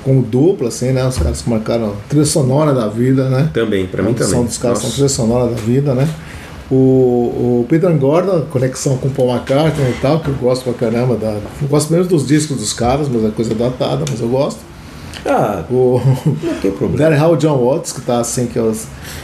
como 0.04 0.22
dupla, 0.22 0.68
assim, 0.68 0.92
né? 0.92 1.06
Os 1.08 1.18
caras 1.18 1.42
que 1.42 1.50
marcaram 1.50 1.90
a 1.90 2.10
trilha 2.10 2.26
sonora 2.26 2.74
da 2.74 2.88
vida, 2.88 3.30
né? 3.30 3.50
Também, 3.54 3.88
pra 3.88 4.04
mim 4.04 4.14
também. 4.14 4.44
dos 4.44 4.58
caras 4.58 4.80
são 4.80 4.88
Nossa. 4.88 4.96
trilha 4.96 5.10
sonora 5.10 5.50
da 5.50 5.62
vida, 5.62 5.94
né? 5.94 6.08
O, 6.72 6.76
o 7.62 7.66
Peter 7.70 7.92
Gordon, 7.98 8.46
conexão 8.50 8.98
com 8.98 9.08
o 9.08 9.12
Paul 9.12 9.30
McCartney 9.30 9.92
e 9.92 10.02
tal, 10.02 10.20
que 10.20 10.30
eu 10.30 10.36
gosto 10.36 10.64
pra 10.64 10.74
caramba. 10.74 11.16
Da, 11.16 11.40
eu 11.62 11.68
gosto 11.68 11.92
menos 11.92 12.08
dos 12.08 12.26
discos 12.26 12.58
dos 12.58 12.74
caras, 12.74 13.08
mas 13.10 13.24
é 13.24 13.30
coisa 13.30 13.54
datada, 13.54 14.06
mas 14.10 14.20
eu 14.20 14.28
gosto. 14.28 14.60
Ah, 15.26 15.64
O 15.70 16.02
não 16.44 16.54
tem 16.62 16.72
problema. 16.72 17.16
Hall 17.16 17.38
John 17.38 17.58
Watts, 17.58 17.94
que 17.94 18.02
tá 18.02 18.20
assim, 18.20 18.46
que 18.48 18.58
eu, 18.58 18.76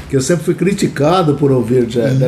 que 0.10 0.16
eu 0.16 0.22
sempre 0.22 0.46
fui 0.46 0.54
criticado 0.54 1.36
por 1.36 1.52
ouvir 1.52 1.82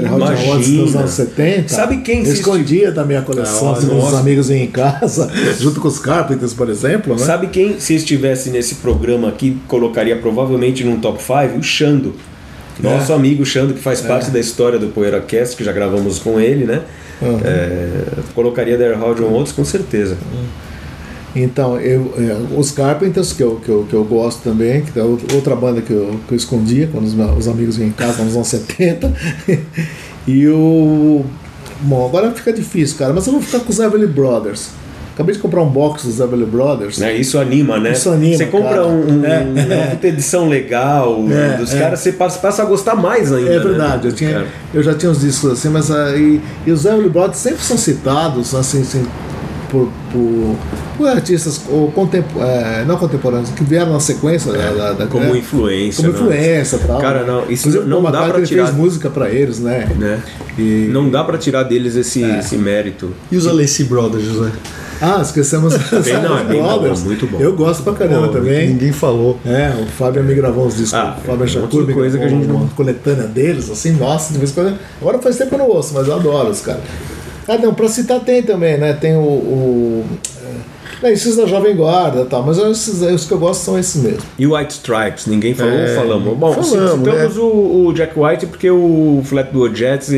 Hall 0.06 0.20
John. 0.20 0.52
Watts 0.52 0.68
nos 0.70 0.96
anos 0.96 1.12
70. 1.12 1.70
Sabe 1.70 1.98
quem 2.02 2.26
se 2.26 2.34
escondia 2.34 2.92
da 2.92 3.06
minha 3.06 3.22
coleção, 3.22 3.72
Ah, 3.72 3.76
se 3.76 3.86
os 3.86 3.92
nossa. 3.94 4.20
amigos 4.20 4.50
iam 4.50 4.58
em 4.60 4.68
casa, 4.68 5.30
junto 5.60 5.80
com 5.80 5.88
os 5.88 6.00
Carpenters, 6.00 6.54
por 6.54 6.70
exemplo, 6.70 7.16
né? 7.16 7.26
Sabe 7.26 7.48
quem, 7.48 7.80
se 7.80 7.96
estivesse 7.96 8.50
nesse 8.50 8.76
programa 8.76 9.30
aqui, 9.30 9.58
colocaria 9.68 10.18
provavelmente 10.18 10.84
num 10.84 11.00
top 11.00 11.22
5? 11.22 11.58
O 11.60 11.64
Xando. 11.64 12.14
Nosso 12.80 13.14
amigo 13.14 13.46
Xando, 13.46 13.74
que 13.74 13.80
faz 13.80 14.02
parte 14.02 14.32
da 14.32 14.40
história 14.40 14.80
do 14.80 14.88
PoeiraCast, 14.88 15.56
que 15.56 15.64
já 15.64 15.72
gravamos 15.72 16.18
com 16.20 16.40
ele, 16.40 16.66
né? 16.66 16.82
É, 17.44 17.90
colocaria 18.34 18.96
Hall 18.98 19.14
John 19.14 19.32
Oates 19.34 19.52
com 19.52 19.64
certeza. 19.64 20.18
Então, 21.36 21.80
eu, 21.80 22.14
é, 22.18 22.58
os 22.60 22.72
Carpenters, 22.72 23.32
que 23.32 23.42
eu, 23.42 23.56
que, 23.64 23.70
eu, 23.70 23.86
que 23.90 23.94
eu 23.94 24.04
gosto 24.04 24.42
também, 24.44 24.82
que 24.82 25.00
é 25.00 25.04
outra 25.04 25.56
banda 25.56 25.82
que 25.82 25.92
eu, 25.94 26.20
que 26.28 26.34
eu 26.34 26.36
escondia 26.38 26.90
quando 26.92 27.06
os, 27.06 27.14
meus- 27.14 27.38
os 27.38 27.48
amigos 27.48 27.78
vinham 27.78 27.90
em 27.90 27.94
casa 27.94 28.22
nos 28.24 28.36
anos 28.36 28.48
70. 28.48 29.14
e 30.28 30.48
o. 30.48 31.24
Bom, 31.84 32.06
agora 32.06 32.32
fica 32.32 32.52
difícil, 32.54 32.98
cara, 32.98 33.12
mas 33.14 33.26
eu 33.26 33.34
vou 33.34 33.42
ficar 33.42 33.60
com 33.62 33.70
os 33.72 33.80
Everly 33.80 34.08
Brothers. 34.08 34.70
Acabei 35.14 35.36
de 35.36 35.42
comprar 35.42 35.62
um 35.62 35.70
box 35.70 36.06
dos 36.06 36.20
Everly 36.20 36.46
Brothers. 36.46 36.98
Né? 36.98 37.16
Isso 37.16 37.38
anima, 37.38 37.78
né? 37.80 37.92
Isso 37.92 38.10
anima, 38.10 38.38
Você 38.38 38.46
compra 38.46 38.70
cara. 38.70 38.88
um, 38.88 39.20
um- 39.20 39.26
É, 39.26 39.40
uma 39.76 39.88
puta 39.88 40.08
edição 40.08 40.48
legal 40.48 41.18
É, 41.30 41.58
dos 41.58 41.74
é. 41.74 41.80
caras, 41.80 42.00
você 42.00 42.12
passa, 42.14 42.40
passa 42.40 42.62
a 42.62 42.66
gostar 42.66 42.96
mais 42.96 43.32
ainda. 43.32 43.50
É 43.52 43.58
né? 43.58 43.64
verdade, 43.64 44.08
eu, 44.08 44.14
tinha, 44.14 44.46
eu 44.74 44.82
já 44.84 44.94
tinha 44.94 45.12
uns 45.12 45.20
discos 45.22 45.52
assim, 45.52 45.70
mas 45.70 45.90
aí. 45.92 46.42
E 46.66 46.72
os 46.72 46.86
Everly 46.86 47.10
Brothers 47.10 47.38
sempre 47.38 47.62
são 47.64 47.78
citados, 47.78 48.54
assim, 48.56 48.82
assim 48.82 49.06
por, 49.72 49.90
por, 50.12 50.56
por 50.98 51.08
artistas 51.08 51.62
ou 51.70 51.92
contem, 51.92 52.24
é, 52.40 52.84
não 52.86 52.98
contemporâneos, 52.98 53.50
que 53.52 53.64
vieram 53.64 53.94
na 53.94 54.00
sequência 54.00 54.52
da, 54.52 54.72
da, 54.72 54.92
da- 54.94 55.08
Como 55.08 55.34
é, 55.34 55.38
influência. 55.38 56.04
como 56.04 56.14
né? 56.14 56.20
influência 56.38 56.76
e 56.76 56.80
tal. 56.80 57.00
Cara, 57.00 57.24
não, 57.24 57.50
isso 57.50 57.70
Inclusive, 57.70 57.86
não 57.90 58.04
dá 58.12 58.24
pra 58.30 58.42
tirar. 58.44 58.66
fez 58.66 58.76
música 58.78 59.10
pra 59.10 59.30
eles, 59.30 59.60
né? 59.60 59.90
Né? 59.98 60.22
E, 60.60 60.90
Não 60.92 61.10
dá 61.10 61.24
pra 61.24 61.38
tirar 61.38 61.64
deles 61.64 61.96
esse, 61.96 62.24
É. 62.24 62.40
esse 62.40 62.58
mérito. 62.58 63.12
E 63.32 63.38
os 63.38 63.48
Alessi 63.48 63.86
Brothers, 63.86 64.26
José? 64.26 64.52
Ah, 65.04 65.20
esquecemos 65.20 65.74
os 65.74 66.04
Bem, 66.06 66.22
não, 66.22 66.38
é 66.38 66.44
bem 66.44 66.62
bom, 66.62 66.68
Brothers. 66.78 67.02
muito 67.04 67.26
bom. 67.26 67.40
Eu 67.40 67.56
gosto 67.56 67.82
pra 67.82 67.94
caramba 67.94 68.28
Pô, 68.28 68.34
também. 68.34 68.68
Ninguém 68.68 68.92
falou. 68.92 69.40
É, 69.44 69.74
o 69.82 69.88
Fábio 69.88 70.24
me 70.24 70.36
gravou 70.36 70.68
uns 70.68 70.76
discos. 70.76 70.94
Ah, 70.94 71.18
o 71.18 71.26
Fábio 71.26 71.46
um 71.46 71.48
Chacur 71.48 71.88
me 71.88 71.94
coisa 71.94 72.20
que 72.20 72.24
a 72.24 72.28
gente 72.28 72.46
não- 72.46 72.68
coletânea 72.68 73.26
deles, 73.26 73.68
assim, 73.72 73.94
nossa, 73.94 74.32
de 74.32 74.38
vez 74.38 74.52
em 74.52 74.54
quando. 74.54 74.78
Agora 75.02 75.18
faz 75.18 75.38
tempo 75.38 75.50
que 75.50 75.56
eu 75.56 75.60
não 75.60 75.70
ouço, 75.70 75.94
mas 75.96 76.08
eu 76.08 76.14
adoro 76.16 76.50
os 76.50 76.62
caras. 76.62 76.82
Ah, 77.52 77.58
não, 77.58 77.74
pra 77.74 77.90
citar 77.90 78.22
tem 78.22 78.42
também, 78.42 78.78
né? 78.78 78.94
Tem 78.94 79.14
o. 79.14 79.20
o 79.20 80.06
é, 81.04 81.12
esses 81.12 81.36
da 81.36 81.46
Jovem 81.46 81.76
Guarda 81.76 82.22
e 82.22 82.26
tal, 82.26 82.44
mas 82.44 82.58
esses, 82.58 83.02
os 83.02 83.26
que 83.26 83.34
eu 83.34 83.40
gosto 83.40 83.62
são 83.62 83.78
esses 83.78 84.02
mesmo. 84.02 84.22
E 84.40 84.48
o 84.48 84.56
White 84.56 84.74
Stripes, 84.76 85.26
ninguém 85.26 85.54
falou 85.54 85.74
É, 85.74 85.96
falamos. 85.96 86.38
Bom, 86.38 86.54
falamos, 86.54 86.70
citamos 86.70 87.36
né? 87.36 87.42
o, 87.42 87.88
o 87.88 87.94
Jack 87.94 88.18
White 88.18 88.46
porque 88.46 88.72
o 88.72 89.22
Flatwood 89.26 89.78
Jets 89.78 90.12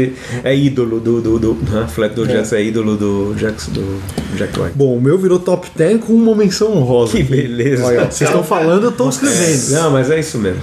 é 0.43 0.55
ídolo 0.55 0.99
do. 0.99 1.21
do, 1.21 1.39
do 1.39 1.53
né? 1.71 1.87
Flatwood 1.87 2.31
Jets 2.31 2.53
é 2.53 2.63
ídolo 2.63 2.95
do 2.95 3.33
Jack, 3.35 3.71
do 3.71 3.99
Jack 4.37 4.59
White. 4.59 4.73
Bom, 4.75 4.95
o 4.95 5.01
meu 5.01 5.17
virou 5.17 5.39
top 5.39 5.67
10 5.75 6.03
com 6.03 6.13
uma 6.13 6.35
menção 6.35 6.77
honrosa. 6.77 7.17
Que 7.17 7.23
beleza. 7.23 7.83
Olha, 7.83 8.11
vocês 8.11 8.29
estão 8.29 8.43
falando, 8.43 8.83
eu 8.83 8.89
estou 8.89 9.09
escrevendo. 9.09 9.71
Não, 9.71 9.89
mas 9.89 10.11
é 10.11 10.19
isso 10.19 10.37
mesmo. 10.37 10.61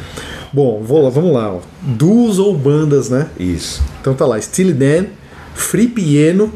Bom, 0.53 0.83
vou 0.85 1.03
lá, 1.03 1.11
vamos 1.11 1.33
lá. 1.33 1.53
Ó. 1.53 1.59
Duos 1.81 2.39
ou 2.39 2.55
bandas, 2.55 3.09
né? 3.09 3.27
Isso. 3.39 3.83
Então 4.01 4.15
tá 4.15 4.27
lá, 4.27 4.41
Steely 4.41 4.73
Dan, 4.73 5.07
Free 5.61 5.89
Piano, 5.89 6.53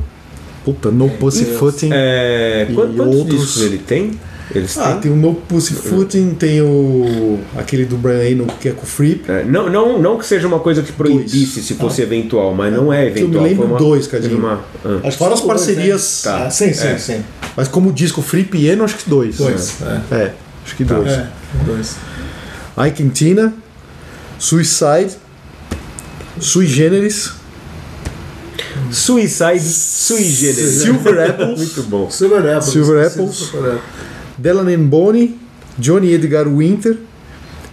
puta, 0.65 0.91
No 0.91 1.09
Pussyfooting. 1.11 1.91
É, 1.93 2.67
E 2.71 2.75
quantos, 2.75 2.99
outros- 3.07 3.61
ele 3.63 3.79
tem? 3.79 4.13
Eles 4.55 4.77
Ah, 4.77 4.93
têm? 4.93 5.01
tem 5.01 5.13
o 5.13 5.17
No 5.17 5.35
Pussyfooting, 5.35 6.35
tem 6.35 6.61
o. 6.61 7.39
aquele 7.57 7.87
do 7.87 7.97
Brian 7.97 8.23
Eno 8.25 8.47
que 8.61 8.69
é 8.69 8.73
com 8.73 8.83
o 8.83 8.87
Free. 8.87 9.23
É, 9.27 9.43
não, 9.43 9.71
não, 9.71 9.99
não 10.01 10.19
que 10.19 10.27
seja 10.27 10.47
uma 10.47 10.61
coisa 10.61 10.83
que 10.83 10.93
proibisse 10.93 11.63
se 11.63 11.75
fosse 11.75 12.03
eventual, 12.03 12.55
mas 12.55 12.73
não 12.73 12.93
é 12.93 13.11
Que 13.11 13.21
eu 13.21 13.29
me 13.29 13.37
eventual. 13.37 13.45
lembro 13.45 13.67
uma, 13.67 13.79
dois, 13.79 14.07
Cadinho. 14.07 14.37
uma, 14.39 14.61
ah. 14.85 15.01
Acho 15.03 15.17
Fora 15.17 15.33
as 15.33 15.39
são 15.41 15.49
dois, 15.49 15.61
parcerias. 15.67 16.23
né? 16.27 16.31
Tá. 16.31 16.45
Ah, 16.47 16.51
sim, 16.51 16.73
sim, 16.75 16.87
É. 16.89 16.99
sim. 16.99 17.25
Mas 17.57 17.69
como 17.69 17.91
disco 17.91 18.21
Free 18.21 18.45
Piano, 18.45 18.85
acho 18.85 18.97
que 18.97 19.09
dois. 19.09 19.39
Dois. 19.39 19.77
É. 20.11 20.15
É, 20.15 20.33
acho 20.65 20.77
que 20.77 20.85
dois. 20.85 21.11
É, 21.11 21.27
dois. 21.65 21.97
Ike 22.87 23.03
and 23.03 23.09
Tina, 23.11 23.55
Suicide, 24.39 25.11
Sui 26.39 26.67
Generis, 26.67 27.31
Suicide 28.95 29.61
Sui 29.61 30.23
Generis. 30.23 30.83
Silver 30.83 31.31
Apples, 31.31 31.59
Muito 31.59 31.83
bom. 31.85 32.11
Silver 32.11 32.57
Apples. 32.57 32.65
Silver 32.73 32.97
and 34.69 34.87
Boney, 34.87 35.37
Johnny 35.79 36.13
Edgar 36.13 36.49
Winter, 36.49 36.97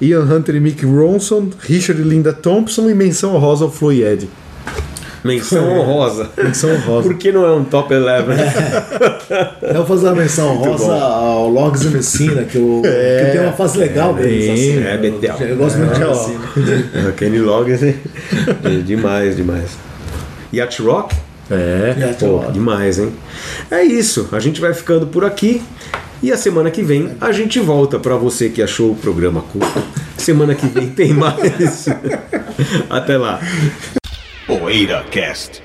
Ian 0.02 0.24
Hunter 0.24 0.56
e 0.56 0.60
Mick 0.60 0.86
Ronson, 0.86 1.50
Richard 1.60 2.02
e 2.02 2.04
Linda 2.04 2.34
Thompson 2.34 2.90
e 2.90 2.96
menção 2.96 3.36
honrosa 3.36 3.66
ao 3.66 3.72
Floyd 3.72 4.04
Ed. 4.04 4.30
Menção 5.24 5.70
honrosa. 5.78 6.32
Menção 6.36 6.72
honrosa. 6.72 7.04
Por 7.08 7.18
que 7.18 7.32
não 7.32 7.46
é 7.46 7.52
um 7.54 7.64
top 7.64 7.94
11? 7.94 8.02
Eu 9.62 9.74
vou 9.76 9.86
fazer 9.86 10.08
uma 10.08 10.16
menção 10.16 10.56
rosa 10.56 10.92
ao 10.92 11.48
Logs 11.48 11.84
e 11.84 11.90
Messina, 11.90 12.44
que, 12.44 12.58
o, 12.58 12.82
que 12.82 13.32
tem 13.32 13.42
uma 13.42 13.54
fase 13.54 13.78
legal 13.78 14.16
deles. 14.16 14.46
Tem, 14.46 14.54
assim, 14.54 14.84
é, 14.84 14.96
eu-. 14.96 15.48
Eu, 15.48 15.58
gosto 15.58 15.78
muito 15.78 15.94
de 15.94 16.00
É. 16.00 16.16
Messina. 16.16 17.12
Kenny 17.12 17.40
hein? 17.84 17.96
É, 18.64 18.70
demais, 18.84 19.36
demais. 19.36 19.91
Yacht 20.54 20.82
Rock? 20.82 21.16
É, 21.50 21.96
É, 22.00 22.14
pô, 22.14 22.38
claro. 22.40 22.52
demais, 22.54 22.98
hein? 23.00 23.14
É 23.70 23.84
isso, 23.84 24.30
a 24.32 24.40
gente 24.40 24.62
vai 24.62 24.74
ficando 24.74 25.08
por 25.08 25.26
aqui. 25.26 25.62
E 26.24 26.32
a 26.32 26.38
semana 26.38 26.70
que 26.70 26.84
vem 26.84 27.16
a 27.20 27.32
gente 27.32 27.60
volta 27.60 27.98
para 28.00 28.16
você 28.16 28.48
que 28.48 28.62
achou 28.62 28.92
o 28.92 28.96
programa 28.96 29.42
curto. 29.42 29.84
Semana 30.18 30.54
que 30.54 30.68
vem 30.68 30.88
tem 30.90 31.12
mais. 31.16 31.88
Até 32.90 33.18
lá. 33.18 33.40
Poeira 34.46 35.04
Cast. 35.10 35.64